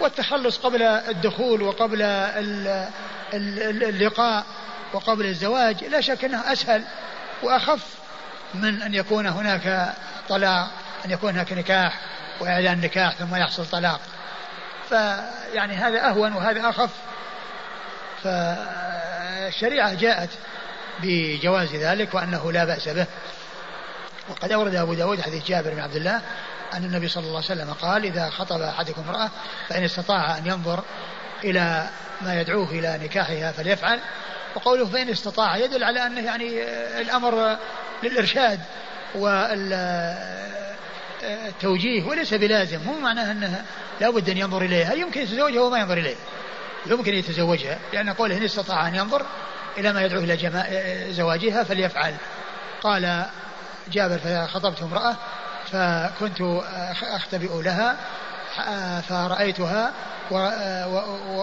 [0.00, 2.02] والتخلص قبل الدخول وقبل
[3.32, 4.44] اللقاء
[4.92, 6.84] وقبل الزواج لا شك أنه أسهل
[7.42, 7.80] وأخف
[8.54, 9.94] من أن يكون هناك
[10.28, 10.70] طلاق
[11.04, 12.00] أن يكون هناك نكاح
[12.40, 14.00] وإعلان نكاح ثم يحصل طلاق.
[14.88, 16.90] فيعني هذا أهون وهذا أخف.
[18.24, 20.30] فالشريعة جاءت
[21.02, 23.06] بجواز ذلك وأنه لا بأس به.
[24.32, 26.20] وقد أورد أبو داود حديث جابر بن عبد الله
[26.74, 29.30] أن النبي صلى الله عليه وسلم قال إذا خطب أحدكم امرأة
[29.68, 30.84] فإن استطاع أن ينظر
[31.44, 31.88] إلى
[32.22, 34.00] ما يدعوه إلى نكاحها فليفعل
[34.54, 36.62] وقوله فإن استطاع يدل على أنه يعني
[37.00, 37.56] الأمر
[38.02, 38.60] للإرشاد
[41.44, 43.64] والتوجيه وليس بلازم مو معناه أنه
[44.00, 46.18] لا بد أن ينظر إليها يمكن يتزوجها وما ينظر إليها
[46.86, 49.26] يمكن يتزوجها لأن قوله إن استطاع أن ينظر
[49.78, 51.12] إلى ما يدعو إلى.
[51.12, 52.14] زواجها فليفعل
[52.82, 53.26] قال
[53.88, 55.16] جابر فخطبت امرأة
[55.66, 56.40] فكنت
[57.02, 57.96] أختبئ لها
[59.00, 59.92] فرأيتها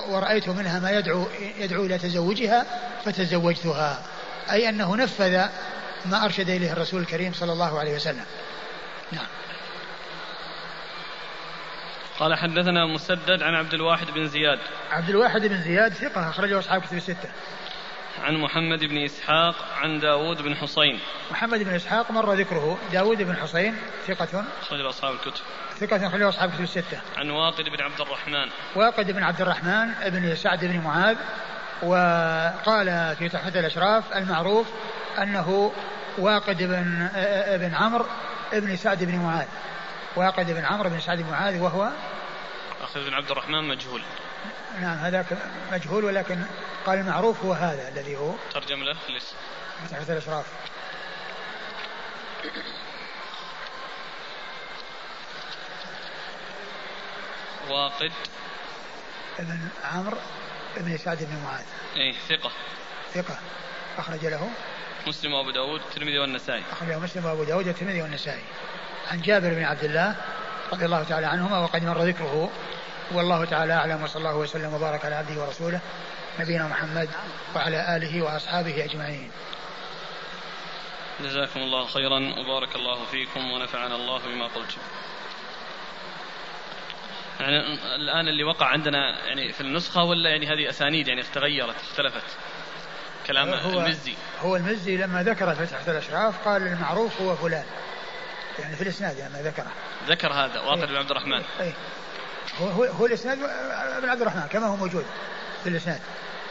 [0.10, 1.28] ورأيت منها ما يدعو
[1.58, 2.66] يدعو إلى تزوجها
[3.06, 4.02] فتزوجتها.
[4.52, 5.46] أي أنه نفذ
[6.06, 8.26] ما أرشد إليه الرسول الكريم صلى الله عليه وسلم.
[9.12, 9.28] نعم.
[12.20, 14.60] قال حدثنا مسدد عن عبد الواحد بن زياد.
[14.92, 17.30] عبد الواحد بن زياد ثقة أخرجه أصحاب كتب الستة.
[18.18, 21.00] عن محمد بن إسحاق عن داود بن حسين
[21.32, 22.78] محمد بن إسحاق مر ذكره.
[22.92, 23.76] داود بن حسين
[24.08, 25.44] ثقة؟ أخرج أصحاب الكتب.
[25.76, 27.02] ثقة أخرج أصحاب الكتب الستة.
[27.18, 28.50] عن واقد بن عبد الرحمن.
[28.76, 31.18] واقد بن عبد الرحمن بن سعد بن معاذ
[31.84, 34.68] وقال في تحفة الأشراف المعروف
[35.18, 35.72] أنه
[36.18, 38.06] واقد بن ابن عمرو
[38.54, 39.48] ابن سعد بن معاذ.
[40.16, 41.90] واقد بن عمرو بن سعد بن معاذ وهو
[42.82, 44.02] أخذ بن عبد الرحمن مجهول.
[44.82, 45.26] نعم هذاك
[45.72, 46.44] مجهول ولكن
[46.86, 48.34] قال المعروف هو هذا الذي هو.
[48.54, 49.34] ترجم له ليس
[49.92, 50.46] تحت الأشراف
[57.70, 58.12] واقد.
[59.40, 60.18] ابن عمرو
[60.78, 61.66] ابن سعد بن معاذ.
[61.98, 62.52] اي ثقة.
[63.14, 63.40] ثقة.
[63.98, 64.50] أخرج له.
[65.08, 66.64] مسلم وأبو داود والترمذي والنسائي.
[66.72, 68.44] أخرجه مسلم وأبو داود والترمذي والنسائي.
[69.12, 70.16] عن جابر بن عبد الله
[70.74, 72.52] رضي الله تعالى عنهما وقد مر ذكره.
[73.12, 75.80] والله تعالى أعلم وصلى الله وسلم وبارك على عبده ورسوله
[76.40, 77.10] نبينا محمد
[77.56, 79.32] وعلى آله وأصحابه أجمعين.
[81.22, 84.82] جزاكم الله خيرا وبارك الله فيكم ونفعنا الله بما قلتم.
[87.40, 92.38] يعني الآن اللي وقع عندنا يعني في النسخة ولا يعني هذه أسانيد يعني تغيرت اختلفت؟
[93.28, 94.14] كلام هو المزي.
[94.42, 97.66] هو المزي لما ذكر فتحة الأشراف قال المعروف هو فلان.
[98.60, 99.72] يعني في الإسناد لما يعني ذكره
[100.08, 101.44] ذكر هذا واقد بن عبد الرحمن.
[101.60, 101.74] أي
[102.62, 103.38] هو, هو, هو الإسناد
[104.02, 105.06] بن عبد الرحمن كما هو موجود
[105.64, 106.00] في الإسناد.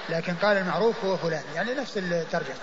[0.09, 2.57] لكن قال المعروف هو فلان يعني نفس الترجمة.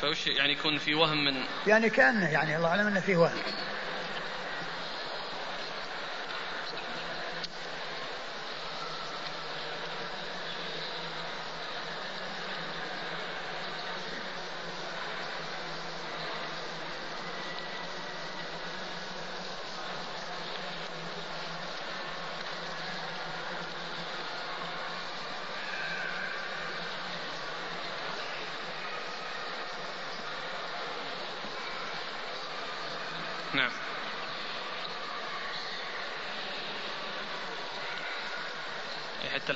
[0.00, 3.32] فوش يعني يكون في وهم من يعني كأنه يعني الله أعلم أنه فيه وهم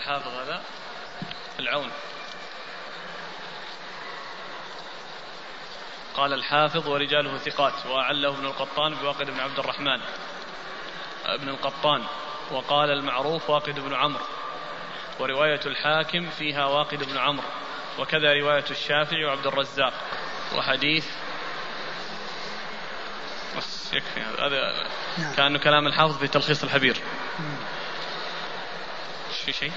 [0.02, 0.62] الحافظ هذا
[1.60, 1.90] العون
[6.52, 7.86] الحافظ ورجاله ثقات.
[7.86, 10.00] وأعله ابن القطان بواقد بن عبد الرحمن.
[11.24, 12.04] ابن القطان.
[12.50, 14.24] وقال المعروف واقد بن عمرو.
[15.20, 17.46] ورواية الحاكم فيها واقد بن عمرو.
[17.98, 19.92] وكذا رواية الشافعي وعبد الرزاق.
[20.56, 21.06] وحديث.
[23.56, 24.86] بس يكفي هذا.
[25.18, 25.34] نعم.
[25.34, 26.96] كأنه كلام الحافظ في تلخيص الحبير.
[29.44, 29.72] في شيء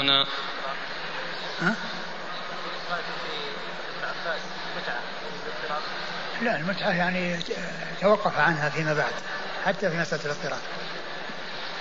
[0.00, 0.26] هنا.
[1.62, 1.74] ها؟
[6.42, 7.38] لا المتعة يعني
[8.00, 9.12] توقف عنها فيما بعد
[9.66, 10.60] حتى في مسألة الاضطراب.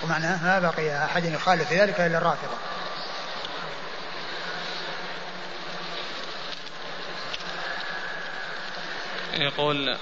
[0.04, 2.58] ومعناه ما بقي أحد يخالف في ذلك إلا الرافضة.
[9.34, 9.98] يقول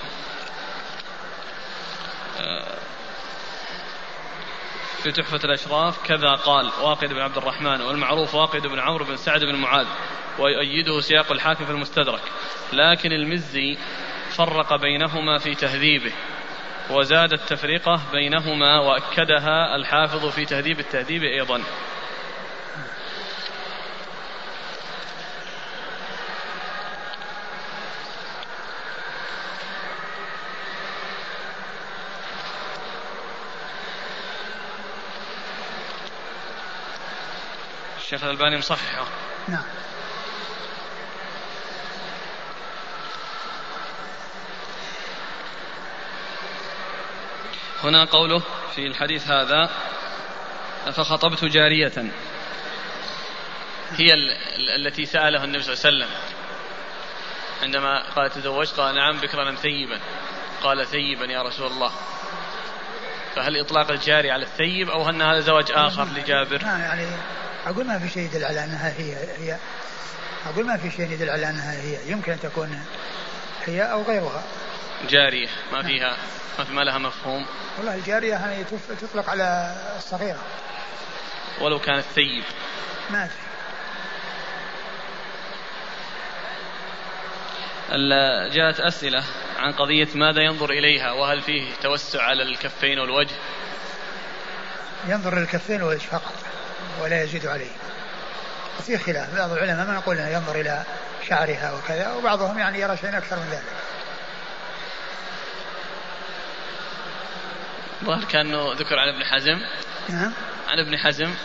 [5.05, 9.43] في تحفة الأشراف كذا قال واقد بن عبد الرحمن والمعروف واقد بن عمرو بن سعد
[9.43, 9.87] بن معاذ
[10.39, 12.21] ويؤيده سياق الحاكم في المستدرك.
[12.73, 13.77] لكن المزي
[14.29, 16.11] فرق بينهما في تهذيبه
[16.89, 21.61] وزاد التفرقة بينهما وأكدها الحافظ في تهذيب التهذيب أيضا.
[38.25, 39.05] الألباني مصححه.
[39.47, 39.63] نعم.
[47.83, 48.41] هنا قوله
[48.75, 49.69] في الحديث هذا
[50.85, 52.11] فخطبت جارية.
[53.91, 54.13] هي
[54.75, 56.09] التي سأله النبي صلى الله عليه وسلم.
[57.63, 59.99] عندما قال تزوجت قال نعم بكرا ثيبا.
[60.63, 61.91] قال ثيبا يا رسول الله.
[63.35, 67.07] فهل إطلاق الجاري على الثيب أو أن هذا زواج آخر لجابر؟ يعني
[67.65, 69.57] أقول ما في شيء يدل على أنها هي هي
[70.45, 72.11] أقول ما في شيء يدل على أنها هي.
[72.11, 72.85] يمكن أن تكون
[73.65, 74.43] هي أو غيرها.
[75.09, 76.17] جارية ما فيها
[76.69, 77.45] ما لها مفهوم.
[77.77, 78.63] والله الجارية يعني
[79.01, 80.41] تطلق على الصغيرة.
[81.61, 82.43] ولو كانت ثيب
[83.09, 83.35] ما أدري.
[88.53, 89.23] جاءت أسئلة
[89.57, 93.35] عن قضية ماذا ينظر إليها وهل فيه توسع على الكفين والوجه؟
[95.07, 96.33] ينظر للكفين والوجه فقط.
[97.01, 97.71] ولا يزيد عليه.
[98.79, 100.83] وفي خلاف بعض العلماء ما نقول انه ينظر إلى
[101.29, 103.63] شعرها وكذا وبعضهم يعني يرى شيئا أكثر من ذلك.
[108.03, 109.61] ظهر كأنه ذكر عن ابن حزم.
[110.09, 110.33] نعم.
[110.67, 111.33] عن ابن حزم.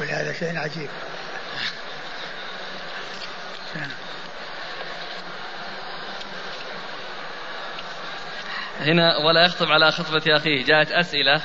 [0.00, 0.88] ولهذا شيء عجيب.
[3.74, 3.90] نعم.
[8.80, 10.64] هنا ولا يخطب على خطبة أخيه.
[10.64, 11.42] جاءت أسئلة.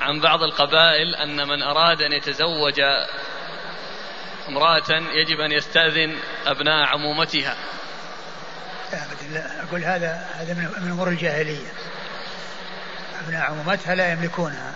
[0.00, 2.80] عن بعض القبائل أن من أراد أن يتزوج
[4.48, 7.56] امرأة يجب أن يستأذن أبناء عمومتها.
[9.32, 11.68] لا أقول هذا هذا من أمور الجاهلية.
[13.24, 14.74] أبناء عمومتها لا يملكونها.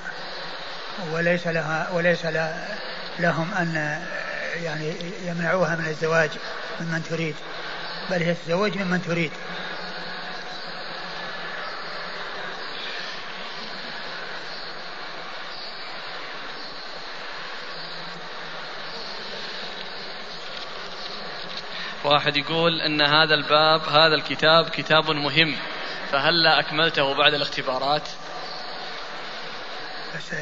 [1.12, 2.26] وليس لها وليس
[3.18, 4.02] لهم أن
[4.62, 4.94] يعني
[5.24, 6.30] يمنعوها من الزواج
[6.80, 7.34] ممن تريد.
[8.10, 9.32] بل هي تتزوج ممن تريد.
[22.14, 25.56] واحد يقول إن هذا الباب هذا الكتاب كتاب مهم.
[26.12, 28.08] فهلا أكملته بعد الاختبارات؟
[30.16, 30.34] بس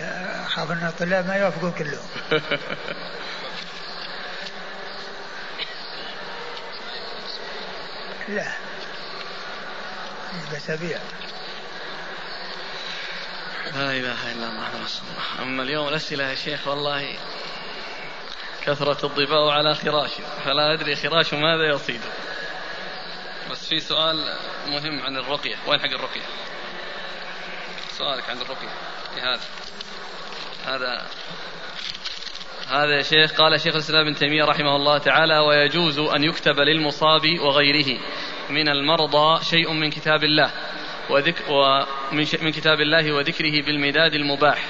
[0.47, 2.07] أخاف إن الطلاب ما يوافقون كلهم.
[8.29, 8.53] لا.
[10.55, 10.99] بسبيع
[13.75, 15.43] لا إله إلا الله رسول الله.
[15.43, 17.17] أما اليوم الأسئلة يا شيخ والله
[18.67, 20.11] كثرة الضباء على خراش
[20.45, 22.01] فلا أدري خراش ماذا يصيد.
[23.51, 24.17] بس في سؤال
[24.67, 26.27] مهم عن الرقية وين حق الرقية؟
[27.99, 28.69] سؤالك عن الرقية
[29.17, 29.41] هذا.
[30.67, 31.07] هذا
[32.69, 37.39] هذا يا شيخ قال شيخ الإسلام ابن تيمية رحمه الله تعالى ويجوز أن يكتب للمصاب
[37.41, 38.01] وغيره
[38.51, 40.51] من المرضى شيء من كتاب الله
[41.11, 44.65] وذك ومن من كتاب الله وذكره بالمداد المباح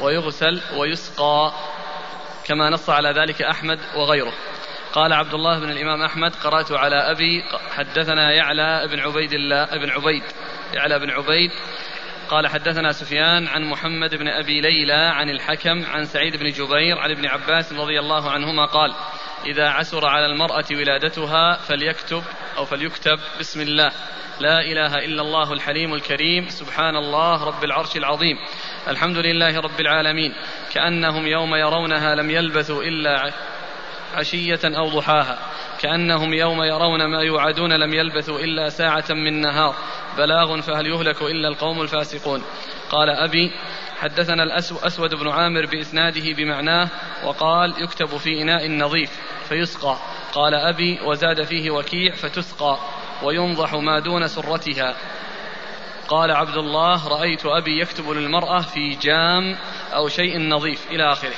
[0.00, 1.52] ويغسل ويسقى
[2.46, 4.32] كما نص على ذلك أحمد وغيره.
[4.92, 7.44] قال عبد الله بن الإمام أحمد قرأت على أبي
[7.76, 10.22] حدثنا يعلى بن عبيد الله بن عبيد
[10.74, 11.50] يعلى بن عبيد.
[12.28, 17.10] قال حدثنا سفيان عن محمد بن أبي ليلى عن الحكم عن سعيد بن جبير عن
[17.10, 18.94] ابن عباس رضي الله عنهما قال
[19.44, 22.22] إذا عسر على المرأة ولادتها فليكتب
[22.56, 23.92] أو فليكتب بسم الله.
[24.40, 26.48] لا إله إلا الله الحليم الكريم.
[26.48, 28.36] سبحان الله رب العرش العظيم.
[28.88, 30.32] الحمد لله رب العالمين.
[30.74, 33.32] كأنهم يوم يرونها لم يلبثوا إلا
[34.14, 35.38] عشية أو ضحاها.
[35.80, 39.74] كأنهم يوم يرون ما يوعدون لم يلبثوا إلا ساعة من نهار.
[40.18, 42.42] بلاغ فهل يهلك إلا القوم الفاسقون.
[42.90, 43.52] قال أبي
[44.00, 46.88] حدثنا الأسود بن عامر بإسناده بمعناه
[47.24, 49.10] وقال يكتب في إناء نظيف
[49.48, 49.96] فيسقى.
[50.32, 52.78] قال أبي وزاد فيه وكيع فتسقى
[53.22, 54.96] وينضح ما دون سرتها.
[56.08, 59.58] قال عبد الله رأيت أبي يكتب للمرأة في جام
[59.94, 61.34] أو شيء نظيف إلى آخره.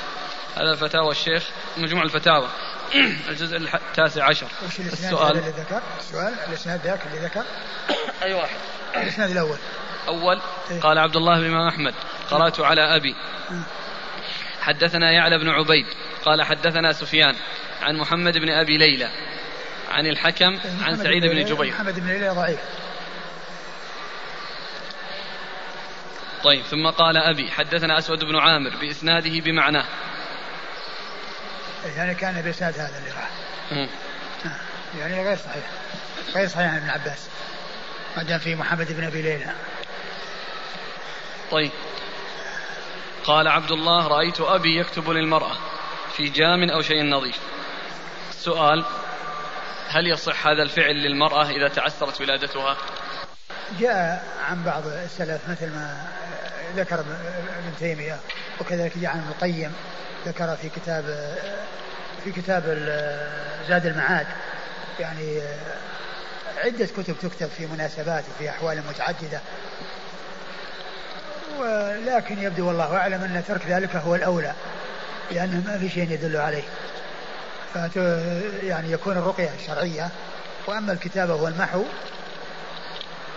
[0.55, 2.47] هذا فتاوى الشيخ مجموع الفتاوى.
[3.29, 4.47] الجزء التاسع عشر.
[4.65, 5.37] وش السؤال.
[5.37, 7.43] اللي ذكر؟ السؤال الإسناد ذاك اللي ذكر؟
[8.23, 8.57] أي واحد.
[8.95, 9.57] الإسناد الأول.
[10.07, 11.93] إيه؟ قال عبد الله بن أحمد
[12.29, 13.15] قرأت على أبي.
[14.61, 15.85] حدثنا يعلى بن عبيد
[16.25, 17.35] قال حدثنا سفيان
[17.81, 19.09] عن محمد بن أبي ليلى
[19.91, 21.73] عن الحكم إيه، عن سعيد بن جبير.
[21.73, 22.59] محمد بن ليلى ضعيف.
[26.43, 29.85] طيب ثم قال أبي حدثنا أسود بن عامر بإسناده بمعناه.
[31.95, 33.29] يعني كان بإسناد هذا اللي راح.
[34.99, 35.63] يعني غير صحيح.
[36.35, 37.29] غير صحيح عن ابن عباس.
[38.17, 39.53] ما دام في محمد بن أبي ليلى.
[41.51, 41.71] طيب.
[43.23, 45.57] قال عبد الله رأيت أبي يكتب للمرأة
[46.15, 47.39] في جام أو شيء نظيف.
[48.29, 48.85] السؤال
[49.89, 52.77] هل يصح هذا الفعل للمرأة إذا تعسرت ولادتها؟
[53.79, 56.07] جاء عن بعض السلف مثل ما
[56.75, 58.19] ذكر ابن تيمية
[58.61, 59.73] وكذلك جاء عن ابن القيم
[60.25, 61.35] ذكر في كتاب
[62.23, 62.63] في كتاب
[63.67, 64.27] زاد المعاد.
[64.99, 65.41] يعني
[66.57, 69.41] عدة كتب تكتب في مناسبات وفي أحوال متعددة.
[71.59, 74.53] ولكن يبدو والله أعلم أن ترك ذلك هو الأولى
[75.31, 76.63] لأنه ما في شيء يدل عليه.
[78.63, 80.09] يعني يكون الرقية الشرعية
[80.67, 81.83] وأما الكتابة والمحو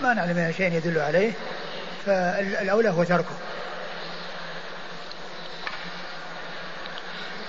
[0.02, 1.32] ما نعلم شيء يدل عليه
[2.06, 3.36] فالأولى هو تركه.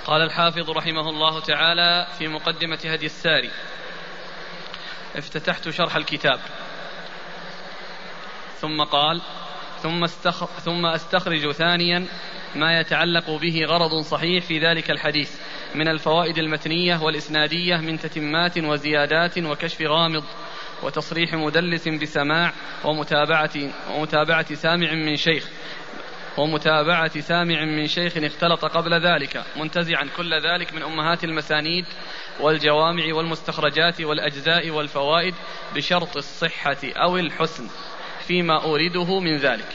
[0.05, 3.51] قال الحافظ رحمه الله تعالى في مقدمة هدي الساري
[5.15, 6.39] افتتحت شرح الكتاب.
[8.61, 9.21] ثم قال
[9.83, 10.45] ثم, استخ...
[10.45, 12.05] ثم أستخرج ثانيا
[12.55, 15.31] ما يتعلق به غرض صحيح في ذلك الحديث
[15.75, 20.23] من الفوائد المتنية والإسنادية من تتمات وزيادات وكشف غامض
[20.83, 22.53] وتصريح مدلس بسماع
[22.85, 23.51] ومتابعة
[23.91, 25.49] ومتابعة سامع من شيخ
[26.37, 31.85] ومتابعة سامع من شيخ اختلط قبل ذلك منتزعا كل ذلك من أمهات المسانيد
[32.39, 35.35] والجوامع والمستخرجات والأجزاء والفوائد
[35.75, 37.69] بشرط الصحة أو الحسن.
[38.27, 39.69] فيما أورده من ذلك.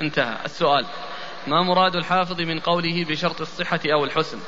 [0.00, 0.36] انتهى.
[0.44, 0.86] السؤال.
[1.46, 4.38] ما مراد الحافظ من قوله بشرط الصحة أو الحسن؟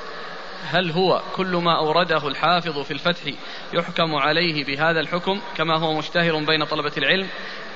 [0.65, 3.23] هل هو كل ما أورده الحافظ في الفتح
[3.73, 7.29] يحكم عليه بهذا الحكم كما هو مشتهر بين طلبة العلم؟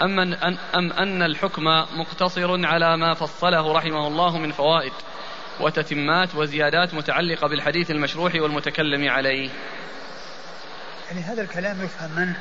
[0.03, 1.65] أم أن, أم أن الحكم
[1.97, 4.93] مقتصر على ما فصله رحمه الله من فوائد
[5.61, 9.51] وتتمات وزيادات متعلقة بالحديث المشروح والمتكلم عليه؟
[11.11, 12.37] يعني هذا الكلام يفهم منه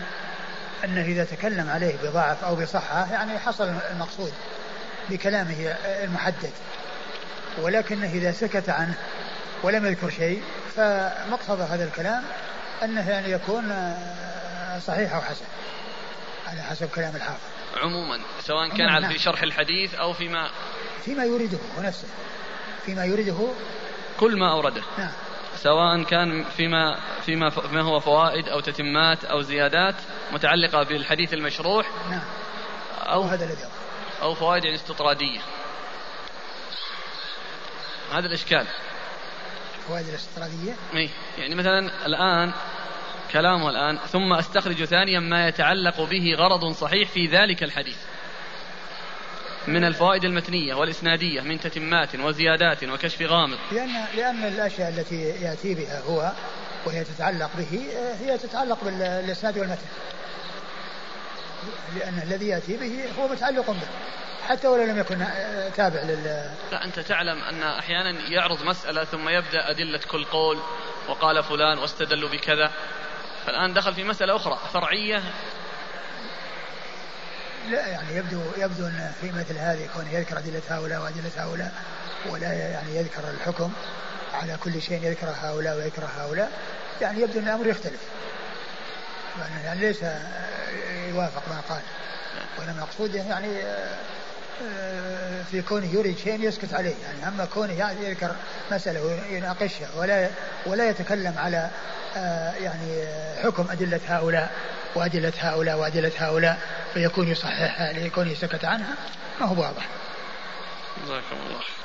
[0.83, 4.33] أنه إذا تكلم عليه بضعف أو بصحة يعني حصل المقصود
[5.09, 6.51] بكلامه المحدد.
[7.61, 8.97] ولكنه إذا سكت عنه
[9.63, 10.43] ولم يذكر شيء
[10.75, 12.23] فمقتضى هذا الكلام
[12.83, 13.93] أنه يعني يكون
[14.87, 15.45] صحيح أو حسن
[16.47, 17.41] على حسب كلام الحافظ.
[17.77, 19.13] عموما سواء كان على نعم.
[19.13, 20.49] في شرح الحديث أو فيما
[21.05, 22.07] فيما يريده هو نفسه
[22.85, 23.47] فيما يريده
[24.19, 24.81] كل ما أورده.
[24.97, 25.11] نعم.
[25.63, 29.95] سواء كان فيما فيما ما هو فوائد أو تتمات أو زيادات
[30.31, 32.21] متعلقة بالحديث المشروح نعم.
[33.01, 33.65] أو هذا الذي
[34.21, 35.39] أو فوائد يعني استطراديه
[38.11, 38.65] هذا الإشكال.
[39.77, 42.53] الفوائد الاستطرادية؟ اي يعني مثلا الآن
[43.31, 47.97] كلامه الآن ثم أستخرج ثانيا ما يتعلق به غرض صحيح في ذلك الحديث.
[49.69, 53.57] من الفوائد المتنية والإسنادية من تتمات وزيادات وكشف غامض.
[53.71, 56.31] لأن لأن الأشياء التي يأتي بها هو
[56.85, 57.87] وهي تتعلق به
[58.19, 59.87] هي تتعلق بالإسناد والمتن.
[61.95, 63.87] لأن الذي يأتي به هو متعلق به.
[64.47, 65.25] حتى ولو لم يكن
[65.75, 66.51] تابع لل.
[66.71, 70.59] لا أنت تعلم أن أحيانا يعرض مسألة ثم يبدأ أدلة كل قول
[71.09, 72.71] وقال فلان واستدلوا بكذا.
[73.45, 75.23] فالآن دخل في مسألة أخرى فرعية
[77.67, 81.71] لا يعني يبدو يبدو أن في مثل هذه كون يذكر أدلة هؤلاء وأدلة هؤلاء
[82.29, 83.71] ولا يعني يذكر الحكم
[84.33, 86.51] على كل شيء يذكر هؤلاء ويكره هؤلاء.
[87.01, 87.99] يعني يبدو أن الأمر يختلف.
[89.65, 90.03] يعني ليس
[91.09, 91.81] يوافق ما قال.
[92.57, 93.61] وإنما مقصوده يعني
[95.51, 96.95] في كونه يريد شيء يسكت عليه.
[97.03, 98.35] يعني أما كونه يذكر
[98.71, 100.29] مسألة ويناقشها ولا
[100.65, 101.69] ولا يتكلم على
[102.61, 103.05] يعني
[103.43, 104.51] حكم أدلة هؤلاء
[104.95, 106.59] وأدلة هؤلاء وأدلة هؤلاء
[106.93, 108.95] فيكون يصححها لكونه سكت عنها
[109.41, 109.87] ما هو واضح.
[111.03, 111.79] جزاكم الله خير.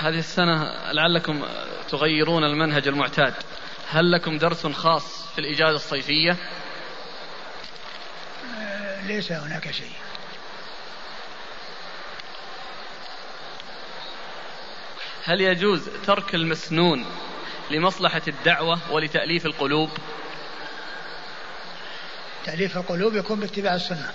[0.00, 1.44] هذه السنة لعلكم
[1.88, 3.34] تغيرون المنهج المعتاد
[3.88, 6.36] هل لكم درس خاص في الإجازة الصيفية
[9.06, 9.92] ليس هناك شيء
[15.24, 17.06] هل يجوز ترك المسنون
[17.70, 19.90] لمصلحة الدعوة ولتأليف القلوب؟
[22.44, 24.12] تأليف القلوب يكون باتباع السنة.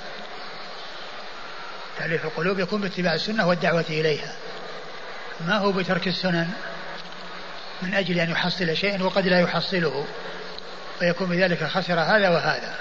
[1.98, 4.36] تأليف القلوب يكون باتباع السنة والدعوة إليها.
[5.48, 6.50] ما هو بترك السنن؟
[7.82, 10.08] من أجل أن يحصل شيئا وقد لا يحصله.
[11.00, 12.76] فيكون بذلك خسر هذا وهذا.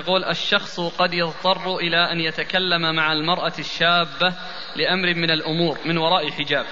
[0.00, 4.34] يقول الشخص قد يضطر إلى أن يتكلم مع المرأة الشابة
[4.76, 6.66] لأمر من الأمور من وراء حجاب.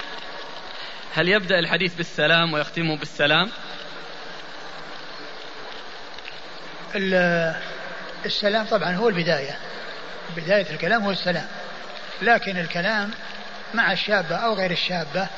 [1.14, 3.50] هل يبدأ الحديث بالسلام ويختمه بالسلام؟
[8.24, 9.58] السلام طبعا هو البداية.
[10.36, 11.46] بداية الكلام هو السلام.
[12.22, 13.10] لكن الكلام
[13.74, 15.28] مع الشابة أو غير الشابة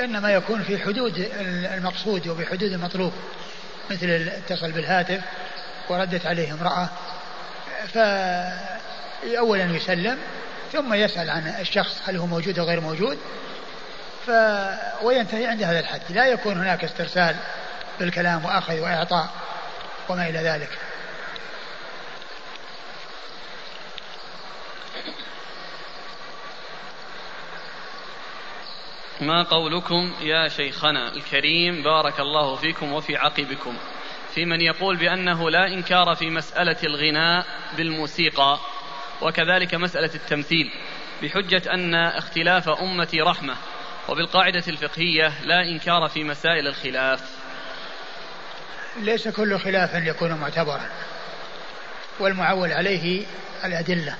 [0.00, 1.18] إنما يكون في حدود
[1.74, 3.12] المقصود وفي حدود المطلوب.
[3.90, 5.20] مثل اتصل بالهاتف
[5.88, 6.88] وردت عليه امرأة
[7.88, 10.18] فأولا يسلم
[10.72, 13.18] ثم يسأل عن الشخص هل هو موجود أو غير موجود
[14.26, 14.30] ف
[15.02, 16.00] وينتهي عند هذا الحد.
[16.10, 17.36] لا يكون هناك استرسال
[18.00, 19.28] بالكلام وأخذ وإعطاء
[20.08, 20.70] وما إلى ذلك.
[29.20, 33.76] ما قولكم يا شيخنا الكريم؟ بارك الله فيكم وفي عقبكم.
[34.34, 38.58] في من يقول بأنه لا إنكار في مسألة الغناء بالموسيقى
[39.22, 40.72] وكذلك مسألة التمثيل
[41.22, 43.56] بحجة أن اختلاف أمتي رحمة
[44.08, 47.20] وبالقاعدة الفقهية لا إنكار في مسائل الخلاف.
[49.00, 50.88] ليس كل خلاف يكون معتبرا
[52.20, 53.26] والمعول عليه
[53.64, 54.16] الأدلة.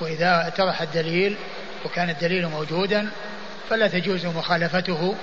[0.00, 1.36] وإذا اتضح الدليل
[1.84, 3.08] وكان الدليل موجودا
[3.70, 5.16] فلا تجوز مخالفته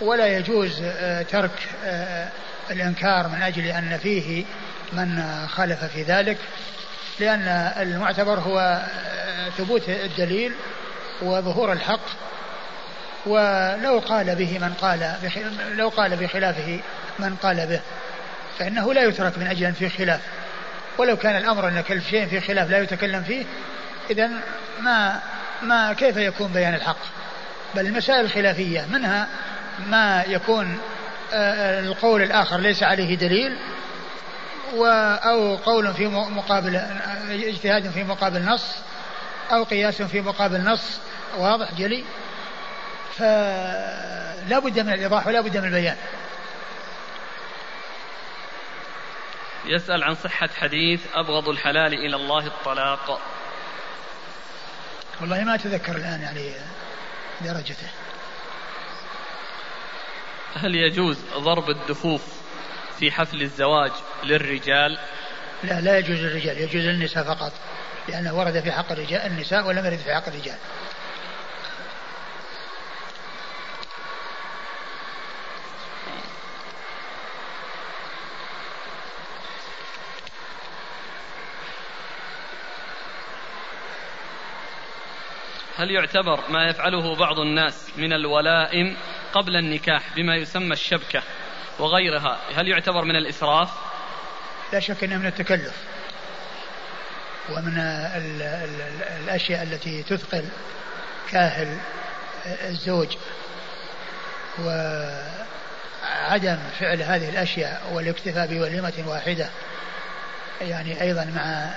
[0.00, 2.28] ولا يجوز آه، ترك آه،
[2.70, 4.44] الإنكار من أجل أن فيه
[4.92, 6.38] من خالف في ذلك
[7.20, 8.82] لأن المعتبر هو
[9.58, 10.52] ثبوت الدليل
[11.22, 12.00] وظهور الحق.
[13.26, 15.14] ولو قال به من قال
[15.76, 16.80] لو قال بخلافه
[17.18, 17.80] من قال به
[18.58, 20.20] فإنه لا يترك من أجل أن فيه خلاف.
[20.98, 23.44] ولو كان الأمر أن كل شيء فيه خلاف لا يتكلم فيه
[24.10, 24.30] إذا
[24.80, 25.20] ما
[25.62, 26.98] ما كيف يكون بيان الحق؟
[27.74, 29.28] بل المسائل الخلافية منها
[29.88, 30.78] ما يكون
[31.32, 33.56] القول الآخر ليس عليه دليل
[34.74, 36.76] أو قول في مقابل
[37.30, 38.76] اجتهاد في مقابل نص
[39.52, 41.00] أو قياس في مقابل نص
[41.38, 42.04] واضح جلي؟
[43.16, 45.96] فلا بد من الإيضاح ولا بد من البيان.
[49.64, 53.20] يسأل عن صحة حديث أبغض الحلال إلى الله الطلاق.
[55.20, 56.52] والله ما أتذكر الآن يعني
[57.40, 57.88] درجته.
[60.54, 62.22] هل يجوز ضرب الدفوف
[62.98, 63.90] في حفل الزواج
[64.24, 64.98] للرجال؟
[65.64, 67.52] لا لا يجوز للرجال يجوز للنساء فقط
[68.08, 70.58] لأنه ورد في حق الرجال النساء ولم يرد في حق الرجال.
[85.76, 88.96] هل يعتبر ما يفعله بعض الناس من الولائم
[89.32, 91.22] قبل النكاح بما يسمى الشبكة
[91.78, 93.70] وغيرها هل يعتبر من الإسراف؟
[94.72, 95.74] لا شك أنه من التكلف
[97.50, 100.44] ومن ال ال الأشياء التي تثقل
[101.30, 101.78] كاهل
[102.46, 103.16] الزوج
[104.58, 109.48] وعدم فعل هذه الأشياء والاكتفاء بوليمة واحدة
[110.60, 111.70] يعني أيضا مع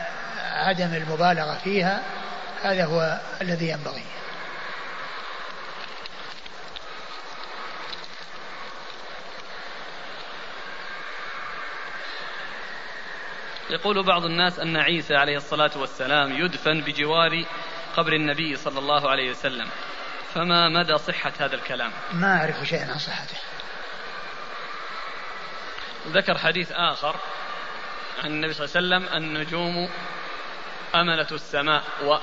[0.54, 2.02] عدم المبالغة فيها
[2.64, 4.04] هذا هو الذي ينبغي.
[13.74, 17.46] يقول بعض الناس أن عيسى عليه الصلاة والسلام يدفن بجوار
[17.98, 19.68] قبر النبي صلى الله عليه وسلم.
[20.34, 23.38] فما مدى صحة هذا الكلام؟ ما أعرف شيئا عن صحته.
[26.08, 27.16] ذكر حديث آخر
[28.24, 29.90] عن النبي صلى الله عليه وسلم النجوم
[30.96, 32.18] أمنة السماء و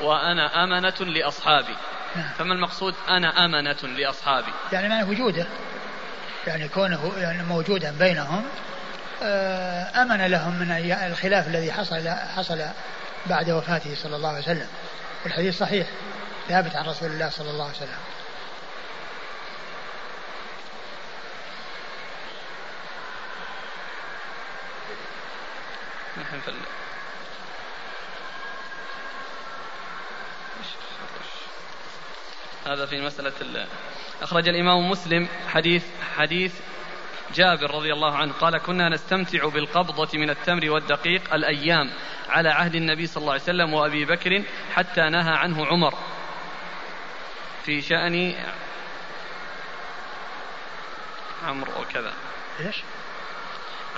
[0.00, 1.76] وأنا أمنة لأصحابي.
[2.16, 2.30] نعم.
[2.38, 5.46] فما المقصود أنا أمنة لأصحابي؟ يعني معنى وجوده.
[6.46, 8.44] يعني كونه يعني موجودا بينهم
[9.22, 10.70] أمن لهم من
[11.06, 12.66] الخلاف الذي حصل حصل
[13.26, 14.68] بعد وفاته صلى الله عليه وسلم.
[15.24, 15.86] والحديث صحيح
[16.48, 17.98] ثابت عن رسول الله صلى الله عليه وسلم.
[26.22, 26.52] نحن في
[32.66, 33.66] هذا في مسألة
[34.22, 35.84] أخرج الإمام مسلم حديث
[36.16, 36.52] حديث
[37.34, 41.90] جابر رضي الله عنه قال كنا نستمتع بالقبضة من التمر والدقيق الأيام
[42.28, 45.94] على عهد النبي صلى الله عليه وسلم وأبي بكر حتى نهى عنه عمر.
[47.64, 48.34] في شأن
[51.44, 52.12] عمرو وكذا.
[52.60, 52.76] إيش؟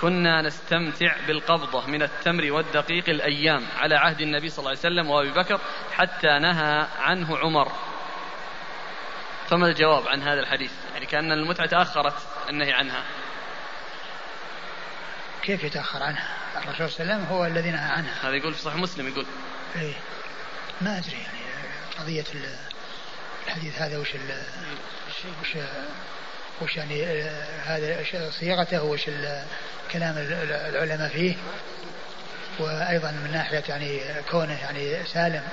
[0.01, 5.31] كنا نستمتع بالقبضة من التمر والدقيق الأيام على عهد النبي صلى الله عليه وسلم وأبي
[5.31, 5.59] بكر
[5.95, 7.71] حتى نهى عنه عمر.
[9.47, 13.03] فما الجواب عن هذا الحديث؟ يعني كأن المتعة تأخرت النهي عنها.
[15.47, 18.29] كيف يتأخر عنها؟ الرسول صلى الله عليه وسلم هو الذي نهى عنها.
[18.29, 19.25] هذا يقول في صحيح مسلم يقول
[19.75, 19.93] إيه.
[20.81, 21.37] ما أدري يعني
[21.99, 22.25] قضية
[23.47, 24.07] الحديث هذا وش
[25.41, 25.57] وش
[26.61, 27.23] وش يعني
[27.65, 28.03] هذا
[28.39, 29.05] صياغته وش
[29.91, 31.35] كلام العلماء فيه.
[32.59, 35.43] وأيضا من ناحية يعني كونه يعني سالم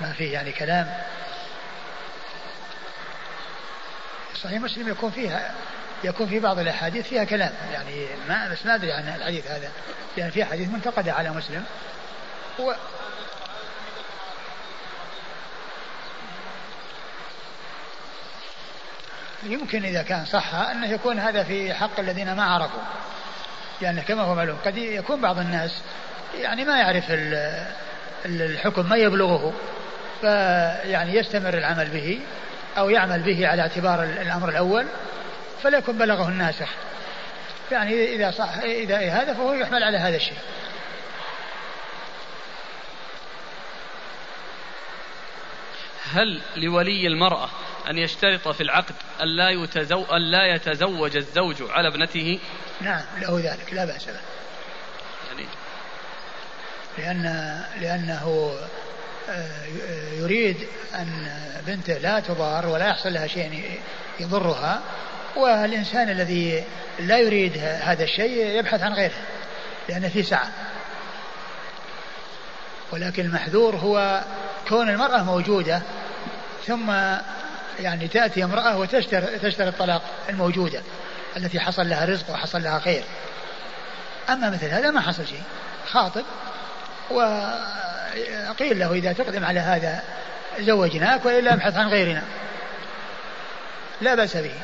[0.00, 1.02] ما فيه يعني كلام.
[4.42, 5.54] صحيح مسلم يكون فيها
[6.04, 9.70] يكون في بعض الأحاديث فيها كلام يعني ما بس ما أدري عن الحديث هذا
[10.16, 11.64] لأن في حديث منتقدة على مسلم.
[12.58, 12.72] و
[19.42, 22.82] يمكن إذا كان صح أنه يكون هذا في حق الذين ما عرفوا
[23.82, 25.82] يعني كما هو معلوم قد يكون بعض الناس
[26.38, 27.04] يعني ما يعرف
[28.24, 29.52] الحكم ما يبلغه
[30.20, 32.20] فيعني يستمر العمل به
[32.78, 34.86] أو يعمل به على اعتبار الأمر الأول.
[35.62, 36.68] فلا يكون بلغه الناسخ
[37.72, 40.38] يعني إذا صح إذا هذا فهو يحمل على هذا الشيء.
[46.12, 47.48] هل لولي المرأة
[47.90, 50.04] أن يشترط في العقد أن لا, يتزو...
[50.04, 52.38] أن لا يتزوج الزوج على ابنته؟
[52.80, 54.20] نعم له ذلك لا بأس به.
[55.28, 55.46] يعني
[56.98, 57.22] لأن
[57.80, 58.54] لأنه
[59.28, 59.64] آه،
[60.12, 60.56] يريد
[60.94, 61.30] أن
[61.66, 63.80] بنته لا تضار ولا يحصل لها شيء
[64.20, 64.82] يضرها.
[65.36, 66.64] والإنسان الذي
[66.98, 69.14] لا يريد هذا الشيء يبحث عن غيره
[69.88, 70.48] لأن في سعة.
[72.92, 74.24] ولكن المحذور هو
[74.68, 75.82] كون المرأة موجودة
[76.66, 76.90] ثم
[77.80, 80.82] يعني تأتي امرأة وتشتري تشتري الطلاق الموجودة
[81.36, 83.02] التي حصل لها رزق وحصل لها خير.
[84.30, 85.42] أما مثل هذا ما حصل شيء
[85.86, 86.24] خاطب
[87.10, 90.02] وقيل له إذا تقدم على هذا
[90.60, 92.22] زوجناك وإلا ابحث عن غيرنا.
[94.00, 94.54] لا بأس به.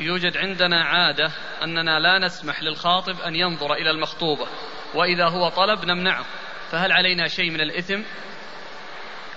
[0.00, 1.30] يوجد عندنا عادة
[1.62, 4.46] أننا لا نسمح للخاطب أن ينظر إلى المخطوبة
[4.94, 6.24] وإذا هو طلب نمنعه.
[6.70, 8.02] فهل علينا شيء من الإثم؟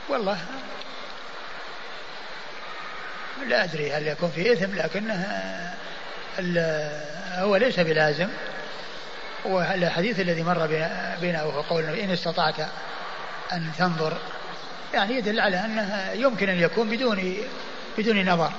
[0.10, 0.38] والله
[3.48, 5.26] لا أدري هل يكون في إثم لكنه
[7.36, 8.30] هو ليس بلازم.
[9.46, 10.68] والحديث الذي مر
[11.22, 12.60] بنا وهو قول إن استطعت
[13.54, 14.18] أن تنظر
[14.94, 17.38] يعني يدل على أنه يمكن أن يكون بدون
[17.98, 18.52] بدون نظر.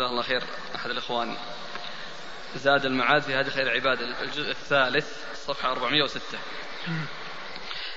[0.00, 0.42] جزاه الله خير
[0.76, 1.36] أحد الإخوان.
[2.56, 3.98] زاد المعاد في هذه خير العباد.
[4.00, 6.38] الجزء الثالث صفحة 406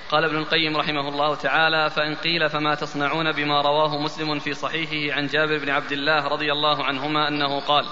[0.09, 5.17] قال ابن القيم رحمه الله تعالى فإن قيل فما تصنعون بما رواه مسلم في صحيحه
[5.17, 7.85] عن جابر بن عبد الله رضي الله عنهما أنه قال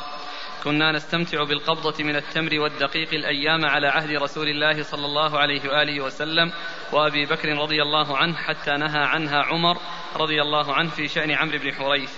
[0.63, 6.03] كنا نستمتع بالقبضة من التمر والدقيق الأيام على عهد رسول الله صلى الله عليه وآله
[6.03, 6.51] وسلم
[6.91, 9.77] وأبي بكر رضي الله عنه حتى نهى عنها عمر
[10.15, 12.13] رضي الله عنه في شأن عمرو بن حريث.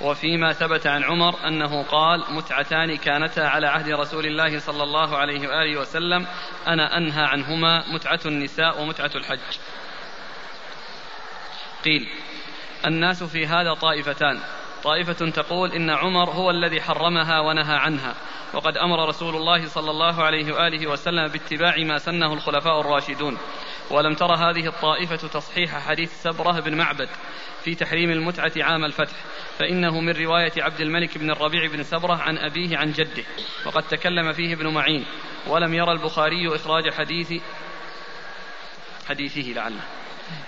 [0.00, 5.48] وفيما ثبت عن عمر أنه قال متعتان كانتا على عهد رسول الله صلى الله عليه
[5.48, 6.26] وآله وسلم
[6.66, 9.58] أنا أنهى عنهما متعة النساء ومتعة الحج.
[11.84, 12.08] قيل
[12.86, 14.40] الناس في هذا طائفتان.
[14.84, 18.14] طائفة تقول إن عمر هو الذي حرمها ونهى عنها
[18.54, 23.38] وقد أمر رسول الله صلى الله عليه وآله وسلم باتباع ما سنه الخلفاء الراشدون.
[23.90, 27.08] ولم تر هذه الطائفة تصحيح حديث سبرة بن معبد
[27.64, 29.16] في تحريم المتعة عام الفتح
[29.58, 33.24] فإنه من رواية عبد الملك بن الربيع بن سبرة عن أبيه عن جده
[33.66, 35.04] وقد تكلم فيه ابن معين
[35.46, 37.32] ولم يرى البخاري إخراج حديث
[39.08, 39.82] حديثه لعله.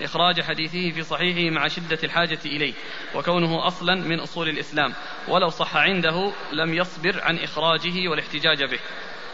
[0.03, 2.75] إخراج حديثه في صحيحه مع شدة الحاجة إليه
[3.15, 4.95] وكونه أصلا من أصول الإسلام
[5.29, 8.79] ولو صح عنده لم يصبر عن إخراجه والاحتجاج به.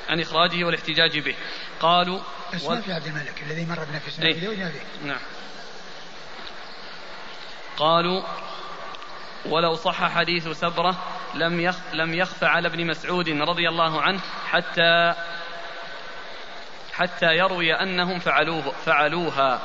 [0.09, 1.35] عن إخراجه والاحتجاج به.
[1.81, 2.21] قالوا
[2.55, 4.73] اسمه في عبد الملك الذي مر بنا في سنة إيه؟
[5.05, 5.21] نعم.
[7.77, 8.23] قالوا
[9.47, 10.97] ولو صح حديث سبرة
[11.35, 15.15] لم يخ لم يخف على ابن مسعود رضي الله عنه حتى
[16.93, 19.61] حتى يروي أنهم فعلوه فعلوها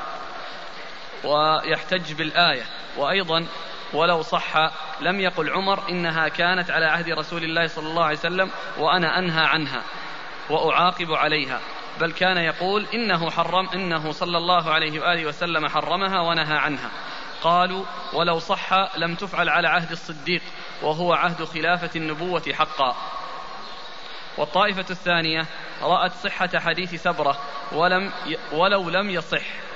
[1.24, 2.64] ويحتج بالآية.
[2.98, 3.48] وأيضا
[3.94, 4.72] ولو صح
[5.02, 9.46] لم يقل عمر إنها كانت على عهد رسول الله صلى الله عليه وسلم وأنا أنهى
[9.46, 9.84] عنها.
[10.50, 11.60] وأعاقب عليها
[12.00, 16.92] بل كان يقول إنه حرم إنه صلى الله عليه وآله وسلم حرمها ونهى عنها.
[17.42, 20.42] قالوا ولو صح لم تفعل على عهد الصديق
[20.82, 22.96] وهو عهد خلافة النبوة حقا.
[24.38, 25.46] والطائفة الثانية
[25.82, 27.38] رأت صحة حديث سبرة
[27.72, 28.12] ولم
[28.52, 29.69] ولو لم يصح.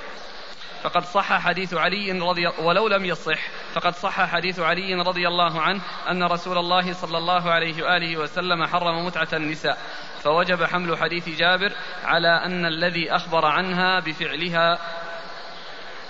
[0.84, 3.38] فقد صح حديث علي رضي ولو لم يصح
[3.74, 5.80] فقد صح حديث علي رضي الله عنه
[6.10, 9.78] أن رسول الله صلى الله عليه وآله وسلم حرم متعة النساء
[10.22, 11.72] فوجب حمل حديث جابر
[12.04, 14.78] على أن الذي أخبر عنها بفعلها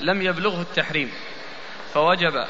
[0.00, 1.10] لم يبلغه التحريم
[1.92, 2.44] فوجب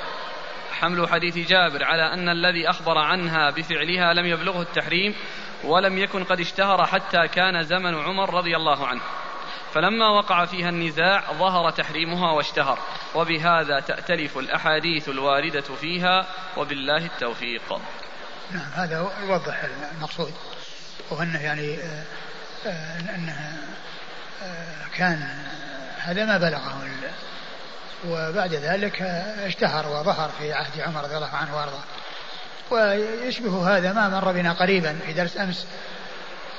[0.81, 5.15] حمل حديث جابر على أن الذي أخبر عنها بفعلها لم يبلغه التحريم
[5.65, 9.01] ولم يكن قد اشتهر حتى كان زمن عمر رضي الله عنه.
[9.75, 12.79] فلما وقع فيها النزاع ظهر تحريمها واشتهر.
[13.15, 17.81] وبهذا تأتلف الأحاديث الواردة فيها وبالله التوفيق.
[18.51, 19.65] نعم هذا يوضح
[19.95, 20.33] المقصود.
[21.11, 22.05] وأنه يعني آه،
[22.67, 23.59] آه، أنه
[24.43, 25.29] آه، كان
[25.99, 26.89] هذا ما بلغه
[28.09, 29.03] وبعد ذلك
[29.47, 31.85] اشتهر وظهر في عهد عمر رضي الله عنه وأرضاه.
[32.71, 35.67] ويشبه هذا ما مر بنا قريبا في درس أمس.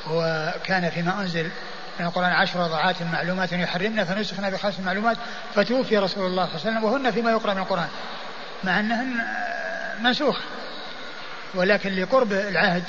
[0.09, 1.51] وكان فيما أنزل
[1.99, 5.17] من القرآن عشر وضعات معلومات يحرمنا فنسخنا بخمس معلومات
[5.55, 7.89] فتوفي رسول الله صلى الله عليه وسلم وهن فيما يقرأ من القرآن
[8.63, 9.25] مع أنهن
[9.99, 10.39] منسوخ.
[11.55, 12.83] ولكن لقرب العهد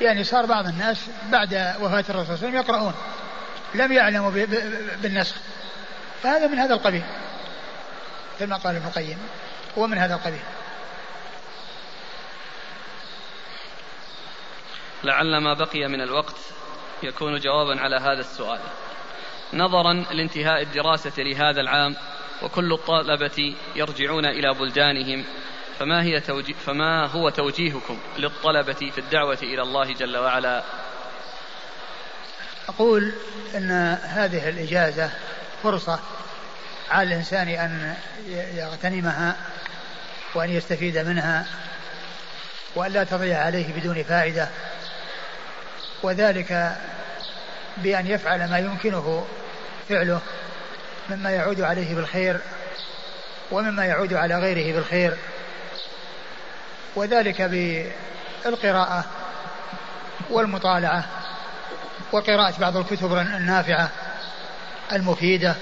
[0.00, 2.94] يعني صار بعض الناس بعد وفاة الرسول صلى الله عليه وسلم يقرؤون
[3.74, 4.30] لم يعلموا
[5.02, 5.36] بالنسخ.
[6.22, 7.02] فهذا من هذا القبيل
[8.38, 9.18] كما قال ابن القيم
[9.78, 10.42] هو من هذا القبيل
[15.04, 16.36] لعل ما بقي من الوقت
[17.04, 18.60] يكون جوابا على هذا السؤال.
[19.54, 21.96] نظرا لانتهاء الدراسة لهذا العام
[22.42, 25.24] وكل الطلبة يرجعون إلى بلدانهم
[25.78, 30.62] فما هي توجيه فما هو توجيهكم للطلبة في الدعوة إلى الله جل وعلا؟
[32.68, 33.12] أقول
[33.54, 35.10] أن هذه الإجازة
[35.62, 36.00] فرصة
[36.90, 37.94] على الإنسان أن
[38.54, 39.36] يغتنمها
[40.34, 41.46] وأن يستفيد منها
[42.74, 44.48] وأن لا تضيع عليه بدون فائدة.
[46.02, 46.76] وذلك
[47.76, 49.26] بأن يفعل ما يمكنه
[49.88, 50.20] فعله
[51.10, 52.40] مما يعود عليه بالخير
[53.50, 55.16] ومما يعود على غيره بالخير.
[56.96, 57.42] وذلك
[58.44, 59.04] بالقراءة
[60.30, 61.04] والمطالعة
[62.12, 63.90] وقراءة بعض الكتب النافعة
[64.92, 65.54] المفيدة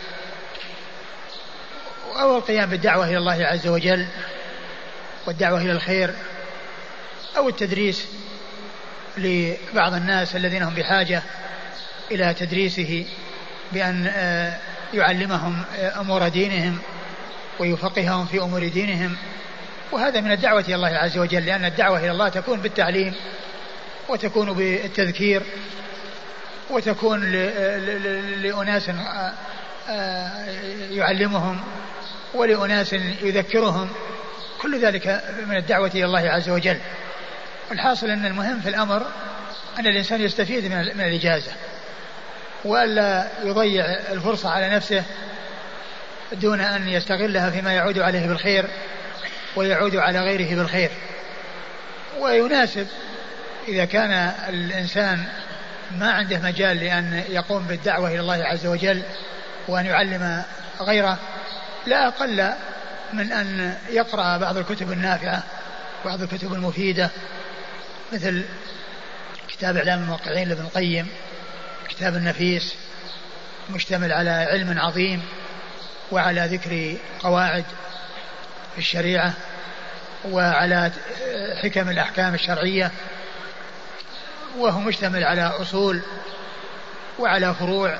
[2.20, 4.06] أو القيام بالدعوة إلى الله عز وجل
[5.26, 6.14] والدعوة إلى الخير
[7.36, 8.06] أو التدريس
[9.18, 11.22] لبعض الناس الذين هم بحاجة
[12.10, 13.06] إلى تدريسه
[13.72, 14.56] بأن آه،
[14.94, 16.78] يعلمهم آه، أمور دينهم
[17.58, 19.16] ويفقههم في أمور دينهم.
[19.92, 23.14] وهذا من الدعوة إلى الله عز وجل لأن الدعوة إلى الله تكون بالتعليم
[24.08, 25.42] وتكون بالتذكير
[26.70, 27.32] وتكون
[28.42, 28.90] لأناس
[29.88, 30.44] آه،
[30.90, 31.60] يعلمهم
[32.34, 32.92] ولأناس
[33.22, 33.88] يذكرهم.
[34.62, 36.76] كل ذلك من الدعوة إلى الله عز وجل.
[37.72, 39.06] الحاصل أن المهم في الأمر
[39.78, 41.52] أن الإنسان يستفيد من الإجازة
[42.64, 45.04] وألا يضيع الفرصة على نفسه
[46.32, 48.66] دون أن يستغلها فيما يعود عليه بالخير
[49.56, 50.90] ويعود على غيره بالخير.
[52.20, 52.86] ويناسب
[53.68, 55.24] إذا كان الإنسان
[55.98, 59.02] ما عنده مجال لأن يقوم بالدعوة إلى الله عز وجل
[59.68, 60.42] وأن يعلم
[60.80, 61.18] غيره
[61.86, 62.50] لا أقل
[63.12, 65.42] من أن يقرأ بعض الكتب النافعة
[66.04, 67.10] بعض الكتب المفيدة
[68.12, 68.44] مثل
[69.48, 71.08] كتاب إعلام الموقعين لابن القيم
[71.88, 72.74] كتاب النفيس
[73.70, 75.22] مشتمل على علم عظيم
[76.12, 77.64] وعلى ذكر قواعد
[78.78, 79.32] الشريعة
[80.24, 80.90] وعلى
[81.62, 82.90] حكم الأحكام الشرعية
[84.56, 86.00] وهو مشتمل على أصول
[87.18, 87.98] وعلى فروع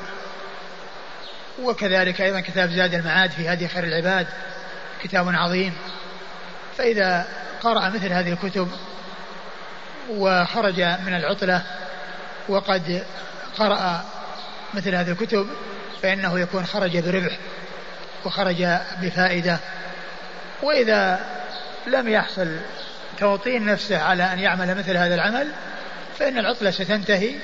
[1.63, 4.27] وكذلك أيضا كتاب زاد المعاد في هدي خير العباد
[5.03, 5.75] كتاب عظيم.
[6.79, 7.27] فإذا
[7.63, 8.71] قرأ مثل هذه الكتب
[10.11, 11.63] وخرج من العطلة
[12.49, 13.05] وقد
[13.59, 14.05] قرأ
[14.75, 15.47] مثل هذه الكتب
[16.03, 17.39] فإنه يكون خرج بربح
[18.25, 18.67] وخرج
[19.03, 19.59] بفائدة.
[20.63, 21.21] وإذا
[21.87, 22.57] لم يحصل
[23.19, 25.49] توطين نفسه على أن يعمل مثل هذا العمل
[26.19, 27.35] فإن العطلة ستنتهي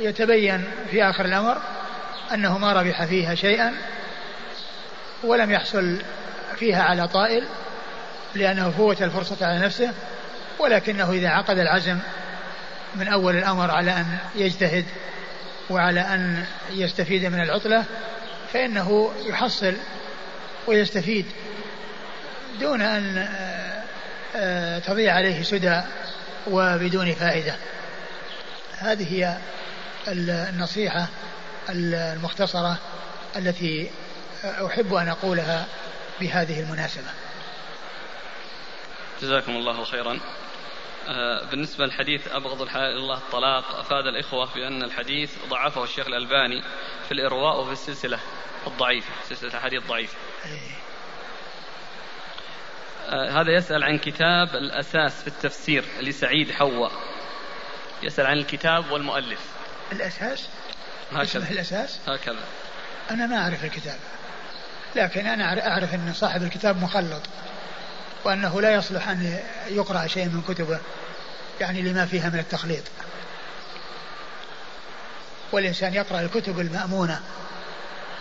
[0.00, 1.58] ويتبين في آخر الأمر
[2.34, 3.74] أنه ما ربح فيها شيئا
[5.24, 6.02] ولم يحصل
[6.56, 7.46] فيها على طائل.
[8.36, 9.92] لأنه فوت الفرصة على نفسه
[10.58, 11.98] ولكنه إذا عقد العزم
[12.94, 14.84] من أول الأمر على أن يجتهد
[15.70, 17.84] وعلى أن يستفيد من العطلة
[18.52, 19.74] فإنه يحصل
[20.66, 21.26] ويستفيد
[22.60, 23.82] دون أن آه،
[24.36, 25.80] آه، تضيع عليه سدى
[26.46, 27.54] وبدون فائدة.
[28.78, 29.36] هذه هي
[30.08, 31.06] النصيحة
[31.68, 32.78] المختصرة
[33.36, 33.90] التي
[34.44, 35.66] أحب أن أقولها
[36.20, 37.10] بهذه المناسبة.
[39.22, 40.20] جزاكم الله خيرا.
[41.08, 46.62] آه، بالنسبة للحديث أبغض الحلال إلى الله الطلاق أفاد الإخوة بأن الحديث ضعفه الشيخ الألباني
[47.08, 48.18] في الإرواء وفي السلسلة
[48.66, 50.18] الضعيفة سلسلة الحديث ضعيفة
[53.08, 56.92] آه هذا يسأل عن كتاب الأساس في التفسير لسعيد حواء.
[58.02, 59.40] يسأل عن الكتاب والمؤلف.
[59.92, 60.48] الأساس؟
[61.12, 61.50] هكذا.
[61.50, 62.44] الأساس؟ هكذا.
[63.10, 63.98] أنا ما أعرف الكتاب
[64.96, 67.22] لكن أنا أعرف أن صاحب الكتاب مخلط.
[68.26, 69.38] وأنه لا يصلح أن
[69.68, 70.78] يقرأ شيء من كتبه
[71.60, 72.82] يعني لما فيها من التخليط.
[75.52, 77.20] والإنسان يقرأ الكتب المأمونة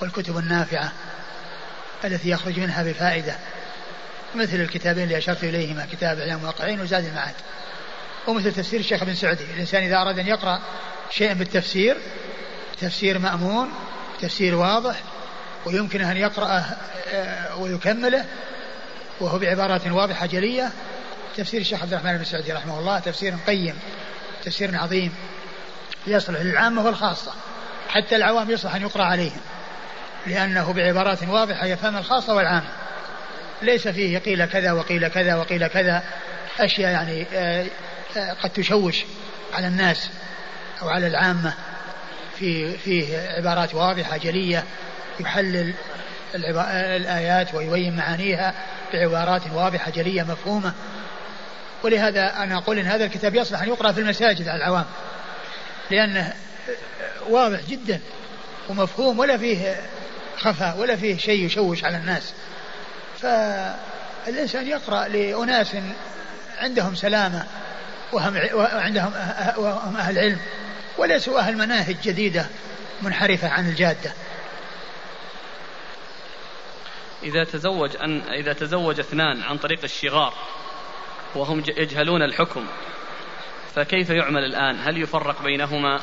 [0.02, 0.92] والكتب النافعة
[2.04, 3.36] التي يخرج منها بفائدة
[4.36, 7.36] مثل الكتابين اللي أشرت إليهما كتاب إعلام الواقعين وزاد المعاد.
[8.28, 10.62] ومثل تفسير الشيخ بن سعدي الإنسان إذا أراد أن يقرأ
[11.10, 11.98] شيئا بالتفسير
[12.82, 13.70] تفسير مأمون
[14.22, 15.04] تفسير واضح
[15.66, 16.66] ويمكن أن يقرأه
[17.08, 18.26] آه، ويكمله
[19.20, 20.72] وهو بعبارات واضحة جلية.
[21.38, 23.80] تفسير الشيخ عبد الرحمن بن سعدي رحمه الله تفسير قيم
[24.44, 25.14] تفسير عظيم.
[26.08, 27.32] يصلح للعامة والخاصة
[27.90, 29.42] حتى العوام يصلح أن يقرأ عليهم
[30.28, 32.70] لأنه بعبارات واضحة يفهم الخاصة والعامة.
[33.62, 36.04] ليس فيه قيل كذا وقيل كذا وقيل كذا
[36.60, 37.66] أشياء يعني آه،
[38.18, 39.06] آه، قد تشوش
[39.54, 40.10] على الناس
[40.82, 41.54] أو على العامة.
[42.40, 44.64] في فيه عبارات واضحة جلية
[45.20, 45.74] يحلل
[46.36, 48.54] الآيات ويبين معانيها
[48.94, 50.74] بعبارات واضحة جلية مفهومة.
[51.84, 54.86] ولهذا أنا أقول إن هذا الكتاب يصلح أن يقرأ في المساجد على العوام.
[55.92, 56.34] لأنه
[57.30, 58.00] واضح جدا
[58.70, 59.76] ومفهوم ولا فيه
[60.38, 62.34] خفاء ولا فيه شيء يشوش على الناس.
[63.22, 65.68] فالإنسان يقرأ لأناس
[66.62, 67.46] عندهم سلامة
[68.12, 69.14] وهم وعندهم
[69.58, 70.38] وهم أهل علم
[70.98, 72.46] وليسوا أهل مناهج جديدة
[73.02, 74.14] منحرفة عن الجادة.
[77.26, 80.34] إذا تزوج أن إذا تزوج اثنان عن طريق الشغار
[81.36, 82.66] وهم يجهلون الحكم
[83.76, 86.02] فكيف يعمل الآن؟ هل يفرق بينهما؟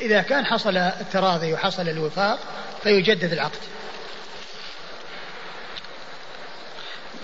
[0.00, 2.38] إذا كان حصل التراضي وحصل الوفاق
[2.82, 3.60] فيجدد العقد.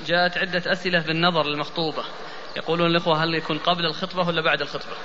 [0.07, 2.05] جاءت عدة أسئلة بالنظر للمخطوبة
[2.57, 4.97] يقولون الإخوة هل يكون قبل الخطبة ولا بعد الخطبة؟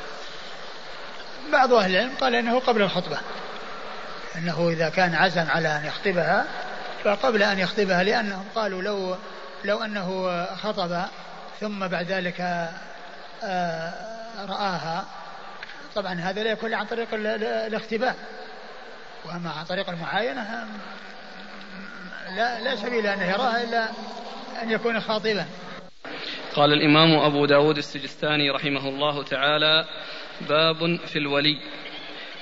[1.52, 3.20] بعض أهل العلم قال إنه قبل الخطبة.
[4.36, 6.45] أنه إذا كان عزم على أن يخطبها
[7.03, 9.15] فقبل أن يخطبها لأنهم قالوا لو
[9.65, 11.05] لو أنه خطب
[11.59, 12.41] ثم بعد ذلك
[13.43, 13.93] آه،
[14.45, 15.05] رآها
[15.95, 18.15] طبعا هذا لا يكون عن طريق الاختباء.
[19.25, 20.67] وأما عن طريق المعاينة
[22.35, 23.89] لا, لا سبيل أن يراها إلا
[24.61, 25.45] أن يكون خاطبا.
[26.55, 29.85] قال الإمام أبو داود السجستاني رحمه الله تعالى
[30.49, 31.57] باب في الولي.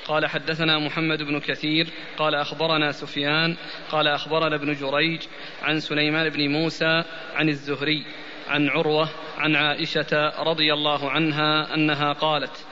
[0.08, 1.88] قال حدثنا محمد بن كثير
[2.18, 3.56] قال أخبرنا سفيان
[3.92, 5.22] قال أخبرنا ابن جريج
[5.62, 7.04] عن سليمان بن موسى
[7.36, 8.06] عن الزهري
[8.48, 12.66] عن عروة عن عائشة رضي الله عنها أنها قالت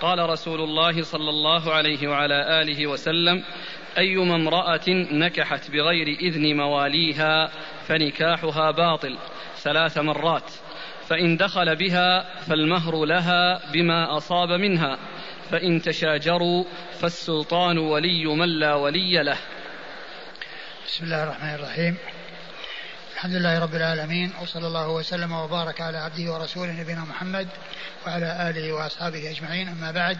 [0.00, 3.42] قال رسول الله صلى الله عليه وعلى آله وسلم
[3.98, 7.50] أيما امرأة نكحت بغير إذن مواليها
[7.86, 9.18] فنكاحها باطل
[9.56, 10.50] ثلاث مرات
[11.08, 14.98] فإن دخل بها فالمهر لها بما أصاب منها.
[15.50, 16.64] فإن تشاجروا
[17.00, 19.38] فالسلطان ولي من لا ولي له.
[20.86, 21.96] بسم الله الرحمن الرحيم.
[23.14, 27.48] الحمد لله رب العالمين وصلى الله وسلم وبارك على عبده ورسوله نبينا محمد
[28.06, 30.18] وعلى آله وأصحابه أجمعين أما بعد.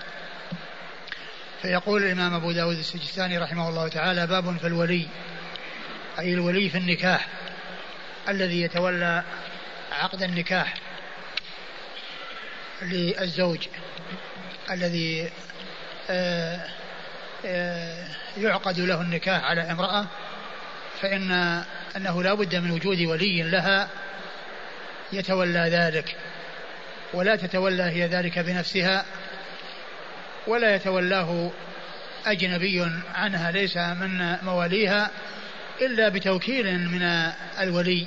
[1.62, 5.06] فيقول الإمام أبو داود السجستاني رحمه الله تعالى باب في الولي
[6.18, 7.28] أي الولي في النكاح
[8.28, 9.24] الذي يتولى
[9.92, 10.74] عقد النكاح
[12.82, 13.66] للزوج.
[14.70, 15.30] الذي
[16.10, 16.60] آه،
[17.46, 18.04] آه،
[18.38, 20.06] يعقد له النكاح على امرأة
[21.00, 21.30] فإن
[21.96, 23.88] أنه لا بد من وجود ولي لها
[25.12, 26.16] يتولى ذلك
[27.14, 29.04] ولا تتولى هي ذلك بنفسها
[30.46, 31.50] ولا يتولاه
[32.26, 35.10] أجنبي عنها ليس من مواليها
[35.80, 37.02] إلا بتوكيل من
[37.60, 38.06] الولي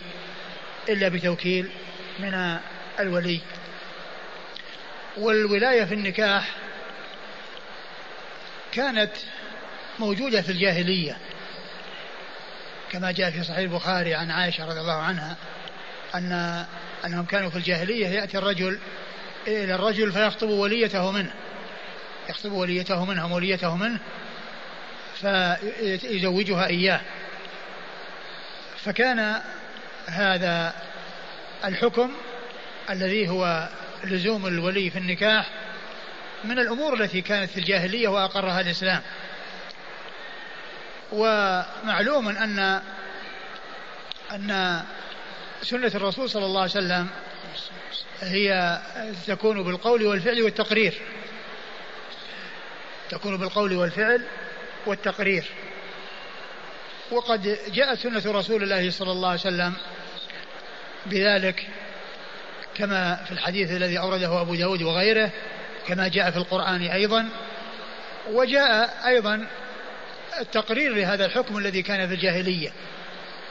[0.90, 1.69] إلا بتوكيل
[2.19, 2.57] من
[2.99, 3.40] الولي.
[5.18, 6.56] والولاية في النكاح
[8.72, 9.11] كانت
[9.99, 11.18] موجودة في الجاهلية
[12.91, 15.36] كما جاء في صحيح البخاري عن عائشة رضي الله عنها
[16.15, 16.65] أن
[17.06, 18.80] أنهم كانوا في الجاهلية يأتي الرجل
[19.48, 21.34] إلى الرجل فيخطب وليته منه
[22.30, 23.99] يخطب وليته منه وليته منه
[25.22, 27.02] فيزوجها إياه.
[28.77, 29.41] فكان
[30.07, 30.73] هذا
[31.65, 32.11] الحكم
[32.90, 33.69] الذي هو
[34.03, 35.49] لزوم الولي في النكاح
[36.43, 39.01] من الأمور التي كانت في الجاهلية وأقرها الإسلام.
[41.11, 42.81] ومعلوم أن
[44.31, 44.81] أن
[45.61, 47.07] سنة الرسول صلى الله عليه وسلم
[48.21, 48.80] هي
[49.27, 51.01] تكون بالقول والفعل والتقرير.
[53.09, 54.26] تكون بالقول والفعل
[54.85, 55.45] والتقرير.
[57.11, 59.73] وقد جاءت سنة رسول الله صلى الله عليه وسلم
[61.05, 61.67] بذلك
[62.80, 65.31] كما في الحديث الذي أورده أبو داود وغيره
[65.88, 67.30] كما جاء في القرآن أيضا
[68.31, 69.47] وجاء أيضا
[70.39, 72.69] التقرير لهذا الحكم الذي كان في الجاهلية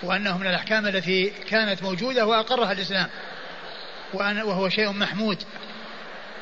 [0.02, 3.08] وأنه من الأحكام التي كانت موجودة وأقرها الإسلام
[4.14, 5.42] وهو شيء محمود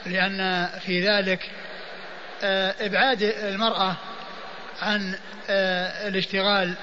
[0.06, 1.50] لأن في ذلك
[2.42, 3.96] آه، إبعاد المرأة
[4.82, 5.14] عن
[5.50, 6.74] آه، الاشتغال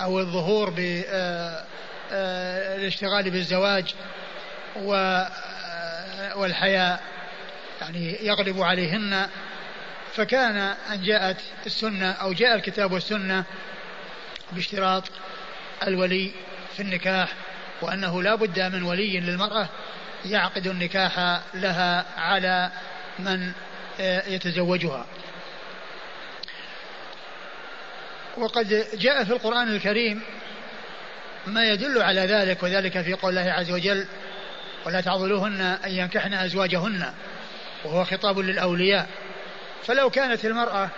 [0.00, 1.86] أو الظهور بالاشتغال
[3.26, 3.94] آه، بالزواج
[6.36, 7.02] والحياء
[7.80, 9.28] يعني يغلب عليهن.
[10.14, 10.56] فكان
[10.92, 11.36] أن جاءت
[11.66, 13.44] السنة أو جاء الكتاب والسنة
[14.52, 15.04] باشتراط
[15.86, 16.30] الولي
[16.76, 17.28] في النكاح
[17.82, 19.68] وأنه لا بد من ولي للمرأة
[20.24, 22.70] يعقد النكاح لها على
[23.18, 23.52] من
[24.26, 25.06] يتزوجها.
[28.36, 30.22] وقد جاء في القرآن الكريم
[31.46, 34.06] ما يدل على ذلك وذلك في قول الله عز وجل
[34.86, 37.12] ولا تعضلوهن أن ينكحن أزواجهن
[37.84, 39.08] وهو خطاب للأولياء.
[39.84, 40.88] فلو كانت المرأة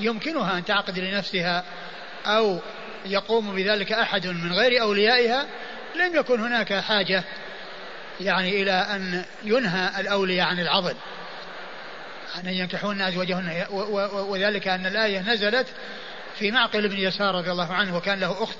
[0.00, 1.64] يمكنها أن تعقد لنفسها
[2.26, 2.58] أو
[3.06, 5.46] يقوم بذلك أحد من غير أوليائها
[5.96, 7.24] لم يكن هناك حاجة
[8.20, 10.94] يعني إلى أن ينهى الأولياء عن العضل.
[12.44, 13.66] أن ينكحون أزواجهن
[14.12, 15.66] وذلك أن الآية نزلت
[16.38, 18.58] في معقل بن يسار رضي الله عنه وكان له أخت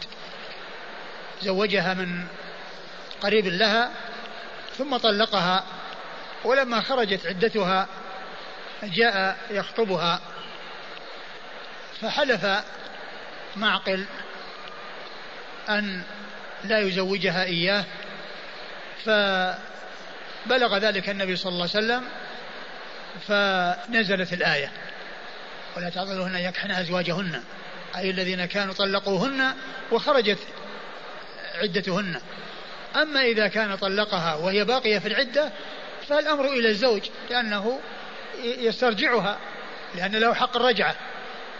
[1.43, 2.25] زوجها من
[3.21, 3.91] قريب لها
[4.79, 5.65] ثم طلقها
[6.45, 7.89] ولما خرجت عدتها
[8.83, 10.21] جاء يخطبها
[12.01, 12.47] فحلف
[13.57, 14.05] معقل
[15.69, 16.03] أن
[16.65, 17.85] لا يزوجها إياه
[19.05, 22.05] فبلغ ذلك النبي صلى الله عليه وسلم
[23.29, 24.73] فنزلت الآية.
[25.77, 27.43] ولا تعضلوهن يكحن أزواجهن
[27.97, 29.55] أي الذين كانوا طلقوهن
[29.93, 30.39] وخرجت
[31.55, 32.21] عدتهن.
[32.97, 35.53] أما إذا كان طلقها وهي باقية في العدة
[36.09, 37.81] فالأمر إلى الزوج لأنه
[38.43, 39.39] يسترجعها
[39.95, 40.95] لأن له حق الرجعة.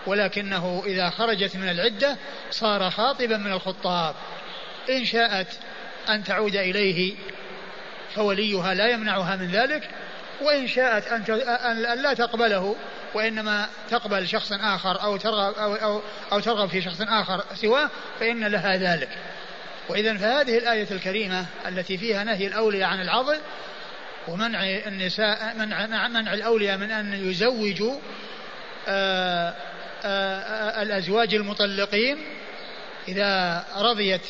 [0.07, 2.17] ولكنه إذا خرجت من العدة
[2.51, 4.15] صار خاطبا من الخطاب.
[4.91, 5.49] إن شاءت
[6.09, 7.15] أن تعود إليه
[8.15, 9.91] فوليها لا يمنعها من ذلك.
[10.43, 12.77] وإن شاءت أن لا تقبله
[13.15, 16.03] وإنما تقبل شخص آخر أو ترغب أو, أو,
[16.33, 17.91] أو ترغب في شخص آخر سواه
[18.21, 19.09] فإن لها ذلك.
[19.89, 23.39] وإذا فهذه الآية الكريمة التي فيها نهي الأولياء عن العضل
[24.29, 27.99] ومنع النساء منع منع الأولياء من أن يزوجوا
[28.89, 29.55] آآ
[30.05, 32.19] آآ الأزواج المطلقين.
[33.09, 34.27] إذا رضيت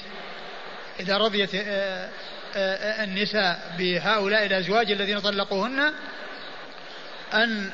[1.01, 1.51] إذا رضيت
[3.05, 5.93] النساء بهؤلاء الأزواج الذين طلقوهن
[7.35, 7.71] أن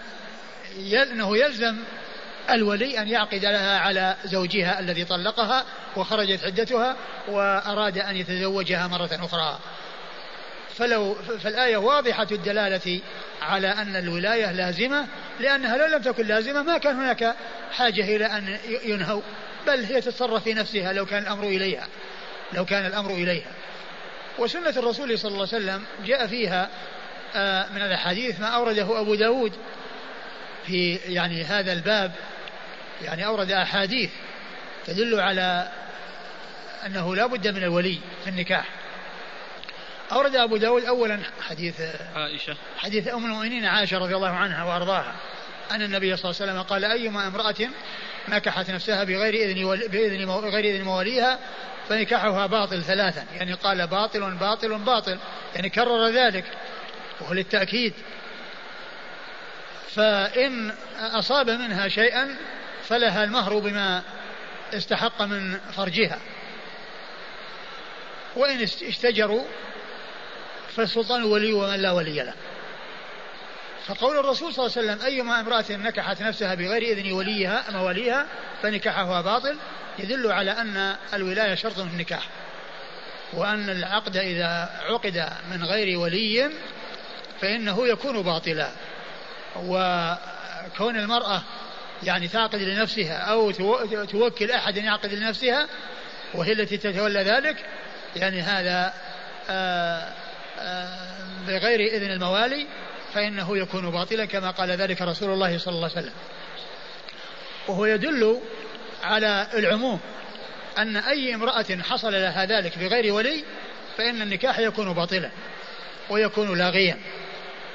[1.13, 1.77] أنه يلزم
[2.53, 5.65] الولي أن يعقد لها على زوجها الذي طلقها
[5.97, 6.97] وخرجت عدتها
[7.29, 9.59] وأراد أن يتزوجها مرة أخرى.
[10.75, 13.01] فلو فالآية واضحة الدلالة
[13.43, 15.07] على أن الولاية لازمة
[15.41, 17.37] لأنها لو لم تكن لازمة ما كان هناك
[17.73, 19.23] حاجة إلى أن ينهوا
[19.67, 21.89] بل هي تتصرف في نفسها لو كان الأمر إليها
[22.53, 23.53] لو كان الأمر إليها.
[24.39, 26.69] وسنة الرسول صلى الله عليه وسلم جاء فيها
[27.35, 29.53] آه، من الأحاديث ما أورده أبو داود
[30.67, 32.13] في يعني هذا الباب
[33.03, 34.11] يعني أورد أحاديث
[34.87, 35.73] تدل على
[36.87, 38.69] أنه لا بد من الولي في النكاح.
[40.13, 41.81] أورد أبو داود أولا حديث
[42.17, 42.57] عائشة.
[42.79, 45.15] حديث أم المؤمنين عائشة رضي الله عنها وأرضاها
[45.71, 47.69] أن النبي صلى الله عليه وسلم قال أيما امرأة
[48.29, 51.39] نكحت نفسها بغير إذن بإذن غير إذن مواليها
[51.89, 53.27] فنكاحها باطل ثلاثا.
[53.37, 55.19] يعني قال باطل باطل باطل.
[55.55, 56.45] يعني كرر ذلك
[57.21, 57.93] وهو للتأكيد.
[59.95, 62.37] فإن أصاب منها شيئا
[62.89, 64.03] فلها المهر بما
[64.75, 66.19] استحق من فرجها.
[68.37, 69.45] وإن اشتجروا
[70.77, 72.35] فالسلطان ولي ومن لا ولي له.
[73.87, 78.27] فقول الرسول صلى الله عليه وسلم أيما امرأة نكحت نفسها بغير إذن وليها مواليها
[78.63, 79.59] فنكاحها باطل
[79.99, 82.29] يدل على أن الولاية شرط في النكاح.
[83.33, 86.51] وأن العقد إذا عقد من غير ولي
[87.41, 88.69] فإنه يكون باطلا.
[89.57, 91.43] وكون المرأة
[92.05, 93.51] يعني تعقد لنفسها أو
[94.05, 95.69] توكل أحد يعقد لنفسها
[96.35, 97.57] وهي التي تتولى ذلك.
[98.17, 98.95] يعني هذا
[99.51, 100.13] آه،
[100.59, 100.89] آه،
[101.47, 102.67] بغير إذن الموالي
[103.15, 106.15] فإنه يكون باطلا كما قال ذلك رسول الله صلى الله عليه وسلم.
[107.69, 108.41] وهو يدل
[109.03, 110.01] على العموم
[110.79, 113.45] أن أي امرأة حصل لها ذلك بغير ولي
[113.99, 115.31] فإن النكاح يكون باطلا
[116.11, 116.99] ويكون لاغيا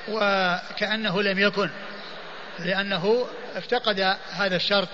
[0.09, 1.69] وكأنه لم يكن
[2.59, 3.27] لأنه
[3.57, 4.89] افتقد هذا الشرط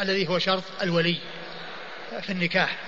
[0.00, 1.16] الذي هو شرط الولي
[2.22, 2.78] في النكاح.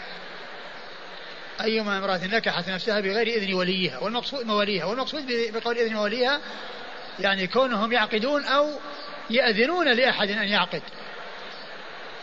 [1.61, 5.23] أيما امرأة نكحت نفسها بغير إذن وليها والمقصود مواليها والمقصود
[5.53, 6.41] بقول إذن وليها
[7.21, 8.71] يعني كونهم يعقدون أو
[9.31, 10.83] يأذنون لأحد أن يعقد.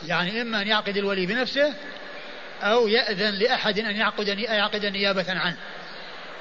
[0.07, 1.73] يعني إما أن يعقد الولي بنفسه
[2.61, 5.57] أو يأذن لأحد أن يعقد يعقد نيابة عنه.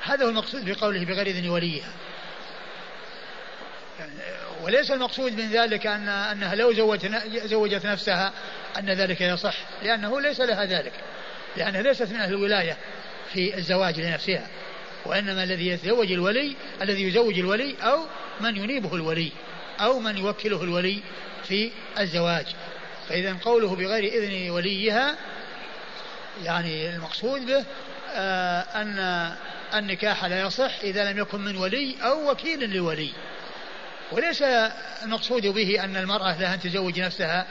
[0.02, 1.92] هذا هو المقصود بقوله بغير إذن وليها.
[4.62, 6.72] وليس المقصود من ذلك أن أنها لو
[7.44, 8.32] زوجت نفسها
[8.78, 10.92] أن ذلك يصح لأنه ليس لها ذلك
[11.56, 12.76] لأنها ليست من أهل الولاية
[13.32, 14.48] في الزواج لنفسها
[15.06, 18.06] وإنما الذي يتزوج الولي الذي يزوج الولي أو
[18.40, 19.32] من ينيبه الولي
[19.80, 21.02] أو من يوكله الولي
[21.44, 21.70] في
[22.00, 22.46] الزواج.
[23.08, 25.16] فإذا قوله بغير إذن وليها
[26.44, 27.64] يعني المقصود به
[28.14, 29.28] آه أن
[29.74, 33.10] النكاح لا يصح إذا لم يكن من ولي أو وكيل لولي.
[34.12, 34.42] وليس
[35.02, 37.46] المقصود به أن المرأة لها أن تزوج نفسها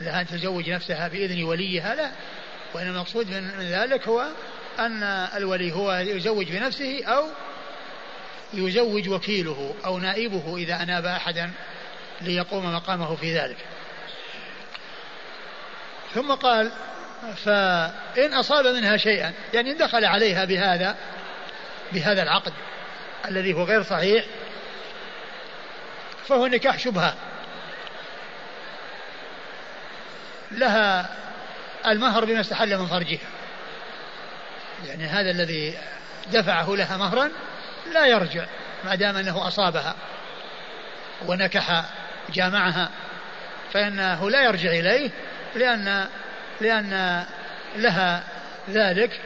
[0.00, 2.10] لها أن تزوج نفسها بإذن وليها لا
[2.74, 4.26] وإن المقصود من ذلك هو
[4.78, 5.02] أن
[5.36, 7.28] الولي هو يزوج بنفسه أو
[8.54, 11.50] يزوج وكيله أو نائبه إذا أناب أحدا
[12.20, 13.56] ليقوم مقامه في ذلك.
[16.14, 16.72] ثم قال
[17.44, 20.96] فإن أصاب منها شيئا يعني دخل عليها بهذا
[21.92, 22.52] بهذا العقد
[23.28, 24.24] الذي هو غير صحيح
[26.28, 27.14] فهو نكاح شبهة.
[30.50, 31.08] لها
[31.86, 33.28] المهر بما استحل من فرجها.
[34.86, 35.78] يعني هذا الذي
[36.32, 37.30] دفعه لها مهرا
[37.92, 38.44] لا يرجع
[38.84, 39.94] ما دام أنه أصابها
[41.26, 41.84] ونكح
[42.32, 42.90] جامعها.
[43.72, 45.10] فانه لا يرجع إليه
[45.54, 46.08] لأن
[46.60, 47.24] لأن
[47.76, 48.24] لها
[48.68, 49.20] ذلك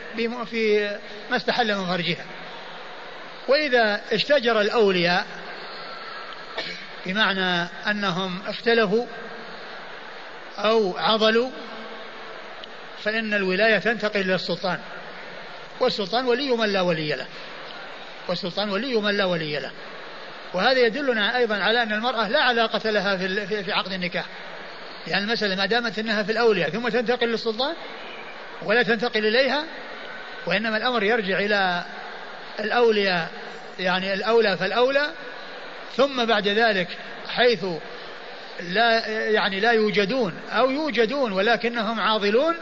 [0.51, 0.90] في
[1.31, 2.24] ما استحل من فرجها.
[3.48, 5.27] وإذا اشتجر الأولياء
[7.07, 9.07] بمعنى أنهم اختلفوا
[10.59, 11.51] أو عضلوا
[13.03, 14.78] فإن الولاية تنتقل إلى السلطان.
[15.81, 17.27] والسلطان ولي من لا ولي له.
[18.28, 19.70] والسلطان ولي من لا ولي له.
[20.55, 24.24] وهذا يدلنا أيضا على أن المرأة لا علاقة لها في في عقد النكاح.
[25.07, 27.74] يعني المسألة ما دامت أنها في الأولياء ثم تنتقل للسلطان
[28.62, 29.65] ولا تنتقل إليها
[30.47, 31.85] وإنما الأمر يرجع إلى
[32.61, 33.31] الأولياء
[33.78, 35.11] يعني الأولى فالأولى
[35.94, 36.88] ثم بعد ذلك
[37.28, 37.64] حيث
[38.60, 42.54] لا يعني لا يوجدون أو يوجدون ولكنهم عاضلون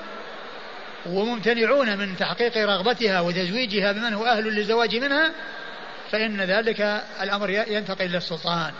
[1.06, 5.32] وممتنعون من تحقيق رغبتها وتزويجها بمن هو أهل للزواج منها
[6.10, 6.80] فإن ذلك
[7.20, 8.72] الأمر ينتقل إلى السلطان.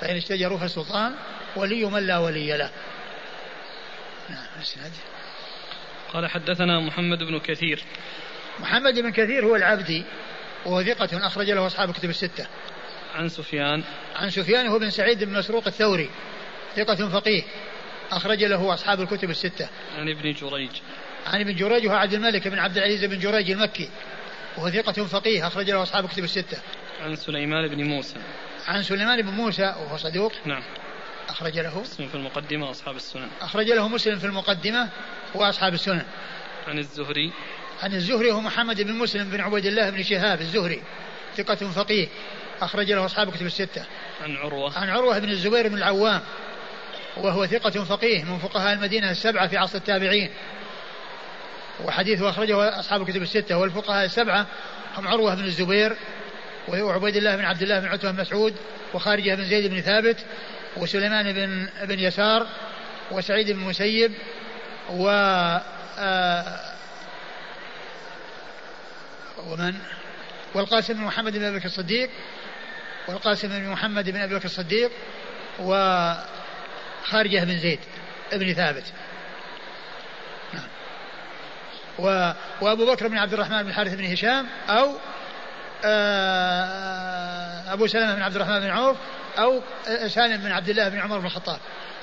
[0.00, 1.14] فإن اشتجروا فالسلطان
[1.56, 2.70] ولي من لا ولي له.
[4.28, 4.46] نعم
[6.12, 7.84] قال حدثنا محمد بن كثير.
[8.60, 10.04] محمد بن كثير هو العبدي
[10.66, 12.46] وهو ثقة أخرج له أصحاب كتب الستة.
[13.14, 13.84] عن سفيان.
[14.16, 16.10] عن سفيان هو بن سعيد بن مسروق الثوري
[16.76, 17.42] ثقة فقيه
[18.10, 19.68] أخرج له أصحاب الكتب الستة.
[19.98, 20.70] عن ابن جريج.
[21.26, 23.90] عن ابن جريج وهو عبد الملك بن عبد العزيز بن جريج المكي
[24.56, 26.58] وهو ثقة فقيه أخرج له أصحاب الكتب الستة.
[27.00, 28.16] عن سليمان بن موسى.
[28.66, 30.62] عن سليمان بن موسى وهو صدوق نعم.
[31.28, 31.80] أخرج له.
[31.80, 33.28] مسلم في المقدمة وأصحاب السنن.
[33.40, 34.88] أخرج له مسلم في المقدمة
[35.34, 36.04] وأصحاب السنن.
[36.66, 37.32] عن الزهري.
[37.82, 40.82] عن الزهري هو محمد بن مسلم بن عبيد الله بن شهاب الزهري
[41.36, 42.08] ثقة فقيه.
[42.60, 43.84] أخرج له أصحاب كتب الستة.
[44.22, 44.78] عن عروة.
[44.78, 46.20] عن عروة بن الزبير بن العوام
[47.16, 50.30] وهو ثقة فقيه من فقهاء المدينة السبعة في عصر التابعين.
[51.84, 54.46] وحديثه أخرجه أصحاب الكتب الستة والفقهاء السبعة
[54.96, 55.96] هم عروة بن الزبير
[56.68, 58.54] وعبيد الله بن عبد الله بن عتبة بن مسعود
[58.94, 60.16] وخارجة بن زيد بن ثابت
[60.76, 62.46] وسليمان بن بن يسار
[63.10, 64.12] وسعيد بن مسيب
[64.90, 65.08] و
[65.98, 66.60] آه،
[69.46, 69.74] ومن؟
[70.54, 72.10] والقاسم بن محمد بن أبي الصديق
[73.08, 74.90] والقاسم بن محمد بن أبي بكر الصديق
[75.60, 77.80] وخارجة بن زيد
[78.32, 78.84] بن ثابت.
[80.54, 80.68] نعم.
[81.98, 82.32] و...
[82.60, 84.94] وأبو بكر بن عبد الرحمن بن الحارث بن هشام أو
[85.84, 88.96] آه، أبو سلمة بن عبد الرحمن بن عوف
[89.38, 89.62] أو
[90.08, 91.58] سالم بن عبد الله بن عمر بن الخطاب.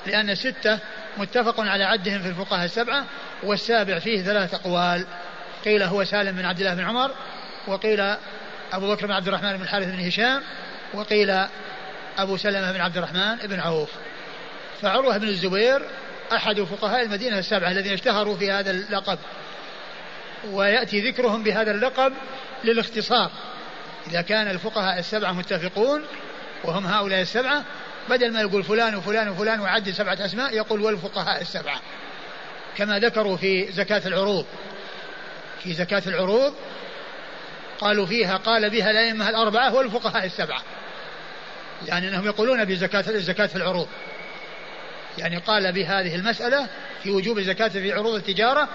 [0.06, 0.78] لأن سته
[1.16, 3.04] متفق على عدهم في الفقهاء السبعة
[3.42, 5.06] والسابع فيه ثلاث أقوال.
[5.64, 7.10] قيل هو سالم بن عبد الله بن عمر
[7.66, 8.00] وقيل
[8.72, 10.42] أبو بكر بن عبد الرحمن بن الحارث بن هشام
[10.94, 11.46] وقيل
[12.18, 13.90] أبو سلمة بن عبد الرحمن بن عوف.
[14.82, 15.82] فعروة بن الزبير
[16.32, 19.18] أحد فقهاء المدينة السبعة الذين اشتهروا في هذا اللقب.
[20.50, 22.12] ويأتي ذكرهم بهذا اللقب
[22.64, 23.30] للاختصار.
[24.08, 26.04] إذا كان الفقهاء السبعة متفقون
[26.64, 27.64] وهم هؤلاء السبعة
[28.08, 31.80] بدل ما يقول فلان وفلان وفلان وعد سبعة أسماء يقول والفقهاء السبعة.
[32.76, 34.46] كما ذكروا في زكاة العروض.
[35.62, 36.54] في زكاة العروض
[37.80, 40.62] قالوا فيها قال بها الأئمة الأربعة والفقهاء السبعة.
[41.86, 43.88] يعني أنهم يقولون بزكاة الزكاة في العروض.
[45.18, 46.66] يعني قال بهذه المسألة
[47.02, 48.68] في وجوب الزكاة في عروض التجارة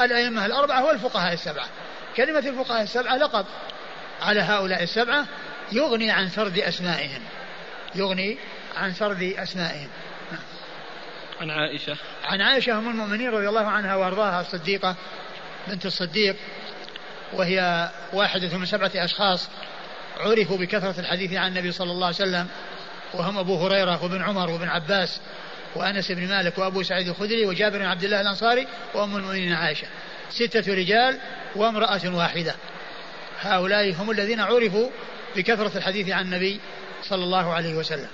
[0.00, 1.68] الأئمة الأربعة والفقهاء السبعة.
[2.16, 3.46] كلمة الفقهاء السبعة لقب
[4.22, 5.26] على هؤلاء السبعة
[5.72, 7.22] يغني عن سرد أسمائهم.
[7.94, 8.38] يغني
[8.76, 9.88] عن سرد أسمائهم.
[11.40, 11.96] عن عائشة.
[12.24, 14.96] عن عائشة أم المؤمنين رضي الله عنها وأرضاها الصديقة
[15.68, 16.36] بنت الصديق
[17.32, 19.48] وهي واحدة من سبعة أشخاص
[20.20, 22.48] عرفوا بكثرة الحديث عن النبي صلى الله عليه وسلم
[23.14, 25.20] وهم أبو هريرة وابن عمر وابن عباس
[25.74, 29.86] وأنس بن مالك وأبو سعيد الخدري وجابر بن عبد الله الأنصاري وأم المؤمنين عائشة.
[30.30, 31.18] ستة رجال
[31.56, 32.54] وامرأة واحدة.
[33.40, 34.90] هؤلاء هم الذين عرفوا
[35.36, 36.60] بكثرة الحديث عن النبي
[37.02, 38.08] صلى الله عليه وسلم.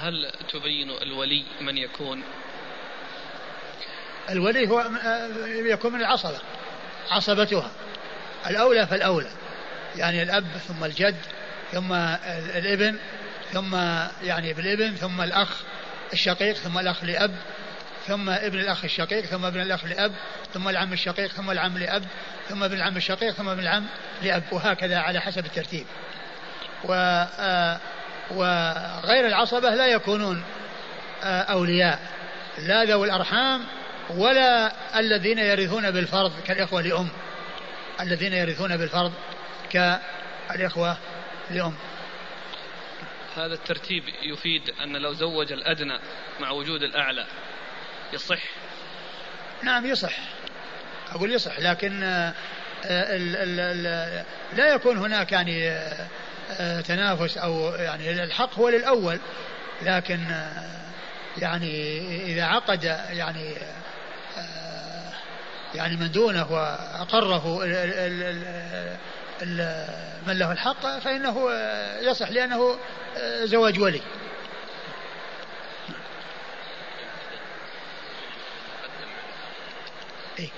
[0.00, 2.22] هل تبين الولي من يكون
[4.30, 4.84] الولي هو
[5.46, 6.38] يكون من العصبة
[7.10, 7.70] عصبتها.
[8.46, 9.30] الأولى فالأولى.
[9.96, 11.16] يعني الأب ثم الجد
[11.72, 11.92] ثم
[12.56, 12.96] الابن
[13.52, 13.74] ثم
[14.22, 15.62] يعني بالابن ثم الأخ
[16.12, 17.34] الشقيق ثم الأخ لأب
[18.06, 20.12] ثم ابن الأخ الشقيق ثم ابن الأخ لأب
[20.54, 22.04] ثم العم الشقيق ثم العم لأب
[22.48, 23.86] ثم ابن العم الشقيق ثم ابن العم
[24.22, 24.42] لأب.
[24.52, 25.86] وهكذا على حسب الترتيب.
[26.84, 26.92] و
[27.38, 27.78] آه،
[28.30, 30.42] وغير العصبة لا يكونون
[31.24, 31.98] آه، أولياء.
[32.58, 33.64] لا ذوي الأرحام
[34.10, 37.08] ولا الذين يرثون بالفرض كالإخوة لأم.
[38.00, 39.12] الذين يرثون بالفرض
[39.70, 40.96] كالإخوة
[41.50, 41.74] لأم.
[43.36, 45.98] هذا الترتيب يفيد أن لو زوج الأدنى
[46.40, 47.26] مع وجود الأعلى
[48.12, 48.42] يصح؟
[49.62, 50.12] نعم يصح.
[51.12, 52.02] أقول يصح لكن
[52.84, 53.16] آه،
[54.52, 55.70] لا يكون هناك يعني
[56.50, 59.20] آه، تنافس أو يعني الحق هو للأول
[59.82, 60.80] لكن آه،
[61.38, 63.54] يعني إذا عقد يعني
[65.74, 67.58] يعني من دونه وأقره
[70.26, 71.50] من له الحق فإنه
[72.00, 72.76] يصح لأنه
[73.44, 74.00] زواج ولي.
[80.38, 80.48] إيه؟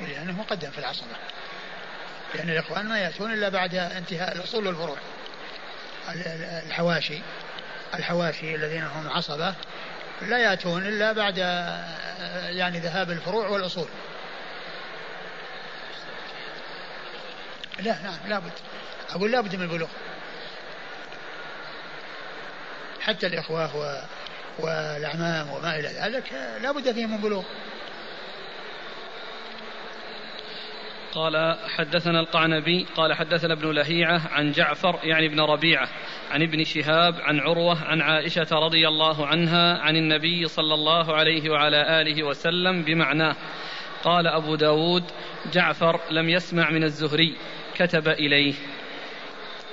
[0.00, 1.16] لأنه مقدم في العصبة
[2.34, 4.96] لأن الإخوان ما يأتون إلا بعد انتهاء الأصول والفروع.
[6.66, 7.18] الحواشي
[7.94, 9.54] الحواشي الذين هم عصبة
[10.22, 11.38] لا يأتون إلا بعد
[12.48, 13.88] يعني ذهاب الفروع والأصول.
[17.78, 18.52] لا نعم لابد
[19.10, 19.88] أقول لابد من البلوغ.
[23.00, 24.04] حتى الإخوة
[24.58, 26.32] والأعمام وما إلى ذلك
[26.62, 27.44] لا بد فيهم من بلوغ.
[31.18, 35.88] قال حدثنا القعنبي قال حدثنا ابن لهيعة عن جعفر يعني ابن ربيعة
[36.30, 41.50] عن ابن شهاب عن عروة عن عائشة رضي الله عنها عن النبي صلى الله عليه
[41.50, 43.36] وعلى آله وسلم بمعناه.
[44.04, 45.04] قال أبو داود
[45.52, 47.36] جعفر لم يسمع من الزهري
[47.74, 48.54] كتب إليه.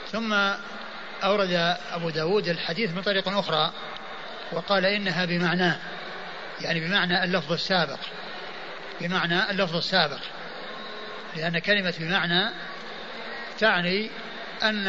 [0.08, 0.34] ثم
[1.24, 3.72] أورد أبو داود الحديث من طريق أخرى
[4.52, 5.80] وقال إنها بمعناه
[6.62, 8.00] يعني بمعنى اللفظ السابق
[9.02, 10.20] بمعنى اللفظ السابق.
[11.36, 12.50] لأن كلمة بمعنى
[13.60, 14.10] تعني
[14.64, 14.88] أن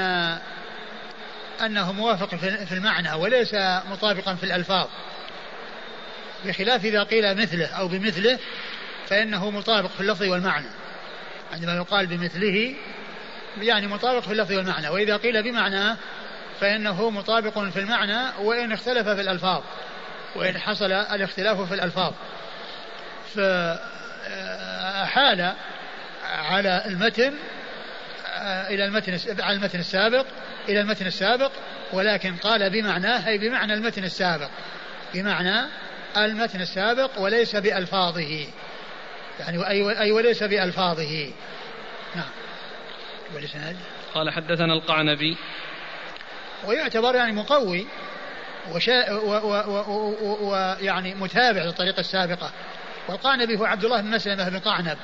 [1.60, 3.54] أنه موافق في المعنى وليس
[3.90, 4.86] مطابقا في الألفاظ.
[6.44, 8.38] بخلاف إذا قيل مثله أو بمثله
[9.06, 10.68] فإنه مطابق في اللفظ والمعنى.
[11.52, 12.74] عندما يقال بمثله
[13.60, 15.96] يعني مطابق في اللفظ والمعنى وإذا قيل بمعنى
[16.60, 19.62] فإنه مطابق في المعنى وإن اختلف في الألفاظ
[20.36, 22.12] وإن حصل الاختلاف في الألفاظ.
[23.34, 23.76] فحال
[26.26, 27.34] على المتن
[28.70, 30.26] إلى المتن على المتن السابق
[30.68, 31.52] إلى المتن السابق
[31.92, 34.48] ولكن قال بمعناه أي بمعنى المتن السابق.
[35.14, 35.66] بمعنى
[36.16, 38.46] المتن السابق وليس بألفاظه.
[39.40, 41.32] يعني أي أي وليس بألفاظه.
[42.16, 42.30] نعم.
[43.34, 43.76] ولسناد
[44.14, 45.36] قال حدثنا القعنبي.
[46.64, 47.86] ويعتبر يعني مقوي
[48.72, 49.12] وشا
[50.40, 52.50] ويعني متابع للطريقة السابقة.
[53.08, 54.98] والقعنبي هو عبد الله بن مسلمة بن قعنب.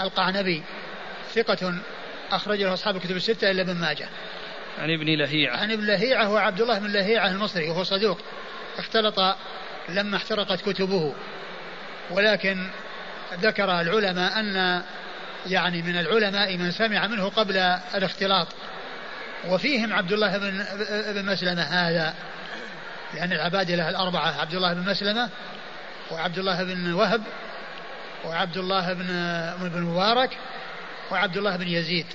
[0.00, 0.62] القعنبي
[1.34, 1.74] ثقة
[2.30, 4.08] أخرج له أصحاب الكتب الستة إلا ابن ماجه.
[4.78, 5.56] عن ابن لهيعة.
[5.56, 8.20] عن ابن لهيعة هو عبد الله بن لهيعة المصري وهو صدوق.
[8.78, 9.36] اختلط
[9.88, 11.14] لما احترقت كتبه.
[12.10, 12.66] ولكن
[13.40, 14.82] ذكر العلماء أن
[15.46, 17.56] يعني من العلماء من سمع منه قبل
[17.94, 18.48] الاختلاط.
[19.48, 20.64] وفيهم عبد الله بن
[21.12, 22.14] بن مسلمة هذا.
[23.14, 25.28] لأن العبادلة الأربعة عبد الله بن مسلمة
[26.10, 27.22] وعبد الله بن وهب
[28.24, 29.06] وعبد الله بن
[29.68, 30.38] بن مبارك
[31.10, 32.06] وعبد الله بن يزيد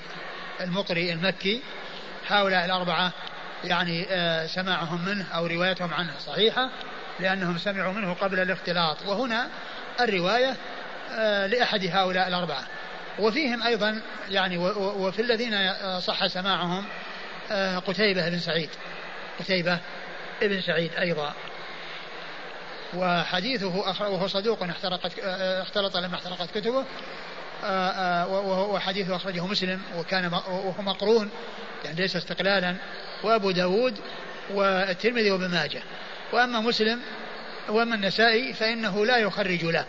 [0.61, 1.61] المقري المكي
[2.27, 3.11] هؤلاء الأربعة
[3.63, 6.69] يعني آه، سماعهم منه أو روايتهم عنه صحيحة
[7.19, 8.97] لأنهم سمعوا منه قبل الاختلاط.
[9.05, 9.49] وهنا
[9.99, 10.55] الرواية
[11.11, 12.63] آه، لأحد هؤلاء الأربعة.
[13.19, 16.85] وفيهم أيضا يعني وفي الذين آه، صح سماعهم
[17.88, 18.69] قتيبة بن سعيد
[19.39, 19.80] قتيبة
[20.41, 21.34] بن سعيد أيضا.
[22.95, 25.20] وحديثه وهو صدوق احترقت
[25.61, 26.86] اختلط لما احترقت كتبه.
[28.74, 31.30] وحديثه أخرجه مسلم وكان وهو مقرون
[31.86, 32.76] يعني ليس استقلالا.
[33.24, 33.99] وأبو داود
[34.53, 35.82] والترمذي وابن ماجه.
[36.34, 36.99] وأما مسلم
[37.70, 39.86] وأما النسائي فإنه لا يخرج له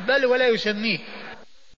[0.00, 0.98] بل ولا يسميه.